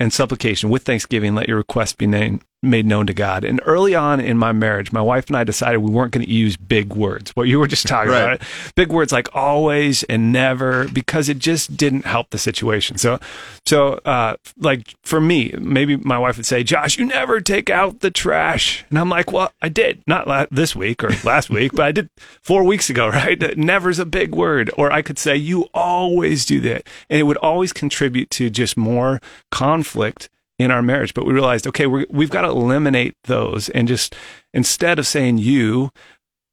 and 0.00 0.12
supplication 0.12 0.68
with 0.68 0.82
thanksgiving 0.82 1.36
let 1.36 1.46
your 1.46 1.58
request 1.58 1.96
be 1.96 2.08
named, 2.08 2.42
made 2.62 2.84
known 2.84 3.06
to 3.06 3.14
God. 3.14 3.42
And 3.44 3.60
early 3.64 3.94
on 3.94 4.20
in 4.20 4.36
my 4.36 4.52
marriage, 4.52 4.92
my 4.92 5.00
wife 5.00 5.28
and 5.28 5.36
I 5.36 5.44
decided 5.44 5.78
we 5.78 5.90
weren't 5.90 6.12
going 6.12 6.26
to 6.26 6.30
use 6.32 6.56
big 6.58 6.94
words. 6.94 7.30
What 7.30 7.48
you 7.48 7.58
were 7.58 7.66
just 7.66 7.86
talking 7.86 8.12
Right. 8.12 8.34
about, 8.34 8.42
big 8.74 8.90
words 8.90 9.12
like 9.12 9.28
always 9.34 10.02
and 10.04 10.30
never, 10.32 10.86
because 10.88 11.28
it 11.30 11.38
just 11.38 11.76
didn't 11.76 12.04
help 12.04 12.30
the 12.30 12.38
situation. 12.38 12.98
So, 12.98 13.18
so 13.66 13.94
uh, 14.04 14.36
like 14.58 14.94
for 15.02 15.20
me, 15.20 15.54
maybe 15.58 15.96
my 15.96 16.18
wife 16.18 16.36
would 16.36 16.44
say, 16.46 16.62
"Josh, 16.62 16.98
you 16.98 17.06
never 17.06 17.40
take 17.40 17.70
out 17.70 18.00
the 18.00 18.10
trash," 18.10 18.84
and 18.90 18.98
I'm 18.98 19.08
like, 19.08 19.32
"Well, 19.32 19.52
I 19.62 19.68
did 19.70 20.02
not 20.06 20.26
la- 20.28 20.46
this 20.50 20.76
week 20.76 21.02
or 21.02 21.10
last 21.24 21.48
week, 21.58 21.72
but 21.74 21.86
I 21.86 21.92
did 21.92 22.10
four 22.42 22.62
weeks 22.64 22.90
ago, 22.90 23.08
right?" 23.10 23.56
Never's 23.56 23.98
a 23.98 24.04
big 24.06 24.34
word. 24.34 24.70
Or 24.76 24.92
I 24.92 25.00
could 25.02 25.18
say, 25.18 25.34
"You 25.36 25.68
always 25.72 26.44
do 26.44 26.60
that," 26.60 26.86
and 27.08 27.18
it 27.20 27.22
would 27.24 27.36
always 27.38 27.72
contribute 27.72 28.28
to 28.30 28.50
just 28.50 28.76
more 28.76 29.20
conflict 29.50 30.28
in 30.60 30.70
our 30.70 30.82
marriage. 30.82 31.14
But 31.14 31.26
we 31.26 31.32
realized, 31.32 31.66
okay, 31.66 31.86
we're, 31.86 32.06
we've 32.10 32.30
got 32.30 32.42
to 32.42 32.48
eliminate 32.48 33.14
those 33.24 33.68
and 33.70 33.88
just 33.88 34.14
instead 34.52 34.98
of 34.98 35.06
saying 35.06 35.38
you, 35.38 35.90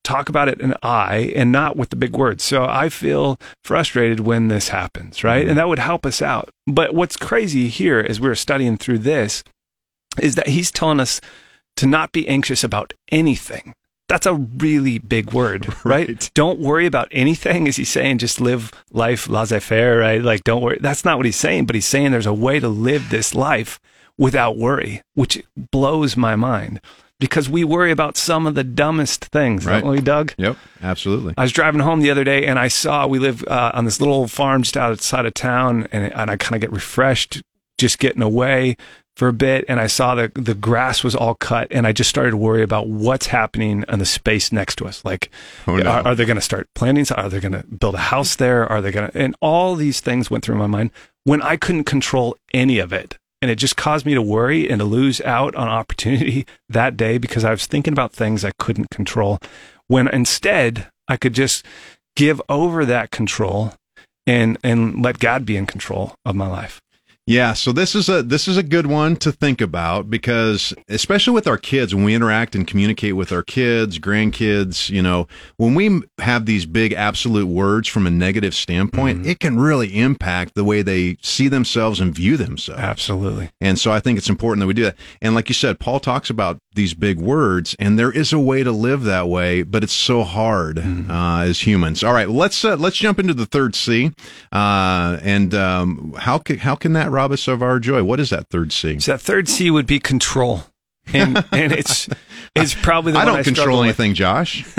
talk 0.08 0.30
about 0.30 0.48
it 0.48 0.62
in 0.62 0.74
I 0.82 1.34
and 1.36 1.52
not 1.52 1.76
with 1.76 1.90
the 1.90 1.98
big 1.98 2.16
words. 2.16 2.44
So 2.44 2.66
I 2.66 2.88
feel 2.88 3.38
frustrated 3.64 4.22
when 4.22 4.48
this 4.48 4.70
happens, 4.70 5.24
right? 5.24 5.42
Mm-hmm. 5.42 5.50
And 5.50 5.60
that 5.60 5.68
would 5.68 5.80
help 5.80 6.06
us 6.06 6.22
out. 6.22 6.50
But 6.66 6.96
what's 6.96 7.18
crazy 7.18 7.68
here 7.68 8.00
as 8.00 8.20
we're 8.20 8.36
studying 8.36 8.78
through 8.78 9.00
this 9.00 9.44
is 10.20 10.36
that 10.36 10.48
he's 10.48 10.72
telling 10.72 11.02
us 11.02 11.20
to 11.76 11.86
not 11.86 12.14
be 12.14 12.28
anxious 12.28 12.64
about 12.64 12.94
anything. 13.12 13.74
That's 14.08 14.26
a 14.26 14.34
really 14.34 14.98
big 14.98 15.34
word, 15.34 15.68
right? 15.84 16.08
Right. 16.08 16.32
Don't 16.34 16.60
worry 16.60 16.86
about 16.86 17.10
anything. 17.12 17.68
Is 17.68 17.76
he 17.76 17.84
saying 17.84 18.20
just 18.20 18.40
live 18.40 18.72
life 18.92 19.28
laissez 19.28 19.60
faire, 19.60 19.98
right? 19.98 20.22
Like 20.22 20.46
don't 20.46 20.62
worry. 20.62 20.78
That's 20.80 21.04
not 21.04 21.18
what 21.18 21.26
he's 21.26 21.36
saying, 21.36 21.66
but 21.66 21.76
he's 21.76 21.86
saying 21.86 22.12
there's 22.12 22.26
a 22.26 22.34
way 22.34 22.62
to 22.62 22.70
live 22.70 23.10
this 23.10 23.36
life 23.36 23.80
without 24.18 24.58
worry, 24.58 25.02
which 25.14 25.44
blows 25.72 26.18
my 26.18 26.36
mind 26.36 26.80
because 27.20 27.50
we 27.50 27.64
worry 27.64 27.90
about 27.92 28.16
some 28.16 28.46
of 28.46 28.54
the 28.56 28.64
dumbest 28.64 29.26
things, 29.26 29.66
Right. 29.66 29.82
don't 29.82 29.90
we, 29.92 30.02
Doug? 30.02 30.34
Yep, 30.38 30.56
absolutely. 30.84 31.34
I 31.38 31.42
was 31.44 31.52
driving 31.52 31.82
home 31.82 32.02
the 32.02 32.12
other 32.12 32.24
day 32.24 32.46
and 32.46 32.60
I 32.60 32.68
saw 32.68 33.08
we 33.08 33.18
live 33.20 33.44
uh, 33.48 33.72
on 33.74 33.86
this 33.86 34.00
little 34.00 34.28
farm 34.28 34.62
just 34.64 34.78
outside 34.78 35.26
of 35.26 35.34
town, 35.34 35.88
and, 35.92 36.12
and 36.14 36.30
I 36.30 36.38
kind 36.38 36.56
of 36.56 36.62
get 36.62 36.72
refreshed 36.72 37.42
just 37.80 37.98
getting 38.00 38.22
away 38.22 38.76
for 39.16 39.28
a 39.28 39.34
bit. 39.34 39.66
And 39.68 39.80
I 39.80 39.88
saw 39.88 40.14
that 40.16 40.34
the 40.36 40.54
grass 40.54 41.04
was 41.04 41.16
all 41.16 41.34
cut, 41.34 41.68
and 41.72 41.88
I 41.88 41.92
just 41.92 42.10
started 42.10 42.32
to 42.32 42.38
worry 42.38 42.62
about 42.62 42.88
what's 42.88 43.28
happening 43.28 43.84
in 43.90 43.98
the 44.00 44.06
space 44.06 44.52
next 44.52 44.76
to 44.78 44.86
us. 44.86 45.04
Like, 45.04 45.32
Oh, 45.68 45.76
no. 45.78 45.90
are, 45.90 46.08
are 46.10 46.16
they 46.16 46.26
going 46.26 46.36
to 46.38 46.42
start 46.42 46.68
planting? 46.76 47.06
Are 47.16 47.30
they 47.30 47.40
going 47.40 47.52
to 47.54 47.64
build 47.64 47.96
a 47.96 48.00
house 48.00 48.36
there? 48.36 48.68
Are 48.72 48.80
they 48.82 48.92
going 48.92 49.10
to? 49.10 49.18
And 49.18 49.36
all 49.42 49.76
these 49.76 50.02
things 50.02 50.30
went 50.30 50.44
through 50.46 50.58
my 50.58 50.68
mind 50.68 50.92
when 51.24 51.42
I 51.42 51.56
couldn't 51.56 51.86
control 51.86 52.38
any 52.54 52.78
of 52.78 52.94
it. 52.94 53.18
And 53.42 53.52
it 53.52 53.56
just 53.56 53.78
caused 53.78 54.06
me 54.06 54.14
to 54.16 54.22
worry 54.22 54.70
and 54.70 54.80
to 54.80 54.86
lose 54.86 55.22
out 55.22 55.56
on 55.56 55.68
opportunity 55.68 56.46
that 56.70 56.98
day 56.98 57.18
because 57.18 57.44
I 57.44 57.52
was 57.52 57.68
thinking 57.68 57.94
about 57.94 58.14
things 58.14 58.44
I 58.44 58.52
couldn't 58.58 58.90
control. 58.90 59.40
When 59.88 60.08
instead 60.08 60.90
I 61.08 61.18
could 61.18 61.34
just 61.34 61.66
give 62.16 62.42
over 62.50 62.84
that 62.86 63.12
control 63.12 63.74
and 64.26 64.58
and 64.64 65.02
let 65.02 65.20
God 65.20 65.46
be 65.46 65.56
in 65.56 65.66
control 65.66 66.16
of 66.26 66.36
my 66.36 66.48
life. 66.48 66.82
Yeah, 67.28 67.52
so 67.52 67.74
this 67.74 67.94
is 67.94 68.08
a 68.08 68.24
this 68.24 68.48
is 68.48 68.56
a 68.56 68.64
good 68.64 68.88
one 68.88 69.18
to 69.18 69.34
think 69.34 69.60
about 69.60 70.10
because 70.10 70.74
especially 70.88 71.34
with 71.34 71.46
our 71.46 71.58
kids 71.58 71.94
when 71.94 72.06
we 72.06 72.16
interact 72.16 72.56
and 72.56 72.66
communicate 72.66 73.18
with 73.18 73.34
our 73.34 73.44
kids, 73.44 74.00
grandkids, 74.00 74.90
you 74.90 75.02
know, 75.02 75.28
when 75.58 75.76
we 75.76 76.04
have 76.20 76.46
these 76.46 76.66
big 76.66 76.94
absolute 76.94 77.48
words 77.48 77.90
from 77.90 78.08
a 78.08 78.10
negative 78.10 78.56
standpoint, 78.56 79.26
it 79.26 79.42
can 79.42 79.60
really 79.60 80.00
impact 80.00 80.56
the 80.56 80.64
way 80.64 80.82
they 80.82 81.18
see 81.22 81.50
themselves 81.50 82.00
and 82.00 82.16
view 82.16 82.38
themselves. 82.38 82.82
Absolutely. 82.82 83.50
And 83.60 83.78
so 83.78 83.92
I 83.92 84.00
think 84.00 84.18
it's 84.18 84.30
important 84.30 84.62
that 84.62 84.68
we 84.68 84.74
do 84.74 84.84
that. 84.84 84.96
And 85.22 85.36
like 85.36 85.50
you 85.50 85.56
said, 85.56 85.82
Paul 85.82 86.00
talks 86.00 86.30
about 86.30 86.60
these 86.76 86.94
big 86.94 87.20
words, 87.20 87.76
and 87.78 88.00
there 88.00 88.12
is 88.12 88.32
a 88.32 88.40
way 88.40 88.64
to 88.64 88.72
live 88.72 89.04
that 89.04 89.28
way, 89.28 89.64
but 89.64 89.84
it's 89.84 89.92
so 89.92 90.24
hard 90.24 90.80
uh, 90.80 91.40
as 91.40 91.68
humans. 91.68 92.06
All 92.06 92.14
right, 92.14 92.30
let's 92.30 92.64
uh, 92.64 92.78
let's 92.78 92.96
jump 92.96 93.20
into 93.20 93.34
the 93.34 93.46
third 93.46 93.76
C. 93.76 94.14
Uh, 94.54 95.18
and 95.22 95.54
um, 95.54 96.14
how 96.18 96.38
can 96.38 96.60
how 96.60 96.76
can 96.76 96.94
that 96.94 97.12
rob 97.18 97.32
us 97.32 97.48
of 97.48 97.64
our 97.64 97.80
joy? 97.80 98.04
What 98.04 98.20
is 98.20 98.30
that 98.30 98.48
third 98.50 98.72
C? 98.72 99.00
So 99.00 99.14
that 99.14 99.20
third 99.20 99.50
C 99.50 99.72
would 99.72 99.88
be 99.88 100.00
control. 100.00 100.64
And 101.14 101.44
and 101.52 101.74
it's 101.74 102.08
it's 102.56 102.76
probably 102.76 103.14
the 103.14 103.20
I 103.20 103.26
one 103.26 103.34
don't 103.34 103.44
struggle 103.44 103.64
control 103.64 103.80
with. 103.80 103.86
anything, 103.88 104.14
Josh. 104.14 104.66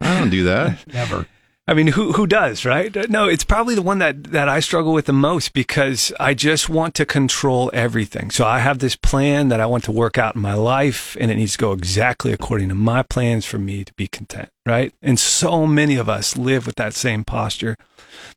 I 0.00 0.18
don't 0.18 0.30
do 0.30 0.44
that. 0.44 0.86
Never. 0.92 1.26
I 1.66 1.72
mean, 1.72 1.88
who 1.88 2.12
who 2.12 2.26
does, 2.26 2.66
right? 2.66 2.94
Uh, 2.94 3.06
no, 3.08 3.26
it's 3.26 3.42
probably 3.42 3.74
the 3.74 3.82
one 3.82 3.98
that 3.98 4.24
that 4.24 4.48
I 4.48 4.60
struggle 4.60 4.92
with 4.92 5.06
the 5.06 5.14
most 5.14 5.54
because 5.54 6.12
I 6.20 6.34
just 6.34 6.68
want 6.68 6.94
to 6.96 7.06
control 7.06 7.70
everything. 7.72 8.30
So 8.30 8.46
I 8.46 8.58
have 8.58 8.78
this 8.78 8.96
plan 8.96 9.48
that 9.48 9.60
I 9.60 9.66
want 9.66 9.82
to 9.84 9.92
work 9.92 10.18
out 10.18 10.36
in 10.36 10.42
my 10.42 10.54
life, 10.54 11.16
and 11.18 11.30
it 11.30 11.36
needs 11.36 11.52
to 11.52 11.58
go 11.58 11.72
exactly 11.72 12.32
according 12.32 12.68
to 12.68 12.74
my 12.74 13.02
plans 13.02 13.46
for 13.46 13.58
me 13.58 13.82
to 13.82 13.94
be 13.94 14.06
content, 14.06 14.50
right? 14.66 14.92
And 15.00 15.18
so 15.18 15.66
many 15.66 15.96
of 15.96 16.08
us 16.08 16.36
live 16.36 16.66
with 16.66 16.76
that 16.76 16.92
same 16.92 17.24
posture, 17.24 17.76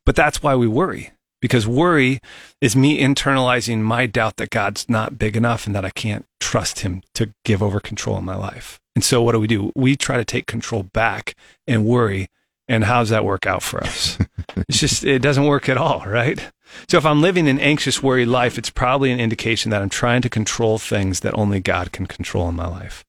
but 0.06 0.16
that's 0.16 0.42
why 0.42 0.56
we 0.56 0.66
worry 0.66 1.12
because 1.40 1.66
worry 1.66 2.20
is 2.60 2.76
me 2.76 3.00
internalizing 3.00 3.80
my 3.80 4.06
doubt 4.06 4.36
that 4.36 4.50
God's 4.50 4.88
not 4.88 5.18
big 5.18 5.36
enough 5.36 5.66
and 5.66 5.74
that 5.74 5.84
I 5.84 5.90
can't 5.90 6.26
trust 6.40 6.80
Him 6.80 7.02
to 7.14 7.32
give 7.44 7.62
over 7.62 7.80
control 7.80 8.18
in 8.18 8.24
my 8.24 8.36
life. 8.36 8.80
And 8.94 9.04
so, 9.04 9.22
what 9.22 9.32
do 9.32 9.40
we 9.40 9.46
do? 9.46 9.72
We 9.76 9.96
try 9.96 10.16
to 10.16 10.24
take 10.24 10.46
control 10.46 10.82
back 10.82 11.34
and 11.66 11.84
worry. 11.84 12.28
And 12.70 12.84
how 12.84 12.98
does 12.98 13.08
that 13.08 13.24
work 13.24 13.46
out 13.46 13.62
for 13.62 13.82
us? 13.82 14.18
it's 14.68 14.80
just, 14.80 15.02
it 15.02 15.22
doesn't 15.22 15.46
work 15.46 15.70
at 15.70 15.78
all, 15.78 16.04
right? 16.06 16.50
So, 16.88 16.98
if 16.98 17.06
I'm 17.06 17.22
living 17.22 17.48
an 17.48 17.58
anxious, 17.60 18.02
worried 18.02 18.26
life, 18.26 18.58
it's 18.58 18.70
probably 18.70 19.10
an 19.10 19.20
indication 19.20 19.70
that 19.70 19.80
I'm 19.80 19.88
trying 19.88 20.22
to 20.22 20.28
control 20.28 20.78
things 20.78 21.20
that 21.20 21.36
only 21.38 21.60
God 21.60 21.92
can 21.92 22.06
control 22.06 22.48
in 22.48 22.56
my 22.56 22.66
life. 22.66 23.04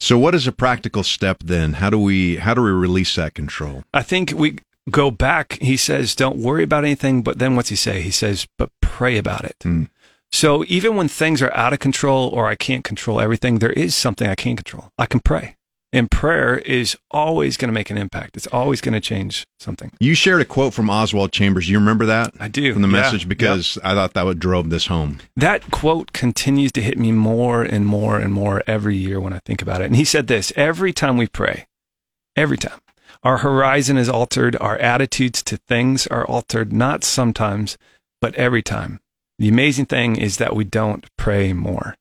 So, 0.00 0.18
what 0.18 0.34
is 0.34 0.46
a 0.46 0.52
practical 0.52 1.02
step 1.02 1.38
then? 1.44 1.74
How 1.74 1.90
do 1.90 1.98
we 1.98 2.36
how 2.36 2.54
do 2.54 2.62
we 2.62 2.70
release 2.70 3.14
that 3.16 3.34
control? 3.34 3.84
I 3.92 4.02
think 4.02 4.32
we 4.34 4.58
go 4.90 5.10
back. 5.10 5.58
He 5.60 5.76
says, 5.76 6.14
don't 6.14 6.38
worry 6.38 6.62
about 6.62 6.84
anything. 6.84 7.22
But 7.22 7.38
then 7.38 7.56
what's 7.56 7.68
he 7.68 7.76
say? 7.76 8.00
He 8.02 8.10
says, 8.10 8.46
but 8.58 8.70
pray 8.80 9.18
about 9.18 9.44
it. 9.44 9.56
Mm. 9.64 9.88
So 10.30 10.64
even 10.68 10.96
when 10.96 11.08
things 11.08 11.40
are 11.40 11.54
out 11.54 11.72
of 11.72 11.78
control 11.78 12.28
or 12.28 12.46
I 12.48 12.54
can't 12.54 12.84
control 12.84 13.20
everything, 13.20 13.58
there 13.58 13.72
is 13.72 13.94
something 13.94 14.28
I 14.28 14.34
can 14.34 14.56
control. 14.56 14.92
I 14.98 15.06
can 15.06 15.20
pray. 15.20 15.56
And 15.90 16.10
prayer 16.10 16.58
is 16.58 16.98
always 17.10 17.56
going 17.56 17.70
to 17.70 17.72
make 17.72 17.88
an 17.88 17.96
impact. 17.96 18.36
It's 18.36 18.46
always 18.48 18.82
going 18.82 18.92
to 18.92 19.00
change 19.00 19.46
something. 19.58 19.90
You 19.98 20.14
shared 20.14 20.42
a 20.42 20.44
quote 20.44 20.74
from 20.74 20.90
Oswald 20.90 21.32
Chambers. 21.32 21.70
You 21.70 21.78
remember 21.78 22.04
that? 22.04 22.34
I 22.38 22.48
do. 22.48 22.74
From 22.74 22.82
the 22.82 22.88
Yeah. 22.88 23.00
message 23.00 23.26
because 23.26 23.78
I 23.82 23.94
thought 23.94 24.12
that 24.12 24.26
would 24.26 24.38
drove 24.38 24.68
this 24.68 24.88
home. 24.88 25.20
That 25.34 25.70
quote 25.70 26.12
continues 26.12 26.72
to 26.72 26.82
hit 26.82 26.98
me 26.98 27.10
more 27.12 27.62
and 27.62 27.86
more 27.86 28.18
and 28.18 28.34
more 28.34 28.62
every 28.66 28.96
year 28.98 29.18
when 29.18 29.32
I 29.32 29.40
think 29.46 29.62
about 29.62 29.80
it. 29.80 29.86
And 29.86 29.96
he 29.96 30.04
said 30.04 30.26
this 30.26 30.52
every 30.56 30.92
time 30.92 31.16
we 31.16 31.26
pray, 31.26 31.66
every 32.36 32.58
time, 32.58 32.80
our 33.22 33.38
horizon 33.38 33.96
is 33.96 34.08
altered, 34.08 34.56
our 34.60 34.76
attitudes 34.78 35.42
to 35.44 35.56
things 35.56 36.06
are 36.06 36.26
altered, 36.26 36.72
not 36.72 37.04
sometimes, 37.04 37.76
but 38.20 38.34
every 38.34 38.62
time. 38.62 39.00
The 39.38 39.48
amazing 39.48 39.86
thing 39.86 40.16
is 40.16 40.38
that 40.38 40.56
we 40.56 40.64
don't 40.64 41.06
pray 41.16 41.52
more. 41.52 41.94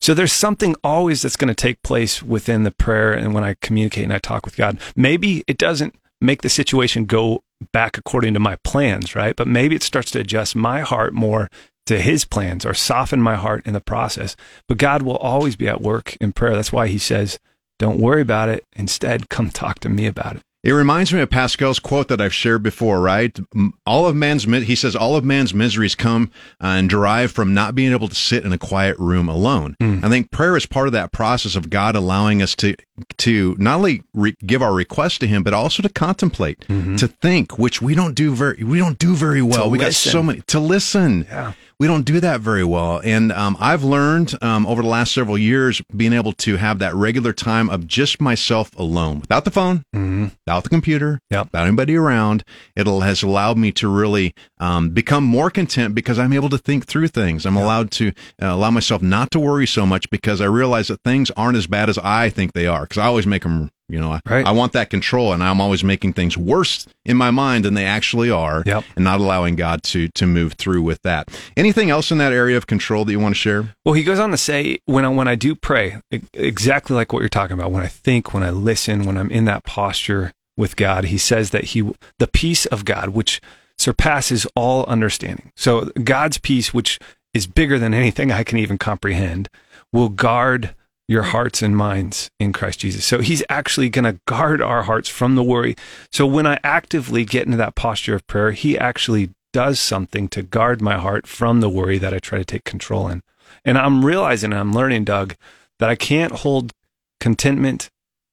So 0.00 0.14
there's 0.14 0.32
something 0.32 0.76
always 0.84 1.22
that's 1.22 1.36
going 1.36 1.48
to 1.48 1.54
take 1.54 1.82
place 1.82 2.22
within 2.22 2.62
the 2.62 2.70
prayer 2.70 3.12
and 3.12 3.34
when 3.34 3.44
I 3.44 3.56
communicate 3.60 4.04
and 4.04 4.12
I 4.12 4.18
talk 4.18 4.44
with 4.44 4.56
God. 4.56 4.78
Maybe 4.94 5.42
it 5.46 5.58
doesn't 5.58 5.94
make 6.20 6.42
the 6.42 6.48
situation 6.48 7.04
go 7.04 7.42
back 7.72 7.98
according 7.98 8.34
to 8.34 8.40
my 8.40 8.56
plans, 8.64 9.14
right? 9.14 9.34
But 9.36 9.48
maybe 9.48 9.74
it 9.74 9.82
starts 9.82 10.10
to 10.12 10.20
adjust 10.20 10.54
my 10.54 10.80
heart 10.80 11.12
more 11.12 11.48
to 11.86 12.00
his 12.00 12.24
plans 12.24 12.64
or 12.64 12.74
soften 12.74 13.20
my 13.20 13.34
heart 13.34 13.66
in 13.66 13.72
the 13.72 13.80
process. 13.80 14.36
But 14.68 14.78
God 14.78 15.02
will 15.02 15.16
always 15.16 15.56
be 15.56 15.68
at 15.68 15.80
work 15.80 16.16
in 16.20 16.32
prayer. 16.32 16.54
That's 16.54 16.72
why 16.72 16.86
he 16.86 16.98
says, 16.98 17.38
don't 17.78 17.98
worry 17.98 18.22
about 18.22 18.48
it. 18.48 18.64
Instead, 18.74 19.28
come 19.28 19.50
talk 19.50 19.80
to 19.80 19.88
me 19.88 20.06
about 20.06 20.36
it. 20.36 20.42
It 20.64 20.70
reminds 20.72 21.12
me 21.12 21.20
of 21.20 21.28
Pascal's 21.28 21.80
quote 21.80 22.06
that 22.06 22.20
I've 22.20 22.32
shared 22.32 22.62
before, 22.62 23.00
right? 23.00 23.36
All 23.84 24.06
of 24.06 24.14
man's, 24.14 24.44
he 24.44 24.76
says, 24.76 24.94
all 24.94 25.16
of 25.16 25.24
man's 25.24 25.52
miseries 25.52 25.96
come 25.96 26.30
uh, 26.62 26.66
and 26.78 26.88
derive 26.88 27.32
from 27.32 27.52
not 27.52 27.74
being 27.74 27.90
able 27.90 28.06
to 28.08 28.14
sit 28.14 28.44
in 28.44 28.52
a 28.52 28.58
quiet 28.58 28.96
room 28.98 29.28
alone. 29.28 29.76
I 29.80 30.08
think 30.08 30.30
prayer 30.30 30.56
is 30.56 30.64
part 30.66 30.86
of 30.86 30.92
that 30.92 31.10
process 31.10 31.56
of 31.56 31.68
God 31.68 31.96
allowing 31.96 32.42
us 32.42 32.54
to, 32.56 32.76
to 33.18 33.56
not 33.58 33.76
only 33.78 34.04
re- 34.14 34.36
give 34.46 34.62
our 34.62 34.72
request 34.72 35.18
to 35.22 35.26
him, 35.26 35.42
but 35.42 35.52
also 35.52 35.82
to 35.82 35.88
contemplate, 35.88 36.60
to 36.68 37.08
think, 37.08 37.58
which 37.58 37.82
we 37.82 37.96
don't 37.96 38.14
do 38.14 38.32
very, 38.32 38.62
we 38.62 38.78
don't 38.78 38.98
do 38.98 39.16
very 39.16 39.42
well. 39.42 39.68
we 39.68 39.78
got 39.78 39.94
so 39.94 40.22
many, 40.22 40.40
to 40.42 40.60
listen. 40.60 41.26
Yeah. 41.28 41.54
We 41.82 41.88
don't 41.88 42.04
do 42.04 42.20
that 42.20 42.40
very 42.40 42.62
well. 42.62 43.00
And 43.02 43.32
um, 43.32 43.56
I've 43.58 43.82
learned 43.82 44.40
um, 44.40 44.68
over 44.68 44.82
the 44.82 44.88
last 44.88 45.12
several 45.12 45.36
years 45.36 45.82
being 45.96 46.12
able 46.12 46.32
to 46.34 46.56
have 46.56 46.78
that 46.78 46.94
regular 46.94 47.32
time 47.32 47.68
of 47.68 47.88
just 47.88 48.20
myself 48.20 48.70
alone 48.78 49.18
without 49.18 49.44
the 49.44 49.50
phone, 49.50 49.84
without 49.92 50.62
the 50.62 50.68
computer, 50.68 51.18
Yep. 51.30 51.46
without 51.46 51.66
anybody 51.66 51.96
around. 51.96 52.44
It 52.76 52.86
has 52.86 53.24
allowed 53.24 53.58
me 53.58 53.72
to 53.72 53.88
really 53.88 54.32
um, 54.60 54.90
become 54.90 55.24
more 55.24 55.50
content 55.50 55.96
because 55.96 56.20
I'm 56.20 56.32
able 56.32 56.48
to 56.50 56.58
think 56.58 56.86
through 56.86 57.08
things. 57.08 57.44
I'm 57.44 57.56
allowed 57.56 57.90
to 57.92 58.10
uh, 58.40 58.46
allow 58.46 58.70
myself 58.70 59.02
not 59.02 59.32
to 59.32 59.40
worry 59.40 59.66
so 59.66 59.84
much 59.84 60.08
because 60.08 60.40
I 60.40 60.44
realize 60.44 60.86
that 60.86 61.02
things 61.02 61.32
aren't 61.32 61.56
as 61.56 61.66
bad 61.66 61.88
as 61.88 61.98
I 61.98 62.28
think 62.28 62.52
they 62.52 62.68
are. 62.68 62.82
Because 62.82 62.98
I 62.98 63.06
always 63.06 63.26
make 63.26 63.42
them, 63.42 63.71
you 63.88 63.98
know, 64.00 64.12
I, 64.12 64.20
Right. 64.26 64.46
I 64.46 64.52
want 64.52 64.72
that 64.72 64.88
control, 64.90 65.32
and 65.32 65.42
I'm 65.42 65.60
always 65.60 65.82
making 65.84 66.12
things 66.14 66.36
worse 66.36 66.86
in 67.04 67.16
my 67.16 67.30
mind 67.30 67.64
than 67.64 67.74
they 67.74 67.84
actually 67.84 68.30
are, 68.30 68.62
Yep. 68.64 68.84
and 68.96 69.04
not 69.04 69.20
allowing 69.20 69.56
God 69.56 69.82
to 69.84 70.08
to 70.14 70.26
move 70.26 70.54
through 70.54 70.82
with 70.82 71.02
that. 71.02 71.28
Anything 71.56 71.90
else 71.90 72.10
in 72.10 72.18
that 72.18 72.32
area 72.32 72.56
of 72.56 72.66
control 72.66 73.04
that 73.04 73.12
you 73.12 73.20
want 73.20 73.34
to 73.34 73.38
share? 73.40 73.74
Well, 73.84 73.94
he 73.94 74.02
goes 74.04 74.18
on 74.18 74.30
to 74.30 74.36
say, 74.36 74.78
when 74.86 75.04
I, 75.04 75.08
when 75.08 75.28
I 75.28 75.34
do 75.34 75.54
pray, 75.54 75.96
exactly 76.32 76.94
like 76.96 77.12
what 77.12 77.20
you're 77.20 77.28
talking 77.28 77.54
about, 77.54 77.70
when 77.70 77.82
I 77.82 77.88
think, 77.88 78.32
when 78.32 78.42
I 78.42 78.50
listen, 78.50 79.04
when 79.04 79.16
I'm 79.18 79.30
in 79.30 79.44
that 79.46 79.64
posture 79.64 80.32
with 80.56 80.76
God, 80.76 81.04
he 81.06 81.18
says 81.18 81.50
that 81.50 81.64
he, 81.64 81.82
the 82.18 82.26
peace 82.28 82.66
of 82.66 82.84
God, 82.84 83.10
which 83.10 83.40
surpasses 83.78 84.46
all 84.54 84.84
understanding. 84.84 85.50
So 85.56 85.90
God's 86.04 86.38
peace, 86.38 86.72
which 86.72 86.98
is 87.34 87.46
bigger 87.46 87.78
than 87.78 87.94
anything 87.94 88.30
I 88.30 88.44
can 88.44 88.58
even 88.58 88.78
comprehend, 88.78 89.48
will 89.92 90.08
guard 90.10 90.74
your 91.08 91.22
hearts 91.24 91.62
and 91.62 91.76
minds 91.76 92.30
in 92.38 92.52
Christ 92.52 92.80
Jesus. 92.80 93.04
So 93.04 93.20
he's 93.20 93.42
actually 93.48 93.90
going 93.90 94.04
to 94.04 94.20
guard 94.26 94.62
our 94.62 94.84
hearts 94.84 95.08
from 95.08 95.34
the 95.34 95.42
worry. 95.42 95.74
So 96.10 96.26
when 96.26 96.46
I 96.46 96.58
actively 96.64 97.24
get 97.24 97.44
into 97.44 97.58
that 97.58 97.74
posture 97.74 98.14
of 98.14 98.26
prayer, 98.26 98.52
he 98.52 98.78
actually 98.78 99.30
does 99.52 99.78
something 99.78 100.28
to 100.28 100.42
guard 100.42 100.80
my 100.80 100.96
heart 100.96 101.26
from 101.26 101.60
the 101.60 101.68
worry 101.68 101.98
that 101.98 102.14
I 102.14 102.18
try 102.18 102.38
to 102.38 102.44
take 102.44 102.64
control 102.64 103.08
in. 103.08 103.22
And 103.64 103.76
I'm 103.76 104.04
realizing 104.04 104.52
and 104.52 104.60
I'm 104.60 104.72
learning, 104.72 105.04
Doug, 105.04 105.34
that 105.78 105.90
I 105.90 105.94
can't 105.96 106.32
hold 106.32 106.72
contentment 107.20 107.90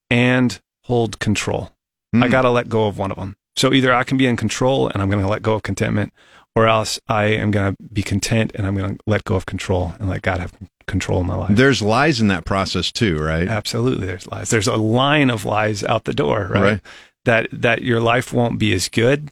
and 0.09 0.59
hold 0.85 1.19
control. 1.19 1.71
I 2.13 2.25
Hmm. 2.25 2.31
got 2.31 2.41
to 2.43 2.49
let 2.49 2.69
go 2.69 2.87
of 2.87 2.97
one 2.97 3.11
of 3.11 3.17
them. 3.17 3.35
So 3.55 3.73
either 3.73 3.93
I 3.93 4.03
can 4.03 4.17
be 4.17 4.25
in 4.25 4.37
control 4.37 4.87
and 4.87 5.01
I'm 5.01 5.09
going 5.09 5.21
to 5.23 5.29
let 5.29 5.41
go 5.41 5.53
of 5.55 5.63
contentment, 5.63 6.13
or 6.55 6.67
else 6.67 6.99
I 7.07 7.25
am 7.25 7.51
going 7.51 7.75
to 7.75 7.83
be 7.93 8.01
content 8.01 8.51
and 8.55 8.65
I'm 8.65 8.75
going 8.75 8.95
to 8.95 9.03
let 9.05 9.23
go 9.25 9.35
of 9.35 9.45
control 9.45 9.93
and 9.99 10.09
let 10.09 10.21
God 10.21 10.39
have 10.39 10.53
control 10.89 11.21
in 11.21 11.27
my 11.27 11.35
life. 11.35 11.55
There's 11.55 11.81
lies 11.81 12.19
in 12.19 12.27
that 12.27 12.45
process 12.45 12.91
too, 12.91 13.17
right? 13.17 13.47
Absolutely, 13.47 14.07
there's 14.07 14.27
lies. 14.27 14.49
There's 14.49 14.67
a 14.67 14.75
line 14.75 15.29
of 15.29 15.45
lies 15.45 15.83
out 15.83 16.03
the 16.03 16.13
door, 16.13 16.49
right? 16.51 16.61
Right. 16.61 16.81
That 17.25 17.47
that 17.51 17.83
your 17.83 18.01
life 18.01 18.33
won't 18.33 18.59
be 18.59 18.73
as 18.73 18.89
good 18.89 19.31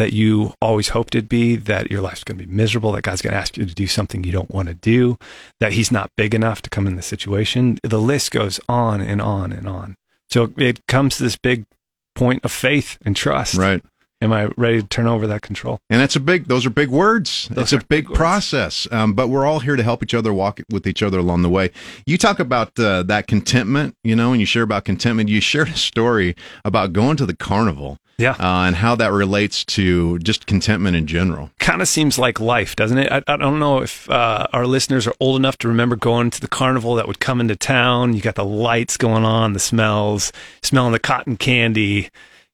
that 0.00 0.14
you 0.14 0.54
always 0.62 0.88
hoped 0.88 1.14
it'd 1.14 1.28
be. 1.28 1.56
That 1.56 1.90
your 1.90 2.00
life's 2.00 2.24
going 2.24 2.38
to 2.38 2.46
be 2.46 2.50
miserable. 2.50 2.92
That 2.92 3.02
God's 3.02 3.20
going 3.20 3.34
to 3.34 3.38
ask 3.38 3.58
you 3.58 3.66
to 3.66 3.74
do 3.74 3.86
something 3.86 4.24
you 4.24 4.32
don't 4.32 4.50
want 4.50 4.68
to 4.68 4.74
do. 4.74 5.18
That 5.60 5.74
He's 5.74 5.92
not 5.92 6.10
big 6.16 6.34
enough 6.34 6.62
to 6.62 6.70
come 6.70 6.86
in 6.86 6.96
the 6.96 7.02
situation. 7.02 7.78
The 7.82 8.00
list 8.00 8.30
goes 8.30 8.58
on 8.66 9.02
and 9.02 9.20
on 9.20 9.52
and 9.52 9.68
on. 9.68 9.96
So 10.30 10.54
it 10.56 10.86
comes 10.86 11.18
to 11.18 11.24
this 11.24 11.36
big 11.36 11.66
point 12.14 12.42
of 12.46 12.50
faith 12.50 12.96
and 13.04 13.14
trust. 13.14 13.56
Right. 13.56 13.82
Am 14.22 14.32
I 14.34 14.50
ready 14.58 14.82
to 14.82 14.86
turn 14.86 15.06
over 15.06 15.26
that 15.28 15.40
control? 15.40 15.78
And 15.88 16.00
that's 16.00 16.14
a 16.14 16.20
big, 16.20 16.46
those 16.46 16.66
are 16.66 16.70
big 16.70 16.90
words. 16.90 17.48
Those 17.50 17.64
it's 17.64 17.72
a 17.72 17.78
big 17.86 18.06
big 18.08 18.14
process. 18.14 18.86
Um, 18.90 19.14
but 19.14 19.28
we're 19.28 19.46
all 19.46 19.60
here 19.60 19.76
to 19.76 19.82
help 19.82 20.02
each 20.02 20.12
other 20.14 20.32
walk 20.32 20.60
with 20.70 20.86
each 20.86 21.02
other 21.02 21.18
along 21.18 21.40
the 21.42 21.48
way. 21.48 21.70
You 22.04 22.18
talk 22.18 22.38
about 22.38 22.78
uh, 22.78 23.02
that 23.04 23.26
contentment, 23.26 23.94
you 24.04 24.14
know, 24.14 24.32
and 24.32 24.40
you 24.40 24.46
share 24.46 24.62
about 24.62 24.84
contentment. 24.84 25.28
You 25.30 25.40
shared 25.40 25.68
a 25.68 25.76
story 25.76 26.36
about 26.66 26.92
going 26.92 27.16
to 27.16 27.24
the 27.24 27.34
carnival 27.34 27.96
Yeah. 28.18 28.32
uh, 28.32 28.66
and 28.66 28.76
how 28.76 28.94
that 28.96 29.10
relates 29.10 29.64
to 29.76 30.18
just 30.18 30.46
contentment 30.46 30.96
in 30.96 31.06
general. 31.06 31.50
kind 31.58 31.80
of 31.80 31.88
seems 31.88 32.18
like 32.18 32.38
life, 32.40 32.76
doesn't 32.76 32.98
it? 32.98 33.10
I, 33.10 33.22
I 33.26 33.36
don't 33.38 33.58
know 33.58 33.78
if 33.80 34.08
uh, 34.10 34.46
our 34.52 34.66
listeners 34.66 35.06
are 35.06 35.14
old 35.18 35.36
enough 35.36 35.56
to 35.58 35.68
remember 35.68 35.96
going 35.96 36.28
to 36.30 36.40
the 36.42 36.48
carnival 36.48 36.94
that 36.96 37.06
would 37.08 37.20
come 37.20 37.40
into 37.40 37.56
town. 37.56 38.12
You 38.14 38.20
got 38.20 38.34
the 38.34 38.44
lights 38.44 38.98
going 38.98 39.24
on, 39.24 39.54
the 39.54 39.60
smells, 39.60 40.30
smelling 40.62 40.92
the 40.92 40.98
cotton 40.98 41.36
candy, 41.38 42.10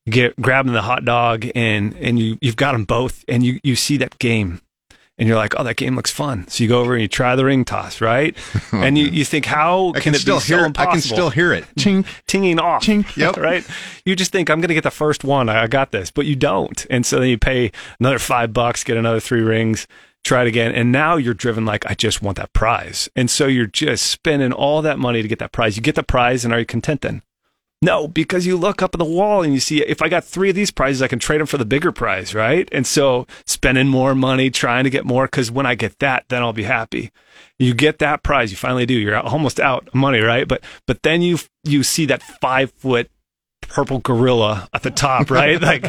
get 0.08 0.40
grabbing 0.40 0.72
the 0.72 0.82
hot 0.82 1.04
dog, 1.04 1.46
and 1.54 1.94
and 1.96 2.18
you 2.18 2.38
you've 2.40 2.56
got 2.56 2.72
them 2.72 2.84
both, 2.84 3.24
and 3.28 3.44
you 3.44 3.60
you 3.62 3.76
see 3.76 3.96
that 3.98 4.18
game. 4.18 4.60
And 5.18 5.26
you're 5.26 5.38
like, 5.38 5.54
oh, 5.58 5.64
that 5.64 5.76
game 5.76 5.96
looks 5.96 6.10
fun. 6.10 6.46
So 6.48 6.62
you 6.62 6.68
go 6.68 6.78
over 6.82 6.92
and 6.92 7.00
you 7.00 7.08
try 7.08 7.36
the 7.36 7.44
ring 7.46 7.64
toss, 7.64 8.02
right? 8.02 8.36
Oh, 8.72 8.82
and 8.82 8.98
you, 8.98 9.06
you 9.06 9.24
think, 9.24 9.46
how 9.46 9.92
can, 9.92 10.02
can, 10.02 10.14
it 10.14 10.18
still 10.18 10.36
be 10.36 10.42
so 10.42 10.56
hear. 10.58 10.72
I 10.76 10.86
can 10.86 11.00
still 11.00 11.30
hear 11.30 11.52
it. 11.54 11.64
Ching. 11.78 12.04
tinging 12.26 12.58
off. 12.58 12.82
Chink. 12.82 13.16
Yep. 13.16 13.38
right? 13.38 13.66
You 14.04 14.14
just 14.14 14.30
think 14.32 14.50
I'm 14.50 14.60
going 14.60 14.68
to 14.68 14.74
get 14.74 14.82
the 14.82 14.90
first 14.90 15.24
one. 15.24 15.48
I 15.48 15.66
got 15.68 15.92
this, 15.92 16.10
but 16.10 16.26
you 16.26 16.36
don't. 16.36 16.84
And 16.90 17.06
so 17.06 17.18
then 17.18 17.28
you 17.28 17.38
pay 17.38 17.72
another 17.98 18.18
five 18.18 18.52
bucks, 18.52 18.84
get 18.84 18.98
another 18.98 19.20
three 19.20 19.40
rings, 19.40 19.86
try 20.24 20.42
it 20.42 20.48
again, 20.48 20.72
and 20.72 20.92
now 20.92 21.16
you're 21.16 21.32
driven 21.32 21.64
like 21.64 21.88
I 21.88 21.94
just 21.94 22.20
want 22.20 22.36
that 22.36 22.52
prize. 22.52 23.08
And 23.16 23.30
so 23.30 23.46
you're 23.46 23.66
just 23.66 24.06
spending 24.06 24.52
all 24.52 24.82
that 24.82 24.98
money 24.98 25.22
to 25.22 25.28
get 25.28 25.38
that 25.38 25.52
prize. 25.52 25.76
You 25.76 25.82
get 25.82 25.94
the 25.94 26.02
prize, 26.02 26.44
and 26.44 26.52
are 26.52 26.58
you 26.58 26.66
content 26.66 27.00
then? 27.02 27.22
No, 27.82 28.08
because 28.08 28.46
you 28.46 28.56
look 28.56 28.80
up 28.82 28.94
at 28.94 28.98
the 28.98 29.04
wall 29.04 29.42
and 29.42 29.52
you 29.52 29.60
see 29.60 29.82
if 29.82 30.00
I 30.00 30.08
got 30.08 30.24
three 30.24 30.48
of 30.48 30.56
these 30.56 30.70
prizes, 30.70 31.02
I 31.02 31.08
can 31.08 31.18
trade 31.18 31.40
them 31.40 31.46
for 31.46 31.58
the 31.58 31.66
bigger 31.66 31.92
prize, 31.92 32.34
right? 32.34 32.66
And 32.72 32.86
so 32.86 33.26
spending 33.44 33.88
more 33.88 34.14
money, 34.14 34.50
trying 34.50 34.84
to 34.84 34.90
get 34.90 35.04
more, 35.04 35.26
because 35.26 35.50
when 35.50 35.66
I 35.66 35.74
get 35.74 35.98
that, 35.98 36.24
then 36.28 36.42
I'll 36.42 36.54
be 36.54 36.62
happy. 36.62 37.12
You 37.58 37.74
get 37.74 37.98
that 37.98 38.22
prize, 38.22 38.50
you 38.50 38.56
finally 38.56 38.86
do. 38.86 38.94
You're 38.94 39.18
almost 39.18 39.60
out 39.60 39.88
of 39.88 39.94
money, 39.94 40.20
right? 40.20 40.48
But 40.48 40.64
but 40.86 41.02
then 41.02 41.20
you 41.20 41.38
you 41.64 41.82
see 41.82 42.06
that 42.06 42.22
five 42.22 42.72
foot 42.72 43.10
purple 43.68 43.98
gorilla 43.98 44.68
at 44.72 44.82
the 44.82 44.90
top, 44.90 45.30
right? 45.30 45.60
like 45.60 45.84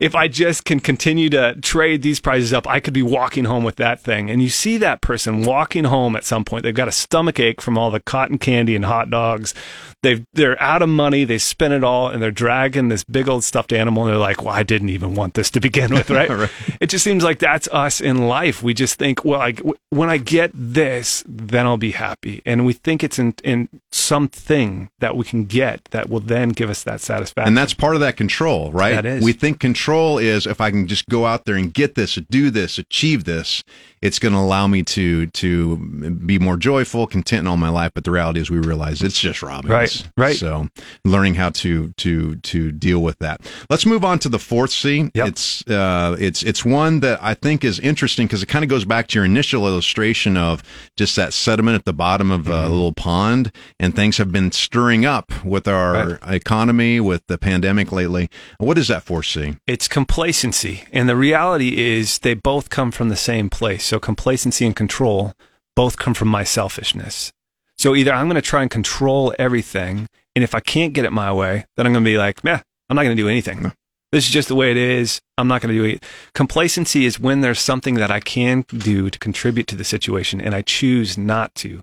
if 0.00 0.14
I 0.14 0.28
just 0.28 0.64
can 0.64 0.80
continue 0.80 1.30
to 1.30 1.54
trade 1.60 2.02
these 2.02 2.20
prizes 2.20 2.52
up, 2.52 2.66
I 2.66 2.80
could 2.80 2.94
be 2.94 3.02
walking 3.02 3.44
home 3.44 3.64
with 3.64 3.76
that 3.76 4.00
thing. 4.00 4.30
And 4.30 4.42
you 4.42 4.48
see 4.48 4.78
that 4.78 5.00
person 5.00 5.44
walking 5.44 5.84
home 5.84 6.16
at 6.16 6.24
some 6.24 6.44
point. 6.44 6.62
They've 6.62 6.74
got 6.74 6.88
a 6.88 6.92
stomach 6.92 7.40
ache 7.40 7.60
from 7.60 7.78
all 7.78 7.90
the 7.90 8.00
cotton 8.00 8.38
candy 8.38 8.74
and 8.76 8.84
hot 8.84 9.10
dogs. 9.10 9.54
They've 10.02 10.24
they're 10.32 10.60
out 10.62 10.80
of 10.80 10.88
money. 10.88 11.24
They 11.24 11.36
spent 11.36 11.74
it 11.74 11.84
all, 11.84 12.08
and 12.08 12.22
they're 12.22 12.30
dragging 12.30 12.88
this 12.88 13.04
big 13.04 13.28
old 13.28 13.44
stuffed 13.44 13.72
animal. 13.72 14.04
And 14.04 14.12
they're 14.12 14.18
like, 14.18 14.42
"Well, 14.42 14.54
I 14.54 14.62
didn't 14.62 14.88
even 14.88 15.14
want 15.14 15.34
this 15.34 15.50
to 15.50 15.60
begin 15.60 15.92
with, 15.92 16.08
right?" 16.08 16.30
Right. 16.40 16.50
It 16.80 16.90
just 16.90 17.04
seems 17.04 17.24
like 17.24 17.38
that's 17.40 17.68
us 17.68 18.00
in 18.00 18.28
life. 18.28 18.62
We 18.62 18.72
just 18.72 18.98
think, 18.98 19.24
"Well, 19.24 19.40
I, 19.40 19.54
when 19.90 20.08
I 20.08 20.16
get 20.16 20.52
this, 20.54 21.24
then 21.26 21.66
I'll 21.66 21.76
be 21.76 21.90
happy," 21.90 22.40
and 22.46 22.64
we 22.64 22.72
think 22.72 23.04
it's 23.04 23.18
in 23.18 23.34
in 23.44 23.68
something 23.92 24.88
that 25.00 25.16
we 25.16 25.24
can 25.24 25.44
get 25.44 25.84
that 25.90 26.08
will 26.08 26.20
then 26.20 26.50
give 26.50 26.70
us 26.70 26.82
that 26.84 27.00
satisfaction. 27.10 27.48
And 27.48 27.58
that's 27.58 27.74
part 27.74 27.94
of 27.94 28.00
that 28.00 28.16
control, 28.16 28.72
right? 28.72 28.94
That 28.94 29.06
is. 29.06 29.24
We 29.24 29.32
think 29.32 29.60
control 29.60 30.18
is 30.18 30.46
if 30.46 30.60
I 30.60 30.70
can 30.70 30.86
just 30.86 31.08
go 31.08 31.26
out 31.26 31.44
there 31.44 31.56
and 31.56 31.72
get 31.72 31.94
this, 31.94 32.14
do 32.30 32.50
this, 32.50 32.78
achieve 32.78 33.24
this. 33.24 33.62
It's 34.02 34.18
going 34.18 34.32
to 34.32 34.38
allow 34.38 34.66
me 34.66 34.82
to 34.82 35.26
to 35.26 35.76
be 35.76 36.38
more 36.38 36.56
joyful, 36.56 37.06
content 37.06 37.40
in 37.40 37.46
all 37.46 37.56
my 37.56 37.68
life. 37.68 37.92
But 37.94 38.04
the 38.04 38.10
reality 38.10 38.40
is, 38.40 38.50
we 38.50 38.58
realize 38.58 39.02
it's 39.02 39.20
just 39.20 39.42
robbing 39.42 39.70
Right, 39.70 40.08
right. 40.16 40.36
So, 40.36 40.68
learning 41.04 41.34
how 41.34 41.50
to 41.50 41.90
to 41.92 42.36
to 42.36 42.72
deal 42.72 43.00
with 43.00 43.18
that. 43.18 43.40
Let's 43.68 43.84
move 43.84 44.04
on 44.04 44.18
to 44.20 44.28
the 44.28 44.38
fourth 44.38 44.70
C. 44.70 45.10
Yep. 45.14 45.28
It's 45.28 45.66
uh, 45.68 46.16
it's 46.18 46.42
it's 46.42 46.64
one 46.64 47.00
that 47.00 47.22
I 47.22 47.34
think 47.34 47.64
is 47.64 47.78
interesting 47.78 48.26
because 48.26 48.42
it 48.42 48.46
kind 48.46 48.64
of 48.64 48.70
goes 48.70 48.84
back 48.84 49.08
to 49.08 49.18
your 49.18 49.24
initial 49.24 49.66
illustration 49.66 50.36
of 50.36 50.62
just 50.96 51.16
that 51.16 51.32
sediment 51.32 51.74
at 51.74 51.84
the 51.84 51.92
bottom 51.92 52.30
of 52.30 52.48
a 52.48 52.68
little 52.68 52.94
pond, 52.94 53.52
and 53.78 53.94
things 53.94 54.16
have 54.16 54.32
been 54.32 54.50
stirring 54.52 55.04
up 55.04 55.44
with 55.44 55.68
our 55.68 56.18
economy, 56.26 57.00
with 57.00 57.26
the 57.26 57.38
pandemic 57.38 57.92
lately. 57.92 58.30
What 58.58 58.78
is 58.78 58.88
that 58.88 59.02
fourth 59.02 59.26
C? 59.26 59.56
It's 59.66 59.88
complacency. 59.88 60.84
And 60.92 61.08
the 61.08 61.16
reality 61.16 61.78
is 61.78 62.20
they 62.20 62.34
both 62.34 62.70
come 62.70 62.90
from 62.90 63.08
the 63.08 63.16
same 63.16 63.50
place. 63.50 63.89
So 63.90 63.98
complacency 63.98 64.66
and 64.66 64.76
control 64.76 65.34
both 65.74 65.96
come 65.96 66.14
from 66.14 66.28
my 66.28 66.44
selfishness. 66.44 67.32
So 67.76 67.96
either 67.96 68.12
I'm 68.12 68.26
going 68.26 68.36
to 68.36 68.40
try 68.40 68.62
and 68.62 68.70
control 68.70 69.34
everything. 69.36 70.06
And 70.36 70.44
if 70.44 70.54
I 70.54 70.60
can't 70.60 70.92
get 70.92 71.04
it 71.04 71.10
my 71.10 71.32
way, 71.32 71.64
then 71.76 71.86
I'm 71.86 71.92
going 71.92 72.04
to 72.04 72.08
be 72.08 72.16
like, 72.16 72.44
meh, 72.44 72.60
I'm 72.88 72.94
not 72.94 73.02
going 73.02 73.16
to 73.16 73.20
do 73.20 73.28
anything. 73.28 73.72
This 74.12 74.26
is 74.26 74.30
just 74.30 74.46
the 74.46 74.54
way 74.54 74.70
it 74.70 74.76
is. 74.76 75.20
I'm 75.36 75.48
not 75.48 75.60
going 75.60 75.74
to 75.74 75.82
do 75.82 75.84
it. 75.84 76.04
Complacency 76.34 77.04
is 77.04 77.18
when 77.18 77.40
there's 77.40 77.58
something 77.58 77.96
that 77.96 78.12
I 78.12 78.20
can 78.20 78.64
do 78.68 79.10
to 79.10 79.18
contribute 79.18 79.66
to 79.66 79.76
the 79.76 79.82
situation 79.82 80.40
and 80.40 80.54
I 80.54 80.62
choose 80.62 81.18
not 81.18 81.52
to 81.56 81.82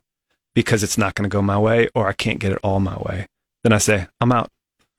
because 0.56 0.84
it's 0.84 0.98
not 0.98 1.14
going 1.14 1.30
to 1.30 1.34
go 1.34 1.42
my 1.42 1.60
way 1.60 1.90
or 1.94 2.08
I 2.08 2.14
can't 2.14 2.40
get 2.40 2.54
it 2.54 2.60
all 2.64 2.80
my 2.80 2.96
way. 3.00 3.28
Then 3.66 3.74
I 3.74 3.80
say, 3.80 4.08
I'm 4.22 4.32
out. 4.32 4.48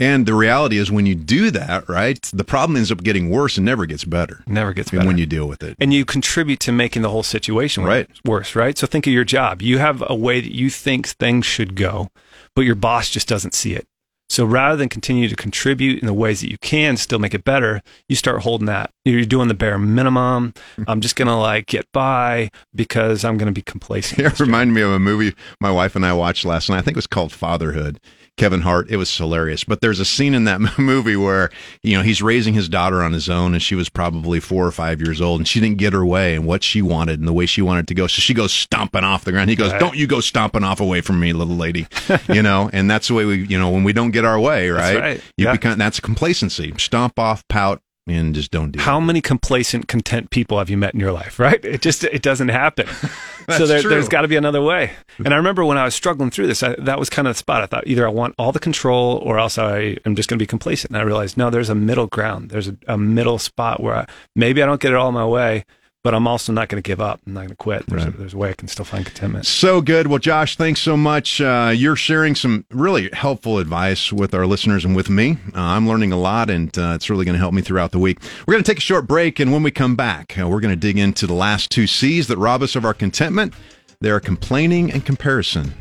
And 0.01 0.27
the 0.27 0.35
reality 0.35 0.79
is, 0.79 0.93
when 0.93 1.07
you 1.07 1.15
do 1.17 1.51
that, 1.51 1.89
right, 1.89 2.23
the 2.33 2.45
problem 2.45 2.77
ends 2.77 2.93
up 2.93 3.03
getting 3.03 3.31
worse 3.31 3.57
and 3.57 3.65
never 3.67 3.85
gets 3.85 4.05
better. 4.05 4.45
Never 4.47 4.73
gets 4.73 4.91
better. 4.93 5.07
when 5.07 5.19
you 5.19 5.27
deal 5.27 5.49
with 5.49 5.63
it, 5.63 5.77
and 5.81 5.93
you 5.93 6.05
contribute 6.05 6.61
to 6.61 6.73
making 6.73 7.03
the 7.03 7.11
whole 7.11 7.25
situation 7.25 7.83
Right. 7.85 8.09
worse, 8.25 8.55
right? 8.55 8.79
So 8.79 8.87
think 8.87 9.07
of 9.09 9.13
your 9.13 9.25
job. 9.25 9.61
You 9.61 9.79
have 9.79 10.05
a 10.07 10.15
way 10.15 10.41
that 10.41 10.55
you 10.55 10.71
think 10.71 11.09
things 11.09 11.47
should 11.47 11.75
go, 11.75 12.11
but 12.55 12.63
your 12.63 12.77
boss 12.77 13.11
just 13.11 13.27
doesn't 13.29 13.55
see 13.55 13.75
it. 13.75 13.87
So 14.31 14.45
rather 14.45 14.77
than 14.77 14.91
continue 14.91 15.27
to 15.27 15.35
contribute 15.35 16.01
in 16.01 16.07
the 16.07 16.13
ways 16.13 16.43
that 16.43 16.51
you 16.51 16.59
can 16.59 16.99
still 16.99 17.19
make 17.19 17.33
it 17.33 17.45
better, 17.45 17.81
you 18.11 18.15
start 18.15 18.43
holding 18.43 18.67
that. 18.67 18.91
You're 19.07 19.25
doing 19.25 19.49
the 19.49 19.55
bare 19.55 19.79
minimum. 19.79 20.53
I'm 20.87 21.01
just 21.01 21.17
going 21.17 21.29
to 21.29 21.35
like 21.35 21.67
get 21.67 21.87
by 21.93 22.51
because 22.75 23.25
I'm 23.25 23.39
going 23.39 23.47
to 23.47 23.53
be 23.59 23.63
complacent. 23.63 24.21
It 24.33 24.39
reminded 24.39 24.75
me 24.75 24.83
of 24.83 24.91
a 24.91 24.99
movie 24.99 25.35
my 25.63 25.71
wife 25.71 25.97
and 25.97 26.05
I 26.05 26.13
watched 26.13 26.45
last 26.45 26.69
night. 26.69 26.77
I 26.79 26.83
think 26.83 26.95
it 26.95 26.99
was 26.99 27.07
called 27.07 27.33
Fatherhood. 27.33 27.99
Kevin 28.39 28.63
Hart. 28.63 28.89
It 28.91 28.97
was 28.97 29.15
hilarious. 29.17 29.65
But 29.65 29.81
there's 29.83 30.01
a 30.01 30.05
scene 30.05 30.33
in 30.35 30.45
that 30.45 30.61
movie 30.79 31.17
where, 31.17 31.51
you 31.83 31.97
know, 31.97 32.03
he's 32.03 32.23
raising 32.23 32.55
his 32.55 32.69
daughter 32.69 33.03
on 33.03 33.13
his 33.13 33.29
own 33.29 33.53
and 33.53 33.63
she 33.63 33.75
was 33.75 33.89
probably 33.89 34.41
four 34.41 34.67
or 34.67 34.73
five 34.73 35.01
years 35.03 35.21
old 35.21 35.41
and 35.41 35.47
she 35.49 35.61
didn't 35.61 35.79
get 35.79 35.93
her 35.93 36.07
way 36.07 36.35
and 36.35 36.47
what 36.47 36.63
she 36.65 36.81
wanted 36.81 37.19
and 37.19 37.29
the 37.29 37.33
way 37.33 37.45
she 37.47 37.61
wanted 37.61 37.87
to 37.89 37.95
go. 37.95 38.07
So 38.07 38.21
she 38.21 38.33
goes 38.33 38.53
stomping 38.53 39.05
off 39.05 39.25
the 39.25 39.33
ground. 39.33 39.51
He 39.51 39.57
goes, 39.57 39.73
Right. 39.73 39.81
Don't 39.81 39.97
you 39.97 40.07
go 40.07 40.21
stomping 40.21 40.65
off 40.65 40.81
away 40.81 41.01
from 41.03 41.21
me, 41.21 41.33
little 41.33 41.57
lady. 41.57 41.87
you 42.29 42.43
know, 42.43 42.71
and 42.73 42.91
that's 42.91 43.09
the 43.09 43.15
way 43.15 43.25
we, 43.27 43.45
you 43.47 43.59
know, 43.59 43.71
when 43.71 43.85
we 43.85 43.93
don't 43.93 44.13
get 44.13 44.25
our 44.25 44.41
way, 44.41 44.71
right? 44.71 44.99
right. 44.99 45.23
You 45.37 45.47
Yeah. 45.47 45.53
become, 45.53 45.79
that's 45.79 46.01
complacency. 46.01 46.73
Stomp 46.79 47.19
off, 47.19 47.47
pout, 47.49 47.83
and 48.09 48.35
just 48.35 48.51
don't 48.51 48.73
do 48.73 48.81
How 48.81 48.99
it. 48.99 49.03
many 49.03 49.21
complacent, 49.21 49.89
content 49.89 50.31
people 50.31 50.59
have 50.59 50.71
you 50.71 50.77
met 50.77 50.95
in 50.95 51.01
your 51.01 51.13
life, 51.13 51.39
right? 51.39 51.63
It 51.65 51.83
just, 51.83 52.05
it 52.05 52.23
doesn't 52.23 52.49
happen. 52.49 52.87
so 53.57 53.67
there, 53.67 53.83
there's 53.83 54.09
got 54.09 54.23
to 54.23 54.29
be 54.29 54.37
another 54.37 54.63
way. 54.63 54.93
And 55.19 55.33
I 55.33 55.37
remember 55.37 55.65
when 55.65 55.79
I 55.79 55.85
was 55.85 55.95
struggling 55.95 56.31
through 56.31 56.47
this, 56.47 56.63
I, 56.63 56.75
that 56.79 56.99
was 56.99 57.11
kind 57.11 57.29
of 57.29 57.35
the 57.35 57.39
spot. 57.39 57.63
I 57.63 57.67
thought 57.67 57.87
either 57.87 58.07
I 58.07 58.11
want 58.11 58.35
all 58.39 58.53
the 58.53 58.61
control 58.61 59.17
or 59.19 59.39
else 59.39 59.59
I 59.59 59.97
am 60.05 60.15
just 60.15 60.29
going 60.29 60.39
to 60.39 60.43
be 60.43 60.47
complacent. 60.47 60.91
And 60.91 60.99
I 60.99 61.03
realized, 61.03 61.37
no, 61.37 61.51
there's 61.51 61.71
a 61.71 61.75
middle 61.75 62.07
ground. 62.07 62.51
There's 62.51 62.69
a, 62.69 62.77
a 62.87 62.99
middle 62.99 63.39
spot 63.39 63.83
where 63.83 63.95
I, 63.95 64.07
maybe 64.35 64.63
I 64.63 64.67
don't 64.67 64.81
get 64.81 64.93
it 64.93 64.97
all 64.97 65.13
my 65.13 65.27
way, 65.27 65.65
but 66.09 66.15
I'm 66.15 66.27
also 66.27 66.55
not 66.55 66.71
going 66.71 66.83
to 66.83 66.87
give 66.89 67.03
up. 67.03 67.21
I'm 67.27 67.35
not 67.35 67.41
going 67.41 67.51
to 67.51 67.57
quit. 67.57 67.85
There's, 67.87 68.07
a, 68.07 68.11
there's 68.13 68.33
a 68.33 68.39
way 68.39 68.49
I 68.49 68.55
can 68.55 68.67
still 68.67 68.87
find 68.87 69.05
contentment. 69.05 69.45
So 69.45 69.83
good. 69.83 70.07
Well, 70.07 70.19
Josh, 70.19 70.57
thanks 70.57 70.81
so 70.81 70.97
much. 70.97 71.39
Uh, 71.39 71.71
you're 71.77 71.97
sharing 71.97 72.35
some 72.35 72.65
really 72.71 73.11
helpful 73.13 73.59
advice 73.59 74.11
with 74.11 74.33
our 74.33 74.47
listeners 74.47 74.87
and 74.87 74.97
with 74.97 75.11
me. 75.11 75.37
Uh, 75.55 75.61
I'm 75.61 75.87
learning 75.87 76.13
a 76.13 76.17
lot, 76.17 76.49
and 76.49 76.71
uh, 76.79 76.93
it's 76.95 77.11
really 77.11 77.27
going 77.27 77.35
to 77.35 77.39
help 77.39 77.53
me 77.53 77.61
throughout 77.61 77.93
the 77.93 77.99
week. 77.99 78.23
We're 78.47 78.53
going 78.53 78.65
to 78.65 78.71
take 78.71 78.79
a 78.79 78.81
short 78.81 79.07
break, 79.07 79.39
and 79.39 79.53
when 79.53 79.63
we 79.63 79.71
come 79.71 79.97
back, 79.97 80.39
uh, 80.39 80.49
we're 80.49 80.61
going 80.61 80.73
to 80.73 80.81
dig 80.81 80.97
into 80.97 81.27
the 81.27 81.35
last 81.35 81.71
two 81.71 81.87
C's 81.87 82.27
that 82.29 82.39
rob 82.39 82.63
us 82.63 82.75
of 82.75 82.87
our 82.87 82.95
contentment. 82.95 83.53
They 84.01 84.09
are 84.09 84.19
complaining 84.19 84.91
and 84.91 85.05
comparison. 85.05 85.75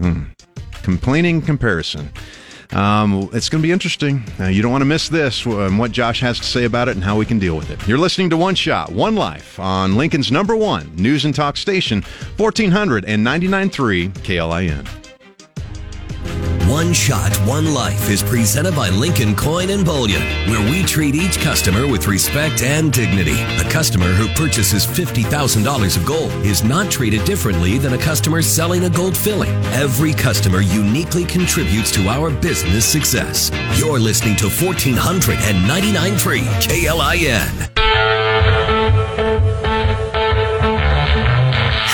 Hmm. 0.00 0.24
Complaining, 0.82 1.42
comparison. 1.42 2.10
Um, 2.72 3.28
it's 3.32 3.48
going 3.48 3.62
to 3.62 3.66
be 3.66 3.72
interesting. 3.72 4.24
Uh, 4.38 4.46
you 4.46 4.62
don't 4.62 4.72
want 4.72 4.82
to 4.82 4.86
miss 4.86 5.08
this 5.08 5.44
and 5.46 5.78
what 5.78 5.92
Josh 5.92 6.20
has 6.20 6.38
to 6.38 6.44
say 6.44 6.64
about 6.64 6.88
it 6.88 6.96
and 6.96 7.04
how 7.04 7.16
we 7.16 7.24
can 7.26 7.38
deal 7.38 7.56
with 7.56 7.70
it. 7.70 7.86
You're 7.86 7.98
listening 7.98 8.30
to 8.30 8.36
One 8.36 8.54
Shot, 8.54 8.92
One 8.92 9.14
Life 9.14 9.58
on 9.58 9.96
Lincoln's 9.96 10.32
number 10.32 10.56
one 10.56 10.94
news 10.96 11.24
and 11.24 11.34
talk 11.34 11.56
station, 11.56 12.02
1499.3 12.38 14.12
KLIN. 14.24 15.05
One 16.68 16.92
Shot, 16.92 17.32
One 17.46 17.72
Life 17.72 18.10
is 18.10 18.24
presented 18.24 18.74
by 18.74 18.88
Lincoln 18.88 19.36
Coin 19.36 19.70
and 19.70 19.84
Bullion, 19.84 20.20
where 20.50 20.68
we 20.68 20.82
treat 20.82 21.14
each 21.14 21.38
customer 21.38 21.86
with 21.86 22.08
respect 22.08 22.60
and 22.60 22.92
dignity. 22.92 23.40
A 23.64 23.70
customer 23.70 24.12
who 24.12 24.26
purchases 24.34 24.84
$50,000 24.84 25.96
of 25.96 26.04
gold 26.04 26.32
is 26.44 26.64
not 26.64 26.90
treated 26.90 27.24
differently 27.24 27.78
than 27.78 27.92
a 27.92 27.98
customer 27.98 28.42
selling 28.42 28.82
a 28.82 28.90
gold 28.90 29.16
filling. 29.16 29.52
Every 29.66 30.12
customer 30.12 30.60
uniquely 30.60 31.24
contributes 31.24 31.92
to 31.92 32.08
our 32.08 32.30
business 32.30 32.84
success. 32.84 33.52
You're 33.78 34.00
listening 34.00 34.34
to 34.36 34.46
1499.3 34.46 36.40
KLIN. 36.66 37.76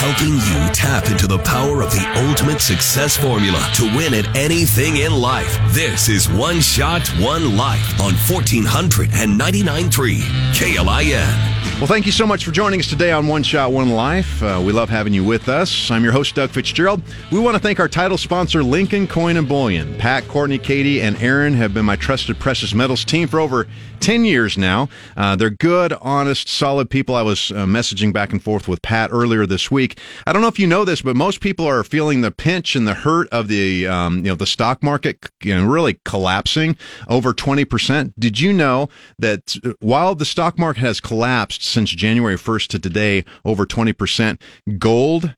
helping 0.02 0.34
you 0.34 0.51
tap 0.82 1.10
into 1.12 1.28
the 1.28 1.38
power 1.38 1.80
of 1.80 1.92
the 1.92 2.04
ultimate 2.26 2.60
success 2.60 3.16
formula 3.16 3.64
to 3.72 3.84
win 3.96 4.12
at 4.12 4.26
anything 4.36 4.96
in 4.96 5.12
life. 5.12 5.56
This 5.70 6.08
is 6.08 6.28
One 6.28 6.60
Shot, 6.60 7.06
One 7.20 7.56
Life 7.56 8.00
on 8.00 8.14
1499.3 8.14 10.22
KLIN. 10.52 11.61
Well, 11.82 11.88
thank 11.88 12.06
you 12.06 12.12
so 12.12 12.28
much 12.28 12.44
for 12.44 12.52
joining 12.52 12.78
us 12.78 12.86
today 12.86 13.10
on 13.10 13.26
One 13.26 13.42
Shot, 13.42 13.72
One 13.72 13.90
Life. 13.90 14.40
Uh, 14.40 14.62
we 14.64 14.72
love 14.72 14.88
having 14.88 15.12
you 15.12 15.24
with 15.24 15.48
us. 15.48 15.90
I'm 15.90 16.04
your 16.04 16.12
host, 16.12 16.36
Doug 16.36 16.50
Fitzgerald. 16.50 17.02
We 17.32 17.40
want 17.40 17.56
to 17.56 17.60
thank 17.60 17.80
our 17.80 17.88
title 17.88 18.16
sponsor, 18.16 18.62
Lincoln 18.62 19.08
Coin 19.08 19.36
and 19.36 19.48
Bullion. 19.48 19.98
Pat, 19.98 20.28
Courtney, 20.28 20.58
Katie, 20.58 21.02
and 21.02 21.20
Aaron 21.20 21.54
have 21.54 21.74
been 21.74 21.84
my 21.84 21.96
trusted 21.96 22.38
precious 22.38 22.72
metals 22.72 23.04
team 23.04 23.26
for 23.26 23.40
over 23.40 23.66
10 24.02 24.24
years 24.24 24.58
now. 24.58 24.88
Uh, 25.16 25.36
they're 25.36 25.50
good, 25.50 25.92
honest, 26.00 26.48
solid 26.48 26.90
people. 26.90 27.14
I 27.14 27.22
was 27.22 27.50
uh, 27.52 27.66
messaging 27.66 28.12
back 28.12 28.32
and 28.32 28.42
forth 28.42 28.66
with 28.66 28.82
Pat 28.82 29.10
earlier 29.12 29.46
this 29.46 29.70
week. 29.70 29.98
I 30.26 30.32
don't 30.32 30.42
know 30.42 30.48
if 30.48 30.58
you 30.58 30.66
know 30.66 30.84
this, 30.84 31.02
but 31.02 31.14
most 31.14 31.40
people 31.40 31.66
are 31.66 31.82
feeling 31.84 32.20
the 32.20 32.32
pinch 32.32 32.74
and 32.74 32.86
the 32.86 32.94
hurt 32.94 33.28
of 33.30 33.48
the 33.48 33.86
um, 33.86 34.18
you 34.18 34.24
know 34.24 34.34
the 34.34 34.46
stock 34.46 34.82
market 34.82 35.30
you 35.42 35.54
know, 35.54 35.64
really 35.64 36.00
collapsing 36.04 36.76
over 37.08 37.32
20%. 37.32 38.12
Did 38.18 38.40
you 38.40 38.52
know 38.52 38.88
that 39.18 39.56
uh, 39.64 39.72
while 39.80 40.14
the 40.14 40.24
stock 40.24 40.58
market 40.58 40.80
has 40.80 41.00
collapsed 41.00 41.62
since 41.72 41.90
January 41.90 42.36
1st 42.36 42.68
to 42.68 42.78
today 42.78 43.24
over 43.44 43.66
20%, 43.66 44.40
gold 44.78 45.34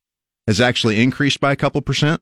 has 0.46 0.60
actually 0.60 1.00
increased 1.02 1.40
by 1.40 1.52
a 1.52 1.56
couple 1.56 1.80
percent? 1.80 2.20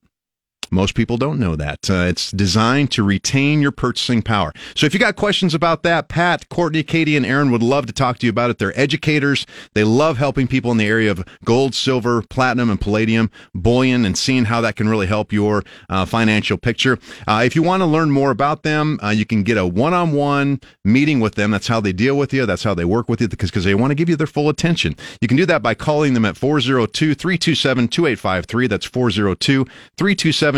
Most 0.72 0.94
people 0.94 1.18
don't 1.18 1.38
know 1.38 1.54
that. 1.54 1.90
Uh, 1.90 2.06
it's 2.08 2.30
designed 2.30 2.90
to 2.92 3.02
retain 3.02 3.60
your 3.60 3.72
purchasing 3.72 4.22
power. 4.22 4.54
So 4.74 4.86
if 4.86 4.94
you 4.94 5.00
got 5.00 5.16
questions 5.16 5.54
about 5.54 5.82
that, 5.82 6.08
Pat, 6.08 6.48
Courtney, 6.48 6.82
Katie, 6.82 7.14
and 7.14 7.26
Aaron 7.26 7.50
would 7.50 7.62
love 7.62 7.84
to 7.86 7.92
talk 7.92 8.16
to 8.18 8.26
you 8.26 8.30
about 8.30 8.48
it. 8.48 8.58
They're 8.58 8.78
educators. 8.78 9.44
They 9.74 9.84
love 9.84 10.16
helping 10.16 10.48
people 10.48 10.70
in 10.70 10.78
the 10.78 10.86
area 10.86 11.10
of 11.10 11.22
gold, 11.44 11.74
silver, 11.74 12.22
platinum, 12.22 12.70
and 12.70 12.80
palladium, 12.80 13.30
bullion, 13.54 14.06
and 14.06 14.16
seeing 14.16 14.46
how 14.46 14.62
that 14.62 14.76
can 14.76 14.88
really 14.88 15.06
help 15.06 15.30
your 15.30 15.62
uh, 15.90 16.06
financial 16.06 16.56
picture. 16.56 16.98
Uh, 17.28 17.42
if 17.44 17.54
you 17.54 17.62
want 17.62 17.82
to 17.82 17.86
learn 17.86 18.10
more 18.10 18.30
about 18.30 18.62
them, 18.62 18.98
uh, 19.02 19.10
you 19.10 19.26
can 19.26 19.42
get 19.42 19.58
a 19.58 19.66
one-on-one 19.66 20.58
meeting 20.86 21.20
with 21.20 21.34
them. 21.34 21.50
That's 21.50 21.68
how 21.68 21.80
they 21.80 21.92
deal 21.92 22.16
with 22.16 22.32
you. 22.32 22.46
That's 22.46 22.64
how 22.64 22.72
they 22.72 22.86
work 22.86 23.10
with 23.10 23.20
you 23.20 23.28
because 23.28 23.64
they 23.64 23.74
want 23.74 23.90
to 23.90 23.94
give 23.94 24.08
you 24.08 24.16
their 24.16 24.26
full 24.26 24.48
attention. 24.48 24.96
You 25.20 25.28
can 25.28 25.36
do 25.36 25.44
that 25.44 25.62
by 25.62 25.74
calling 25.74 26.14
them 26.14 26.24
at 26.24 26.36
402-327-2853. 26.36 28.68
That's 28.70 28.86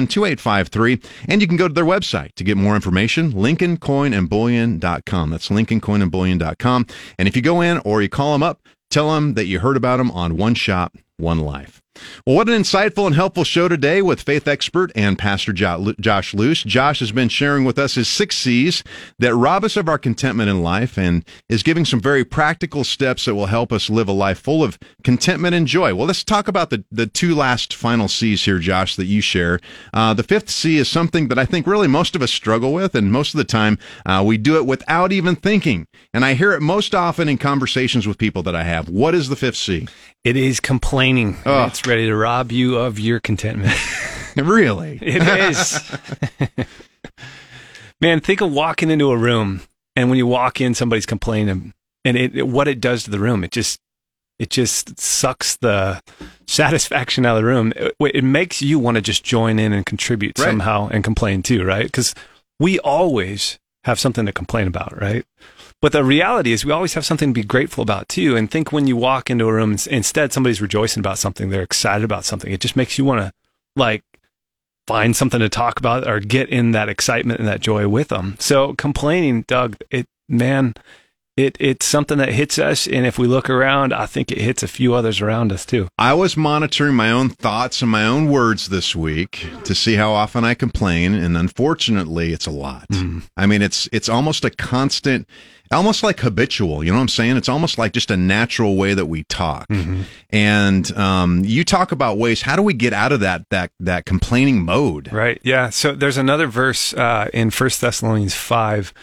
402-327-2853. 0.06 1.04
And 1.28 1.40
you 1.40 1.48
can 1.48 1.56
go 1.56 1.68
to 1.68 1.74
their 1.74 1.84
website 1.84 2.34
to 2.34 2.44
get 2.44 2.56
more 2.56 2.74
information, 2.74 3.32
lincolncoinandbullion.com. 3.32 5.30
That's 5.30 5.48
lincolncoinandbullion.com. 5.48 6.86
And 7.18 7.28
if 7.28 7.36
you 7.36 7.42
go 7.42 7.60
in 7.60 7.78
or 7.84 8.02
you 8.02 8.08
call 8.08 8.32
them 8.32 8.42
up, 8.42 8.60
tell 8.90 9.14
them 9.14 9.34
that 9.34 9.46
you 9.46 9.60
heard 9.60 9.76
about 9.76 9.98
them 9.98 10.10
on 10.10 10.36
One 10.36 10.54
Shot, 10.54 10.92
One 11.16 11.40
Life. 11.40 11.83
Well, 12.26 12.36
what 12.36 12.48
an 12.48 12.60
insightful 12.60 13.06
and 13.06 13.14
helpful 13.14 13.44
show 13.44 13.68
today 13.68 14.00
with 14.00 14.22
faith 14.22 14.48
expert 14.48 14.90
and 14.94 15.18
Pastor 15.18 15.52
Josh 15.52 16.34
Luce. 16.34 16.62
Josh 16.62 17.00
has 17.00 17.12
been 17.12 17.28
sharing 17.28 17.64
with 17.64 17.78
us 17.78 17.94
his 17.94 18.08
six 18.08 18.36
C's 18.36 18.82
that 19.18 19.34
rob 19.34 19.64
us 19.64 19.76
of 19.76 19.88
our 19.88 19.98
contentment 19.98 20.48
in 20.48 20.62
life 20.62 20.98
and 20.98 21.24
is 21.48 21.62
giving 21.62 21.84
some 21.84 22.00
very 22.00 22.24
practical 22.24 22.82
steps 22.82 23.26
that 23.26 23.34
will 23.34 23.46
help 23.46 23.72
us 23.72 23.90
live 23.90 24.08
a 24.08 24.12
life 24.12 24.38
full 24.38 24.64
of 24.64 24.78
contentment 25.02 25.54
and 25.54 25.66
joy. 25.66 25.94
Well, 25.94 26.06
let's 26.06 26.24
talk 26.24 26.48
about 26.48 26.70
the, 26.70 26.84
the 26.90 27.06
two 27.06 27.34
last 27.34 27.74
final 27.74 28.08
C's 28.08 28.44
here, 28.44 28.58
Josh, 28.58 28.96
that 28.96 29.06
you 29.06 29.20
share. 29.20 29.60
Uh, 29.92 30.14
the 30.14 30.22
fifth 30.22 30.50
C 30.50 30.78
is 30.78 30.88
something 30.88 31.28
that 31.28 31.38
I 31.38 31.44
think 31.44 31.66
really 31.66 31.88
most 31.88 32.16
of 32.16 32.22
us 32.22 32.32
struggle 32.32 32.72
with, 32.72 32.94
and 32.94 33.12
most 33.12 33.34
of 33.34 33.38
the 33.38 33.44
time 33.44 33.78
uh, 34.06 34.22
we 34.26 34.38
do 34.38 34.56
it 34.56 34.66
without 34.66 35.12
even 35.12 35.36
thinking. 35.36 35.86
And 36.12 36.24
I 36.24 36.34
hear 36.34 36.52
it 36.52 36.60
most 36.60 36.94
often 36.94 37.28
in 37.28 37.38
conversations 37.38 38.06
with 38.06 38.18
people 38.18 38.42
that 38.44 38.56
I 38.56 38.64
have. 38.64 38.88
What 38.88 39.14
is 39.14 39.28
the 39.28 39.36
fifth 39.36 39.56
C? 39.56 39.86
It 40.24 40.36
is 40.36 40.58
complaining. 40.60 41.36
It's 41.44 41.86
ready 41.86 42.06
to 42.06 42.16
rob 42.16 42.50
you 42.50 42.76
of 42.78 42.98
your 42.98 43.20
contentment. 43.20 43.74
really? 44.36 44.98
It 45.02 45.22
is. 45.22 45.80
Man, 48.00 48.20
think 48.20 48.40
of 48.40 48.52
walking 48.52 48.90
into 48.90 49.10
a 49.10 49.16
room 49.16 49.62
and 49.96 50.08
when 50.08 50.18
you 50.18 50.26
walk 50.26 50.60
in, 50.60 50.74
somebody's 50.74 51.06
complaining 51.06 51.72
and 52.04 52.16
it, 52.16 52.36
it- 52.36 52.48
what 52.48 52.68
it 52.68 52.80
does 52.80 53.04
to 53.04 53.10
the 53.10 53.18
room. 53.18 53.44
It 53.44 53.50
just, 53.50 53.78
it 54.38 54.50
just 54.50 54.98
sucks 54.98 55.56
the 55.56 56.00
satisfaction 56.46 57.24
out 57.24 57.36
of 57.36 57.42
the 57.42 57.46
room. 57.48 57.72
It, 57.76 57.94
it 58.14 58.24
makes 58.24 58.60
you 58.62 58.78
want 58.78 58.96
to 58.96 59.00
just 59.00 59.24
join 59.24 59.58
in 59.58 59.72
and 59.72 59.86
contribute 59.86 60.38
Right. 60.38 60.46
somehow 60.46 60.88
and 60.88 61.04
complain 61.04 61.42
too, 61.42 61.64
right? 61.64 61.84
Because 61.84 62.14
we 62.58 62.78
always 62.80 63.58
have 63.84 64.00
something 64.00 64.26
to 64.26 64.32
complain 64.32 64.66
about, 64.66 65.00
right? 65.00 65.24
But 65.80 65.92
the 65.92 66.04
reality 66.04 66.52
is, 66.52 66.64
we 66.64 66.72
always 66.72 66.94
have 66.94 67.04
something 67.04 67.30
to 67.30 67.40
be 67.40 67.46
grateful 67.46 67.82
about 67.82 68.08
too. 68.08 68.36
And 68.36 68.50
think 68.50 68.72
when 68.72 68.86
you 68.86 68.96
walk 68.96 69.28
into 69.28 69.46
a 69.46 69.52
room, 69.52 69.72
ins- 69.72 69.86
instead 69.86 70.32
somebody's 70.32 70.62
rejoicing 70.62 71.00
about 71.00 71.18
something, 71.18 71.50
they're 71.50 71.62
excited 71.62 72.04
about 72.04 72.24
something. 72.24 72.50
It 72.52 72.60
just 72.60 72.76
makes 72.76 72.96
you 72.96 73.04
want 73.04 73.20
to 73.20 73.32
like 73.76 74.02
find 74.86 75.14
something 75.14 75.40
to 75.40 75.48
talk 75.48 75.78
about 75.78 76.08
or 76.08 76.20
get 76.20 76.48
in 76.48 76.72
that 76.72 76.88
excitement 76.88 77.38
and 77.38 77.48
that 77.48 77.60
joy 77.60 77.88
with 77.88 78.08
them. 78.08 78.36
So 78.38 78.74
complaining, 78.74 79.42
Doug, 79.42 79.76
it 79.90 80.06
man, 80.28 80.74
it 81.36 81.56
it's 81.58 81.84
something 81.84 82.18
that 82.18 82.30
hits 82.30 82.58
us, 82.58 82.86
and 82.86 83.06
if 83.06 83.18
we 83.18 83.26
look 83.26 83.50
around, 83.50 83.92
I 83.92 84.06
think 84.06 84.30
it 84.30 84.38
hits 84.38 84.62
a 84.62 84.68
few 84.68 84.94
others 84.94 85.20
around 85.20 85.50
us 85.52 85.66
too. 85.66 85.88
I 85.98 86.14
was 86.14 86.36
monitoring 86.36 86.94
my 86.94 87.10
own 87.10 87.28
thoughts 87.28 87.82
and 87.82 87.90
my 87.90 88.04
own 88.04 88.30
words 88.30 88.68
this 88.68 88.94
week 88.94 89.46
to 89.64 89.74
see 89.74 89.94
how 89.94 90.12
often 90.12 90.44
I 90.44 90.54
complain, 90.54 91.14
and 91.14 91.36
unfortunately, 91.36 92.32
it's 92.32 92.46
a 92.46 92.50
lot. 92.50 92.86
I 93.36 93.46
mean, 93.46 93.62
it's 93.62 93.88
it's 93.92 94.08
almost 94.08 94.44
a 94.44 94.50
constant, 94.50 95.28
almost 95.72 96.04
like 96.04 96.20
habitual. 96.20 96.84
You 96.84 96.92
know 96.92 96.98
what 96.98 97.02
I'm 97.02 97.08
saying? 97.08 97.36
It's 97.36 97.48
almost 97.48 97.78
like 97.78 97.92
just 97.92 98.10
a 98.12 98.16
natural 98.16 98.76
way 98.76 98.94
that 98.94 99.06
we 99.06 99.24
talk. 99.24 99.66
And 100.30 100.96
um, 100.96 101.42
you 101.44 101.64
talk 101.64 101.90
about 101.90 102.16
ways. 102.16 102.42
How 102.42 102.54
do 102.56 102.62
we 102.62 102.74
get 102.74 102.92
out 102.92 103.10
of 103.10 103.20
that 103.20 103.48
that 103.50 103.72
that 103.80 104.04
complaining 104.04 104.64
mode? 104.64 105.12
Right. 105.12 105.40
Yeah. 105.42 105.70
So 105.70 105.94
there's 105.94 106.16
another 106.16 106.46
verse 106.46 106.94
uh, 106.94 107.28
in 107.34 107.50
First 107.50 107.80
Thessalonians 107.80 108.34
five. 108.34 108.94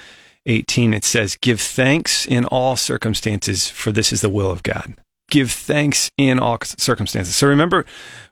18 0.46 0.94
it 0.94 1.04
says 1.04 1.38
give 1.42 1.62
thanks 1.62 2.26
in 2.26 2.46
all 2.46 2.76
circumstances 2.76 3.70
for 3.70 3.92
this 3.92 4.12
is 4.12 4.22
the 4.22 4.30
will 4.30 4.50
of 4.52 4.64
god 4.64 4.96
give 5.30 5.52
thanks 5.52 6.12
in 6.18 6.40
all 6.40 6.58
circumstances 6.64 7.36
so 7.36 7.48
remember 7.48 7.86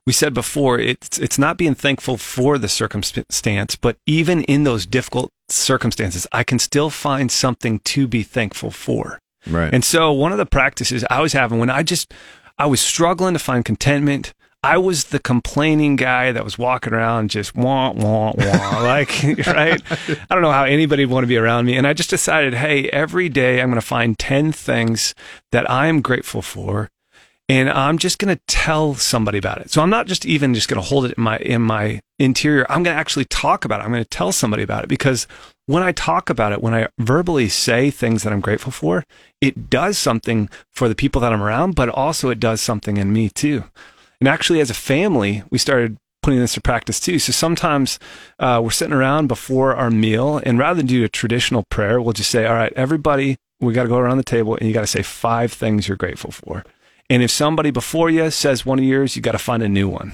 we 0.05 0.12
said 0.14 0.34
before 0.34 0.80
it's 0.80 1.18
it's 1.20 1.39
not 1.39 1.57
being 1.57 1.76
thankful 1.76 2.18
for 2.18 2.57
the 2.57 2.68
circumstance 2.68 3.76
but 3.76 3.95
even 4.05 4.43
in 4.43 4.64
those 4.64 4.86
difficult 4.86 5.30
circumstances 5.49 6.28
i 6.32 6.43
can 6.43 6.60
still 6.60 6.89
find 6.89 7.32
something 7.32 7.80
to 7.80 8.07
be 8.07 8.24
thankful 8.24 8.72
for 8.72 9.20
Right. 9.47 9.74
and 9.74 9.86
so 9.86 10.12
one 10.12 10.34
of 10.34 10.38
the 10.38 10.45
practices 10.45 11.05
I 11.10 11.22
was 11.22 11.32
having 11.32 11.60
when 11.60 11.70
I 11.70 11.82
just 11.82 12.14
I 12.57 12.66
was 12.66 12.82
struggling 12.82 13.34
to 13.34 13.39
find 13.39 13.64
contentment. 13.64 14.34
I 14.62 14.78
was 14.78 15.05
the 15.05 15.20
complaining 15.20 15.95
guy 15.95 16.34
that 16.34 16.43
was 16.43 16.57
walking 16.57 16.93
around 16.93 17.30
just 17.30 17.55
wah 17.55 17.91
wah 17.91 18.34
wah 18.36 18.80
like 18.84 19.24
right. 19.47 19.82
I 19.89 20.34
don't 20.34 20.41
know 20.41 20.51
how 20.51 20.66
anybody 20.66 21.05
would 21.05 21.14
want 21.14 21.24
to 21.24 21.28
be 21.28 21.38
around 21.38 21.66
me, 21.66 21.78
and 21.78 21.88
I 21.88 21.93
just 21.93 22.10
decided, 22.10 22.55
hey, 22.55 22.89
every 22.89 23.30
day 23.30 23.62
I'm 23.62 23.70
going 23.70 23.80
to 23.80 23.86
find 23.86 24.20
ten 24.20 24.51
things 24.51 25.16
that 25.53 25.70
I 25.70 25.88
am 25.88 26.01
grateful 26.01 26.41
for, 26.41 26.89
and 27.47 27.70
I'm 27.70 27.97
just 27.97 28.20
going 28.20 28.36
to 28.36 28.41
tell 28.47 28.95
somebody 28.95 29.38
about 29.38 29.60
it. 29.60 29.72
So 29.72 29.82
I'm 29.82 29.89
not 29.89 30.07
just 30.07 30.26
even 30.26 30.53
just 30.53 30.68
going 30.68 30.82
to 30.82 30.88
hold 30.88 31.05
it 31.05 31.14
in 31.18 31.24
my 31.24 31.38
in 31.38 31.62
my 31.62 32.01
interior. 32.18 32.66
I'm 32.70 32.84
going 32.84 32.95
to 32.95 32.99
actually 32.99 33.26
talk 33.26 33.64
about 33.64 33.80
it. 33.80 33.86
I'm 33.86 33.91
going 33.91 34.03
to 34.03 34.10
tell 34.10 34.34
somebody 34.34 34.64
about 34.64 34.84
it 34.84 34.88
because 34.88 35.26
when 35.68 35.84
I 35.84 35.93
talk 35.93 36.30
about 36.30 36.51
it, 36.51 36.62
when 36.62 36.74
I 36.74 36.89
verbally 36.99 37.47
say 37.47 37.91
things 37.91 38.24
that 38.24 38.34
I'm 38.34 38.41
grateful 38.41 38.74
for, 38.74 39.05
it 39.39 39.70
does 39.70 39.97
something 39.97 40.49
for 40.74 40.89
the 40.89 40.95
people 40.95 41.22
that 41.22 41.32
I'm 41.32 41.41
around, 41.41 41.76
but 41.76 41.88
also 41.88 42.30
it 42.30 42.41
does 42.41 42.60
something 42.60 42.97
in 42.97 43.14
me 43.14 43.30
too. 43.30 43.64
And 44.20 44.28
actually, 44.28 44.59
as 44.59 44.70
a 44.70 44.76
family, 44.76 45.43
we 45.49 45.57
started 45.57 45.97
putting 46.22 46.39
this 46.39 46.53
to 46.53 46.61
practice 46.61 46.99
too. 46.99 47.20
So 47.20 47.32
sometimes 47.32 47.99
uh, 48.39 48.59
we're 48.63 48.72
sitting 48.72 48.93
around 48.93 49.28
before 49.28 49.76
our 49.76 49.89
meal, 49.89 50.41
and 50.43 50.59
rather 50.59 50.78
than 50.78 50.88
do 50.88 51.03
a 51.03 51.09
traditional 51.09 51.63
prayer, 51.70 52.01
we'll 52.01 52.13
just 52.13 52.32
say, 52.32 52.45
"All 52.45 52.55
right, 52.55 52.74
everybody, 52.76 53.38
we 53.59 53.74
got 53.74 53.84
to 53.84 53.89
go 53.89 53.97
around 53.97 54.17
the 54.17 54.24
table, 54.24 54.55
and 54.55 54.67
you 54.67 54.74
got 54.74 54.82
to 54.82 54.88
say 54.88 55.01
five 55.01 55.53
things 55.53 55.88
you're 55.88 55.97
grateful 55.97 56.32
for." 56.32 56.65
And 57.09 57.24
if 57.24 57.32
somebody 57.32 57.72
before 57.72 58.09
you 58.09 58.30
says 58.30 58.65
one 58.65 58.80
of 58.80 58.86
yours, 58.86 59.15
you 59.15 59.22
got 59.22 59.32
to 59.32 59.39
find 59.39 59.63
a 59.63 59.70
new 59.70 59.89
one. 59.89 60.13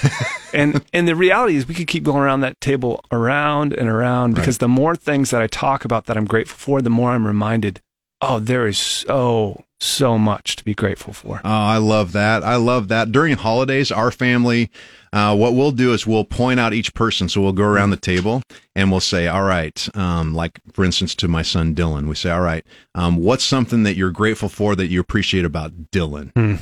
and 0.54 0.84
and 0.92 1.06
the 1.06 1.14
reality 1.14 1.56
is 1.56 1.68
we 1.68 1.74
could 1.74 1.86
keep 1.86 2.02
going 2.02 2.22
around 2.22 2.40
that 2.40 2.60
table 2.60 3.04
around 3.12 3.72
and 3.72 3.88
around 3.88 4.34
because 4.34 4.58
the 4.58 4.68
more 4.68 4.96
things 4.96 5.30
that 5.30 5.42
I 5.42 5.46
talk 5.46 5.84
about 5.84 6.06
that 6.06 6.16
I'm 6.16 6.24
grateful 6.24 6.56
for, 6.56 6.82
the 6.82 6.90
more 6.90 7.10
I'm 7.10 7.26
reminded, 7.26 7.80
oh, 8.20 8.38
there 8.38 8.66
is 8.66 8.78
so 8.78 9.64
so 9.82 10.16
much 10.16 10.56
to 10.56 10.64
be 10.64 10.74
grateful 10.74 11.12
for. 11.12 11.40
Oh, 11.44 11.50
I 11.50 11.78
love 11.78 12.12
that. 12.12 12.42
I 12.44 12.56
love 12.56 12.88
that. 12.88 13.12
During 13.12 13.36
holidays, 13.36 13.90
our 13.90 14.10
family, 14.10 14.70
uh, 15.12 15.36
what 15.36 15.54
we'll 15.54 15.72
do 15.72 15.92
is 15.92 16.06
we'll 16.06 16.24
point 16.24 16.60
out 16.60 16.72
each 16.72 16.94
person. 16.94 17.28
So 17.28 17.40
we'll 17.40 17.52
go 17.52 17.64
around 17.64 17.90
the 17.90 17.96
table 17.96 18.42
and 18.74 18.90
we'll 18.90 19.00
say, 19.00 19.28
all 19.28 19.42
right, 19.42 19.88
um, 19.94 20.34
like 20.34 20.60
for 20.72 20.84
instance, 20.84 21.14
to 21.16 21.28
my 21.28 21.42
son 21.42 21.74
Dylan, 21.74 22.08
we 22.08 22.14
say, 22.14 22.30
all 22.30 22.40
right, 22.40 22.64
um, 22.94 23.16
what's 23.16 23.44
something 23.44 23.82
that 23.82 23.96
you're 23.96 24.10
grateful 24.10 24.48
for 24.48 24.74
that 24.76 24.86
you 24.86 25.00
appreciate 25.00 25.44
about 25.44 25.90
Dylan? 25.90 26.32
Hmm. 26.32 26.56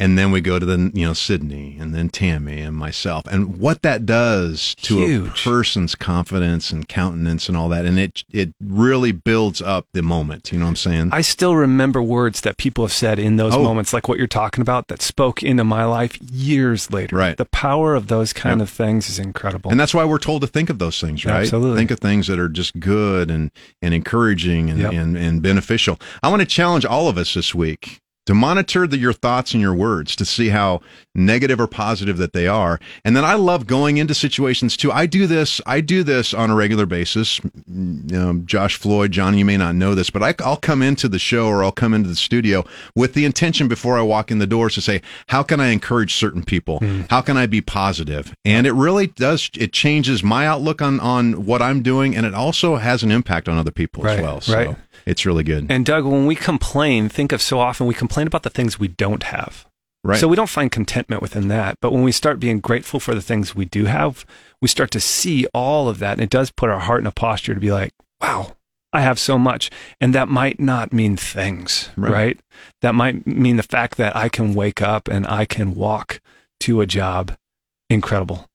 And 0.00 0.16
then 0.16 0.30
we 0.30 0.40
go 0.40 0.60
to 0.60 0.64
the, 0.64 0.92
you 0.94 1.04
know, 1.04 1.12
Sydney 1.12 1.76
and 1.80 1.92
then 1.92 2.08
Tammy 2.08 2.60
and 2.60 2.76
myself 2.76 3.24
and 3.30 3.58
what 3.58 3.82
that 3.82 4.06
does 4.06 4.76
to 4.82 5.26
a 5.26 5.30
person's 5.30 5.96
confidence 5.96 6.70
and 6.70 6.86
countenance 6.88 7.48
and 7.48 7.56
all 7.56 7.68
that. 7.70 7.84
And 7.84 7.98
it, 7.98 8.22
it 8.30 8.54
really 8.62 9.10
builds 9.10 9.60
up 9.60 9.86
the 9.94 10.02
moment. 10.02 10.52
You 10.52 10.58
know 10.60 10.66
what 10.66 10.70
I'm 10.70 10.76
saying? 10.76 11.10
I 11.12 11.20
still 11.22 11.56
remember 11.56 12.00
words 12.00 12.42
that 12.42 12.58
people 12.58 12.84
have 12.84 12.92
said 12.92 13.18
in 13.18 13.36
those 13.36 13.54
Oh. 13.54 13.62
moments, 13.64 13.92
like 13.92 14.06
what 14.08 14.18
you're 14.18 14.28
talking 14.28 14.62
about, 14.62 14.86
that 14.86 15.02
spoke 15.02 15.42
into 15.42 15.64
my 15.64 15.84
life 15.84 16.16
years 16.30 16.92
later. 16.92 17.16
Right. 17.16 17.36
The 17.36 17.46
power 17.46 17.96
of 17.96 18.06
those 18.06 18.32
kind 18.32 18.62
of 18.62 18.70
things 18.70 19.08
is 19.10 19.18
incredible. 19.18 19.70
And 19.72 19.80
that's 19.80 19.94
why 19.94 20.04
we're 20.04 20.18
told 20.18 20.42
to 20.42 20.46
think 20.46 20.70
of 20.70 20.78
those 20.78 21.00
things, 21.00 21.24
right? 21.24 21.40
Absolutely. 21.40 21.76
Think 21.76 21.90
of 21.90 21.98
things 21.98 22.28
that 22.28 22.38
are 22.38 22.48
just 22.48 22.78
good 22.78 23.30
and, 23.32 23.50
and 23.82 23.92
encouraging 23.94 24.70
and, 24.70 24.78
Yep. 24.78 24.92
and, 24.92 25.16
and 25.16 25.42
beneficial. 25.42 25.98
I 26.22 26.28
want 26.28 26.40
to 26.40 26.46
challenge 26.46 26.84
all 26.84 27.08
of 27.08 27.18
us 27.18 27.34
this 27.34 27.52
week 27.54 28.00
to 28.28 28.34
monitor 28.34 28.86
the, 28.86 28.98
your 28.98 29.14
thoughts 29.14 29.54
and 29.54 29.62
your 29.62 29.72
words 29.72 30.14
to 30.14 30.22
see 30.22 30.50
how 30.50 30.82
negative 31.14 31.58
or 31.58 31.66
positive 31.66 32.18
that 32.18 32.34
they 32.34 32.46
are. 32.46 32.78
And 33.02 33.16
then 33.16 33.24
I 33.24 33.32
love 33.32 33.66
going 33.66 33.96
into 33.96 34.12
situations 34.12 34.76
too. 34.76 34.92
I 34.92 35.06
do 35.06 35.26
this, 35.26 35.62
I 35.64 35.80
do 35.80 36.02
this 36.02 36.34
on 36.34 36.50
a 36.50 36.54
regular 36.54 36.84
basis. 36.84 37.40
Mm, 37.40 38.12
You 38.12 38.18
know, 38.18 38.34
Josh 38.44 38.76
Floyd, 38.76 39.12
John, 39.12 39.38
you 39.38 39.46
may 39.46 39.56
not 39.56 39.76
know 39.76 39.94
this, 39.94 40.10
but 40.10 40.22
I, 40.22 40.34
I'll 40.44 40.58
come 40.58 40.82
into 40.82 41.08
the 41.08 41.18
show 41.18 41.46
or 41.46 41.64
I'll 41.64 41.72
come 41.72 41.94
into 41.94 42.10
the 42.10 42.16
studio 42.16 42.66
with 42.94 43.14
the 43.14 43.24
intention 43.24 43.66
before 43.66 43.96
I 43.96 44.02
walk 44.02 44.30
in 44.30 44.40
the 44.40 44.46
doors 44.46 44.74
to 44.74 44.82
say, 44.82 45.00
how 45.28 45.42
can 45.42 45.58
I 45.58 45.68
encourage 45.68 46.12
certain 46.12 46.44
people? 46.44 46.80
How 47.08 47.22
can 47.22 47.38
I 47.38 47.46
be 47.46 47.62
positive? 47.62 48.34
And 48.44 48.66
it 48.66 48.72
really 48.72 49.06
does, 49.06 49.48
it 49.56 49.72
changes 49.72 50.22
my 50.22 50.46
outlook 50.46 50.82
on, 50.82 51.00
on 51.00 51.46
what 51.46 51.62
I'm 51.62 51.82
doing. 51.82 52.14
And 52.14 52.26
it 52.26 52.34
also 52.34 52.76
has 52.76 53.02
an 53.02 53.10
impact 53.10 53.48
on 53.48 53.56
other 53.56 53.70
people 53.70 54.06
as 54.06 54.20
well. 54.20 54.40
So 54.42 54.54
right. 54.54 54.76
It's 55.08 55.24
really 55.26 55.44
good. 55.44 55.66
and 55.70 55.84
Doug, 55.86 56.04
when 56.04 56.26
we 56.26 56.34
complain, 56.36 57.08
think 57.08 57.32
of 57.32 57.40
so 57.42 57.58
often 57.58 57.86
we 57.86 57.94
complain 57.94 58.26
about 58.26 58.42
the 58.42 58.50
things 58.50 58.78
we 58.78 58.88
don't 58.88 59.22
have. 59.24 59.66
Right. 60.04 60.20
So 60.20 60.28
we 60.28 60.36
don't 60.36 60.48
find 60.48 60.70
contentment 60.70 61.22
within 61.22 61.48
that. 61.48 61.76
But 61.82 61.92
when 61.92 62.04
we 62.04 62.12
start 62.12 62.38
being 62.38 62.60
grateful 62.60 63.00
for 63.00 63.14
the 63.14 63.20
things 63.20 63.54
we 63.54 63.64
do 63.64 63.86
have, 63.86 64.24
we 64.62 64.68
start 64.68 64.90
to 64.92 65.00
see 65.00 65.46
all 65.52 65.88
of 65.88 65.98
that. 65.98 66.12
And 66.12 66.22
it 66.22 66.30
does 66.30 66.50
put 66.52 66.70
our 66.70 66.78
heart 66.78 67.00
in 67.00 67.06
a 67.06 67.10
posture 67.12 67.52
to 67.52 67.60
be 67.60 67.72
like, 67.72 67.92
wow, 68.20 68.54
I 68.92 69.00
have 69.00 69.18
so 69.18 69.38
much. 69.38 69.70
And 70.00 70.14
that 70.14 70.28
might 70.28 70.60
not 70.60 70.92
mean 70.92 71.16
things, 71.16 71.90
Right. 71.96 72.12
right? 72.12 72.40
That 72.80 72.94
might 72.94 73.26
mean 73.26 73.56
the 73.56 73.62
fact 73.64 73.96
that 73.96 74.14
I 74.16 74.28
can 74.28 74.54
wake 74.54 74.80
up 74.80 75.08
and 75.08 75.26
I 75.26 75.44
can 75.44 75.74
walk 75.74 76.20
to 76.60 76.80
a 76.80 76.86
job. 76.86 77.36
Incredible. 77.90 78.46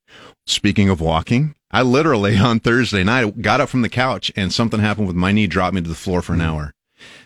Speaking 0.48 0.90
of 0.90 1.02
walking, 1.02 1.56
I 1.74 1.82
literally 1.82 2.38
on 2.50 2.60
Thursday 2.60 3.04
night 3.04 3.42
got 3.42 3.60
up 3.60 3.70
from 3.70 3.82
the 3.82 3.90
couch 3.90 4.32
and 4.36 4.54
something 4.54 4.80
happened 4.80 5.08
with 5.08 5.16
my 5.16 5.32
knee, 5.32 5.48
dropped 5.48 5.74
me 5.74 5.82
to 5.82 5.90
the 5.90 5.96
floor 5.96 6.22
for 6.22 6.34
an 6.34 6.40
mm. 6.40 6.46
hour. 6.46 6.74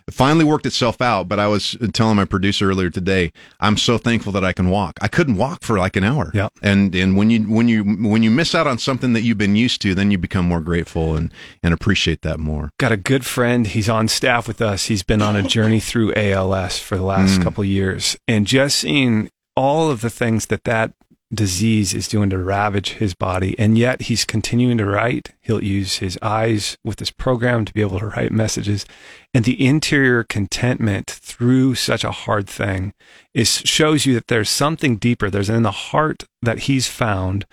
It 0.08 0.14
finally 0.14 0.46
worked 0.46 0.66
itself 0.66 1.02
out, 1.02 1.28
but 1.28 1.38
I 1.38 1.48
was 1.48 1.76
telling 1.92 2.16
my 2.16 2.24
producer 2.24 2.70
earlier 2.70 2.90
today, 2.90 3.34
I'm 3.60 3.76
so 3.76 3.98
thankful 3.98 4.32
that 4.32 4.44
I 4.44 4.54
can 4.54 4.70
walk. 4.70 4.98
I 5.02 5.10
couldn't 5.10 5.36
walk 5.36 5.64
for 5.64 5.78
like 5.78 5.98
an 5.98 6.06
hour. 6.06 6.32
Yep. 6.34 6.54
And 6.62 6.96
and 6.96 7.18
when 7.18 7.30
you 7.30 7.42
when 7.42 7.68
you 7.68 7.84
when 7.84 8.24
you 8.24 8.32
miss 8.32 8.56
out 8.56 8.68
on 8.68 8.78
something 8.78 9.12
that 9.14 9.22
you've 9.22 9.38
been 9.38 9.58
used 9.58 9.82
to, 9.82 9.94
then 9.94 10.10
you 10.10 10.18
become 10.18 10.48
more 10.48 10.62
grateful 10.62 11.16
and 11.16 11.32
and 11.62 11.74
appreciate 11.74 12.22
that 12.22 12.40
more. 12.40 12.70
Got 12.80 12.94
a 12.94 12.98
good 12.98 13.26
friend. 13.26 13.68
He's 13.68 13.90
on 13.90 14.08
staff 14.08 14.48
with 14.48 14.62
us. 14.62 14.86
He's 14.86 15.04
been 15.04 15.22
on 15.22 15.36
a 15.36 15.44
journey 15.48 15.82
through 15.82 16.14
ALS 16.16 16.80
for 16.80 16.96
the 16.96 17.04
last 17.04 17.40
mm. 17.40 17.44
couple 17.44 17.64
of 17.64 17.70
years. 17.70 18.16
And 18.28 18.48
just 18.48 18.80
seeing 18.80 19.30
all 19.58 19.92
of 19.92 20.02
the 20.02 20.10
things 20.10 20.46
that 20.46 20.64
that 20.64 20.94
disease 21.34 21.94
is 21.94 22.08
doing 22.08 22.30
to 22.30 22.38
ravage 22.38 22.94
his 22.94 23.14
body. 23.14 23.58
And 23.60 23.78
yet 23.78 24.04
he's 24.04 24.26
continuing 24.26 24.78
to 24.78 24.86
write. 24.86 25.34
He'll 25.42 25.64
use 25.64 25.98
his 25.98 26.18
eyes 26.22 26.78
with 26.84 26.98
this 26.98 27.12
program 27.12 27.66
to 27.66 27.74
be 27.74 27.82
able 27.82 28.00
to 28.00 28.08
write 28.08 28.32
messages. 28.32 28.86
And 29.34 29.44
the 29.44 29.66
interior 29.66 30.24
contentment 30.24 31.08
through 31.08 31.76
such 31.76 32.04
a 32.04 32.12
hard 32.12 32.48
thing 32.48 32.94
is 33.34 33.50
shows 33.50 34.06
you 34.06 34.14
that 34.14 34.28
there's 34.28 34.50
something 34.50 34.98
deeper. 34.98 35.30
There's 35.30 35.50
in 35.50 35.64
the 35.64 35.72
heart 35.72 36.24
that 36.42 36.60
he's 36.60 36.88
found 36.88 37.46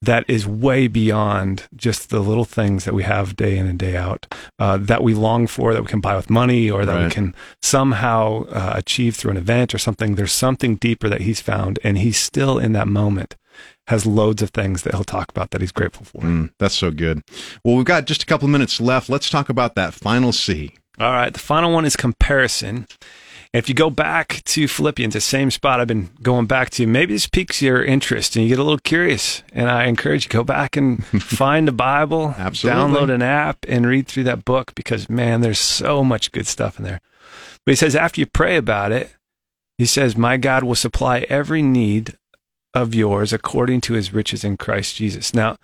that 0.00 0.24
is 0.28 0.46
way 0.46 0.86
beyond 0.86 1.64
just 1.74 2.10
the 2.10 2.20
little 2.20 2.44
things 2.44 2.84
that 2.84 2.94
we 2.94 3.02
have 3.02 3.34
day 3.34 3.56
in 3.58 3.66
and 3.66 3.78
day 3.78 3.96
out 3.96 4.32
uh, 4.58 4.76
that 4.76 5.02
we 5.02 5.14
long 5.14 5.46
for 5.46 5.72
that 5.74 5.82
we 5.82 5.88
can 5.88 6.00
buy 6.00 6.14
with 6.14 6.30
money 6.30 6.70
or 6.70 6.84
that 6.84 7.02
we 7.04 7.10
can 7.10 7.34
somehow 7.60 8.44
uh, 8.44 8.72
achieve 8.76 9.16
through 9.16 9.32
an 9.32 9.36
event 9.36 9.74
or 9.74 9.78
something 9.78 10.14
there's 10.14 10.32
something 10.32 10.76
deeper 10.76 11.08
that 11.08 11.22
he's 11.22 11.40
found 11.40 11.78
and 11.82 11.98
he's 11.98 12.16
still 12.16 12.58
in 12.58 12.72
that 12.72 12.86
moment 12.86 13.34
has 13.88 14.06
loads 14.06 14.42
of 14.42 14.50
things 14.50 14.82
that 14.82 14.94
he'll 14.94 15.02
talk 15.02 15.30
about 15.30 15.50
that 15.50 15.60
he's 15.60 15.72
grateful 15.72 16.04
for 16.04 16.18
Mm, 16.22 16.50
that's 16.58 16.74
so 16.74 16.90
good. 16.90 17.22
Well, 17.64 17.76
we've 17.76 17.84
got 17.84 18.04
just 18.06 18.22
a 18.22 18.26
couple 18.26 18.46
minutes 18.48 18.80
left. 18.80 19.08
Let's 19.08 19.30
talk 19.30 19.48
about 19.48 19.74
that 19.76 19.94
final 19.94 20.30
C. 20.32 20.74
All 21.00 21.12
right. 21.12 21.32
The 21.32 21.38
final 21.38 21.72
one 21.72 21.84
is 21.84 21.96
comparison. 21.96 22.86
If 23.52 23.68
you 23.68 23.74
go 23.74 23.88
back 23.88 24.42
to 24.44 24.68
Philippians, 24.68 25.14
the 25.14 25.20
same 25.20 25.50
spot 25.50 25.80
I've 25.80 25.88
been 25.88 26.10
going 26.22 26.46
back 26.46 26.68
to, 26.70 26.86
maybe 26.86 27.14
this 27.14 27.26
piques 27.26 27.62
your 27.62 27.82
interest 27.82 28.36
and 28.36 28.42
you 28.42 28.50
get 28.50 28.58
a 28.58 28.62
little 28.62 28.78
curious. 28.78 29.42
And 29.52 29.70
I 29.70 29.84
encourage 29.86 30.26
you 30.26 30.28
go 30.28 30.44
back 30.44 30.76
and 30.76 31.04
find 31.22 31.66
the 31.66 31.72
Bible, 31.72 32.34
Absolutely. 32.36 32.80
download 32.80 33.10
an 33.10 33.22
app, 33.22 33.64
and 33.66 33.86
read 33.86 34.06
through 34.06 34.24
that 34.24 34.44
book 34.44 34.74
because 34.74 35.08
man, 35.08 35.40
there's 35.40 35.58
so 35.58 36.04
much 36.04 36.30
good 36.30 36.46
stuff 36.46 36.78
in 36.78 36.84
there. 36.84 37.00
But 37.64 37.72
he 37.72 37.76
says 37.76 37.96
after 37.96 38.20
you 38.20 38.26
pray 38.26 38.56
about 38.56 38.92
it, 38.92 39.14
he 39.78 39.86
says, 39.86 40.16
"My 40.16 40.36
God 40.36 40.64
will 40.64 40.74
supply 40.74 41.20
every 41.28 41.62
need 41.62 42.18
of 42.74 42.94
yours 42.94 43.32
according 43.32 43.80
to 43.82 43.94
His 43.94 44.12
riches 44.12 44.44
in 44.44 44.56
Christ 44.56 44.96
Jesus." 44.96 45.32
Now, 45.32 45.56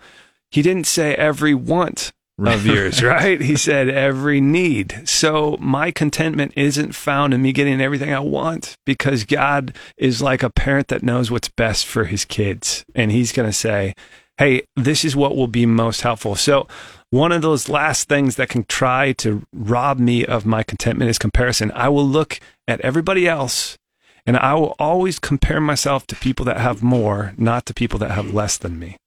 he 0.49 0.61
didn't 0.61 0.87
say 0.87 1.15
every 1.15 1.53
want 1.53 2.13
of 2.39 2.65
yours, 2.65 3.03
right? 3.03 3.41
He 3.41 3.55
said 3.55 3.89
every 3.89 4.41
need. 4.41 5.07
So 5.07 5.57
my 5.59 5.91
contentment 5.91 6.53
isn't 6.55 6.93
found 6.93 7.33
in 7.33 7.41
me 7.41 7.51
getting 7.51 7.81
everything 7.81 8.13
I 8.13 8.19
want 8.19 8.75
because 8.85 9.23
God 9.23 9.75
is 9.97 10.21
like 10.21 10.43
a 10.43 10.49
parent 10.49 10.87
that 10.89 11.03
knows 11.03 11.31
what's 11.31 11.49
best 11.49 11.85
for 11.85 12.05
his 12.05 12.25
kids. 12.25 12.85
And 12.93 13.11
he's 13.11 13.31
going 13.31 13.49
to 13.49 13.53
say, 13.53 13.93
Hey, 14.37 14.63
this 14.75 15.05
is 15.05 15.15
what 15.15 15.37
will 15.37 15.47
be 15.47 15.65
most 15.65 16.01
helpful. 16.01 16.35
So 16.35 16.67
one 17.09 17.31
of 17.31 17.41
those 17.41 17.69
last 17.69 18.09
things 18.09 18.35
that 18.35 18.49
can 18.49 18.65
try 18.65 19.13
to 19.13 19.43
rob 19.53 19.97
me 19.97 20.25
of 20.25 20.45
my 20.45 20.61
contentment 20.61 21.09
is 21.09 21.17
comparison. 21.17 21.71
I 21.73 21.87
will 21.87 22.05
look 22.05 22.41
at 22.67 22.81
everybody 22.81 23.29
else 23.29 23.77
and 24.25 24.35
I 24.35 24.55
will 24.55 24.75
always 24.79 25.19
compare 25.19 25.61
myself 25.61 26.05
to 26.07 26.15
people 26.15 26.43
that 26.45 26.57
have 26.57 26.83
more, 26.83 27.33
not 27.37 27.65
to 27.67 27.73
people 27.73 27.99
that 27.99 28.11
have 28.11 28.33
less 28.33 28.57
than 28.57 28.77
me. 28.77 28.97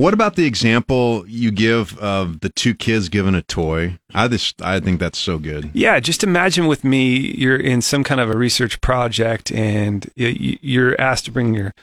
What 0.00 0.14
about 0.14 0.34
the 0.34 0.46
example 0.46 1.26
you 1.28 1.50
give 1.50 1.98
of 1.98 2.40
the 2.40 2.48
two 2.48 2.74
kids 2.74 3.10
given 3.10 3.34
a 3.34 3.42
toy? 3.42 3.98
I 4.14 4.28
just 4.28 4.62
I 4.62 4.80
think 4.80 4.98
that's 4.98 5.18
so 5.18 5.38
good. 5.38 5.68
Yeah, 5.74 6.00
just 6.00 6.24
imagine 6.24 6.66
with 6.66 6.84
me, 6.84 7.34
you're 7.36 7.58
in 7.58 7.82
some 7.82 8.02
kind 8.02 8.18
of 8.18 8.30
a 8.30 8.38
research 8.38 8.80
project, 8.80 9.52
and 9.52 10.10
you're 10.16 10.98
asked 10.98 11.26
to 11.26 11.30
bring 11.30 11.52
your 11.52 11.74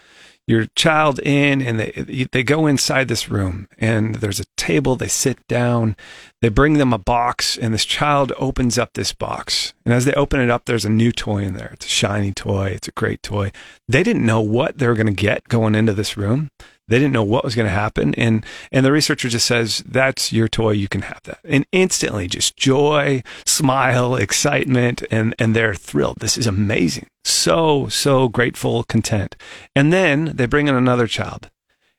your 0.47 0.65
child 0.75 1.19
in, 1.19 1.61
and 1.61 1.79
they 1.79 2.27
they 2.31 2.41
go 2.41 2.65
inside 2.65 3.07
this 3.07 3.29
room, 3.29 3.67
and 3.77 4.15
there's 4.15 4.39
a 4.39 4.45
table. 4.55 4.95
They 4.95 5.09
sit 5.09 5.47
down, 5.47 5.95
they 6.41 6.49
bring 6.49 6.79
them 6.79 6.93
a 6.93 6.97
box, 6.97 7.55
and 7.55 7.71
this 7.71 7.85
child 7.85 8.33
opens 8.39 8.79
up 8.79 8.93
this 8.93 9.13
box, 9.13 9.75
and 9.85 9.93
as 9.93 10.05
they 10.05 10.13
open 10.13 10.39
it 10.39 10.49
up, 10.49 10.65
there's 10.65 10.85
a 10.85 10.89
new 10.89 11.11
toy 11.11 11.43
in 11.43 11.53
there. 11.53 11.69
It's 11.73 11.85
a 11.85 11.89
shiny 11.89 12.31
toy. 12.31 12.69
It's 12.69 12.87
a 12.87 12.93
great 12.93 13.21
toy. 13.21 13.51
They 13.87 14.01
didn't 14.01 14.25
know 14.25 14.41
what 14.41 14.79
they 14.79 14.87
were 14.87 14.95
going 14.95 15.05
to 15.05 15.13
get 15.13 15.47
going 15.49 15.75
into 15.75 15.93
this 15.93 16.17
room. 16.17 16.49
They 16.87 16.99
didn't 16.99 17.13
know 17.13 17.23
what 17.23 17.43
was 17.43 17.55
going 17.55 17.67
to 17.67 17.73
happen, 17.73 18.15
and 18.15 18.45
and 18.71 18.85
the 18.85 18.91
researcher 18.91 19.27
just 19.27 19.45
says, 19.45 19.83
"That's 19.85 20.31
your 20.31 20.47
toy. 20.47 20.71
You 20.71 20.87
can 20.87 21.01
have 21.01 21.21
that." 21.23 21.39
And 21.43 21.65
instantly, 21.71 22.27
just 22.27 22.55
joy, 22.55 23.23
smile, 23.45 24.15
excitement, 24.15 25.03
and 25.11 25.35
and 25.37 25.55
they're 25.55 25.75
thrilled. 25.75 26.17
This 26.19 26.37
is 26.37 26.47
amazing. 26.47 27.07
So 27.25 27.87
so 27.89 28.29
grateful, 28.29 28.83
content. 28.83 29.35
And 29.75 29.91
then 29.91 30.31
they 30.35 30.45
bring 30.45 30.67
in 30.67 30.75
another 30.75 31.07
child, 31.07 31.49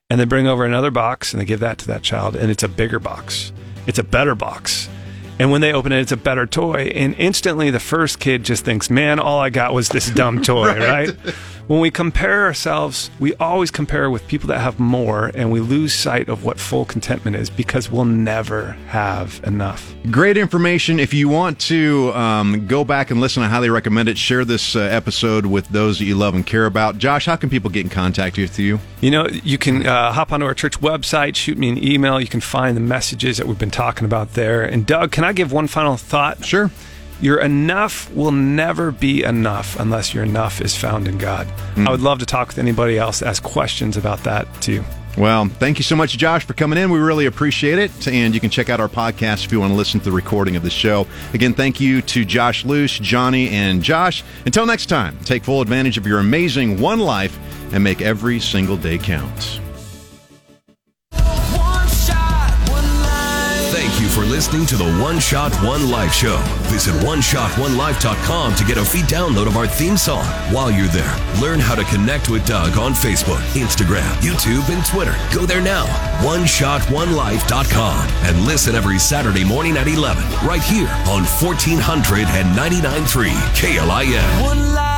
and 0.09 0.19
they 0.19 0.25
bring 0.25 0.47
over 0.47 0.65
another 0.65 0.91
box, 0.91 1.33
and 1.33 1.41
they 1.41 1.47
give 1.47 1.61
that 1.61 1.79
to 1.79 1.87
that 1.89 2.03
child, 2.03 2.35
and 2.35 2.51
it's 2.51 2.63
a 2.63 2.69
bigger 2.69 2.99
box. 2.99 3.53
It's 3.87 3.99
a 3.99 4.05
better 4.05 4.35
box. 4.35 4.89
And 5.39 5.53
when 5.53 5.61
they 5.61 5.73
open 5.73 5.93
it, 5.93 6.01
it's 6.01 6.13
a 6.13 6.17
better 6.17 6.47
toy. 6.47 6.91
And 6.95 7.15
instantly, 7.15 7.71
the 7.71 7.79
first 7.79 8.19
kid 8.19 8.43
just 8.43 8.65
thinks, 8.65 8.91
man, 8.91 9.21
all 9.21 9.39
I 9.39 9.51
got 9.51 9.73
was 9.73 9.89
this 9.89 10.11
dumb 10.11 10.43
toy, 10.43 10.77
right? 10.77 11.11
When 11.69 11.81
we 11.81 11.91
compare 11.91 12.47
ourselves, 12.47 13.11
we 13.21 13.35
always 13.35 13.71
compare 13.71 14.09
with 14.09 14.27
people 14.27 14.49
that 14.49 14.61
have 14.61 14.81
more, 14.81 15.31
and 15.35 15.53
we 15.53 15.61
lose 15.61 15.93
sight 15.93 16.31
of 16.31 16.43
what 16.43 16.59
full 16.59 16.87
contentment 16.87 17.37
is 17.37 17.51
because 17.51 17.91
we'll 17.91 18.07
never 18.07 18.73
have 18.87 19.39
enough. 19.45 19.95
Great 20.11 20.39
information. 20.39 20.99
If 20.99 21.13
you 21.13 21.29
want 21.29 21.61
to 21.61 22.11
um, 22.15 22.67
go 22.67 22.85
back 22.85 23.11
and 23.11 23.21
listen, 23.21 23.43
I 23.43 23.49
highly 23.49 23.69
recommend 23.69 24.09
it. 24.09 24.17
Share 24.17 24.47
this 24.47 24.77
uh, 24.77 24.81
episode 24.81 25.45
with 25.45 25.69
those 25.69 25.99
that 25.99 26.07
you 26.07 26.15
love 26.15 26.35
and 26.35 26.47
care 26.47 26.65
about. 26.65 26.97
Josh, 26.97 27.27
how 27.27 27.37
can 27.37 27.51
people 27.51 27.69
get 27.69 27.85
in 27.85 27.91
contact 27.91 28.39
with 28.39 28.59
you? 28.59 28.81
You 29.03 29.11
know, 29.11 29.29
you 29.29 29.59
can 29.59 29.87
uh, 29.87 30.13
hop 30.13 30.33
onto 30.33 30.47
our 30.47 30.55
church 30.55 30.81
website, 30.81 31.37
shoot 31.37 31.59
me 31.59 31.69
an 31.69 31.85
email. 31.85 32.19
You 32.19 32.29
can 32.29 32.41
find 32.41 32.79
the 32.79 32.81
messages 32.81 33.37
that 33.37 33.47
we've 33.47 33.59
been 33.59 33.71
talking 33.71 34.07
about 34.07 34.33
there. 34.33 34.65
And 34.65 34.87
Doug, 34.87 35.13
can 35.13 35.23
I 35.23 35.35
give 35.35 35.53
one 35.53 35.67
final 35.67 35.99
thought? 35.99 36.47
Sure. 36.47 36.71
Your 37.21 37.41
enough 37.41 38.13
will 38.15 38.33
never 38.33 38.91
be 38.91 39.25
enough 39.25 39.79
unless 39.79 40.15
your 40.15 40.25
enough 40.25 40.61
is 40.61 40.77
found 40.77 41.09
in 41.09 41.19
God. 41.19 41.47
Hmm. 41.75 41.89
I 41.89 41.91
would 41.91 42.01
love 42.01 42.21
to 42.21 42.27
talk 42.27 42.49
with 42.49 42.59
anybody 42.59 42.99
else, 42.99 43.23
ask 43.23 43.43
questions 43.43 43.97
about 43.97 44.25
that 44.25 44.47
too. 44.61 44.85
Well, 45.19 45.47
thank 45.47 45.79
you 45.79 45.83
so 45.83 45.97
much, 45.97 46.17
Josh, 46.17 46.45
for 46.45 46.55
coming 46.55 46.79
in. 46.79 46.91
We 46.91 47.01
really 47.01 47.27
appreciate 47.27 47.81
it. 47.81 48.07
And 48.07 48.33
you 48.33 48.41
can 48.41 48.51
check 48.51 48.69
out 48.69 48.79
our 48.79 48.89
podcast 48.89 49.45
if 49.45 49.51
you 49.51 49.59
want 49.59 49.73
to 49.73 49.77
listen 49.77 49.99
to 49.99 50.05
the 50.05 50.13
recording 50.13 50.55
of 50.55 50.63
the 50.63 50.71
show. 50.71 51.09
Again, 51.35 51.55
thank 51.55 51.81
you 51.81 52.03
to 52.03 52.25
Josh 52.25 52.65
Luce, 52.65 53.01
Johnny, 53.01 53.49
and 53.51 53.83
Josh. 53.83 54.23
Until 54.47 54.65
next 54.65 54.87
time, 54.87 55.19
take 55.25 55.43
full 55.43 55.61
advantage 55.61 55.99
of 55.99 56.07
your 56.07 56.21
amazing 56.21 56.81
one 56.81 57.01
life 57.01 57.37
and 57.73 57.83
make 57.83 58.01
every 58.01 58.39
single 58.39 58.77
day 58.77 58.97
count. 58.97 59.61
Listening 64.39 64.65
to 64.65 64.77
the 64.77 64.85
One 65.03 65.19
Shot 65.19 65.53
One 65.65 65.91
Life 65.91 66.15
Show. 66.15 66.37
Visit 66.71 66.95
OneShotOneLife.com 67.03 68.55
to 68.55 68.65
get 68.65 68.77
a 68.77 68.85
free 68.85 69.01
download 69.01 69.49
of 69.49 69.57
our 69.57 69.67
theme 69.67 69.97
song. 69.97 70.25
While 70.55 70.71
you're 70.71 70.87
there, 70.87 71.13
learn 71.43 71.59
how 71.59 71.75
to 71.75 71.83
connect 71.83 72.29
with 72.29 72.47
Doug 72.47 72.79
on 72.79 72.93
Facebook, 72.93 73.41
Instagram, 73.55 74.09
YouTube, 74.23 74.73
and 74.73 74.87
Twitter. 74.87 75.17
Go 75.35 75.45
there 75.45 75.61
now, 75.61 75.87
OneShotOneLife.com, 76.23 78.09
and 78.29 78.47
listen 78.47 78.77
every 78.77 79.01
Saturday 79.01 79.43
morning 79.43 79.77
at 79.77 79.89
11, 79.89 80.23
right 80.47 80.63
here 80.63 80.87
on 81.09 81.25
1499.3 81.25 83.31
KLIN. 83.57 84.43
One 84.45 84.73
life. 84.73 84.98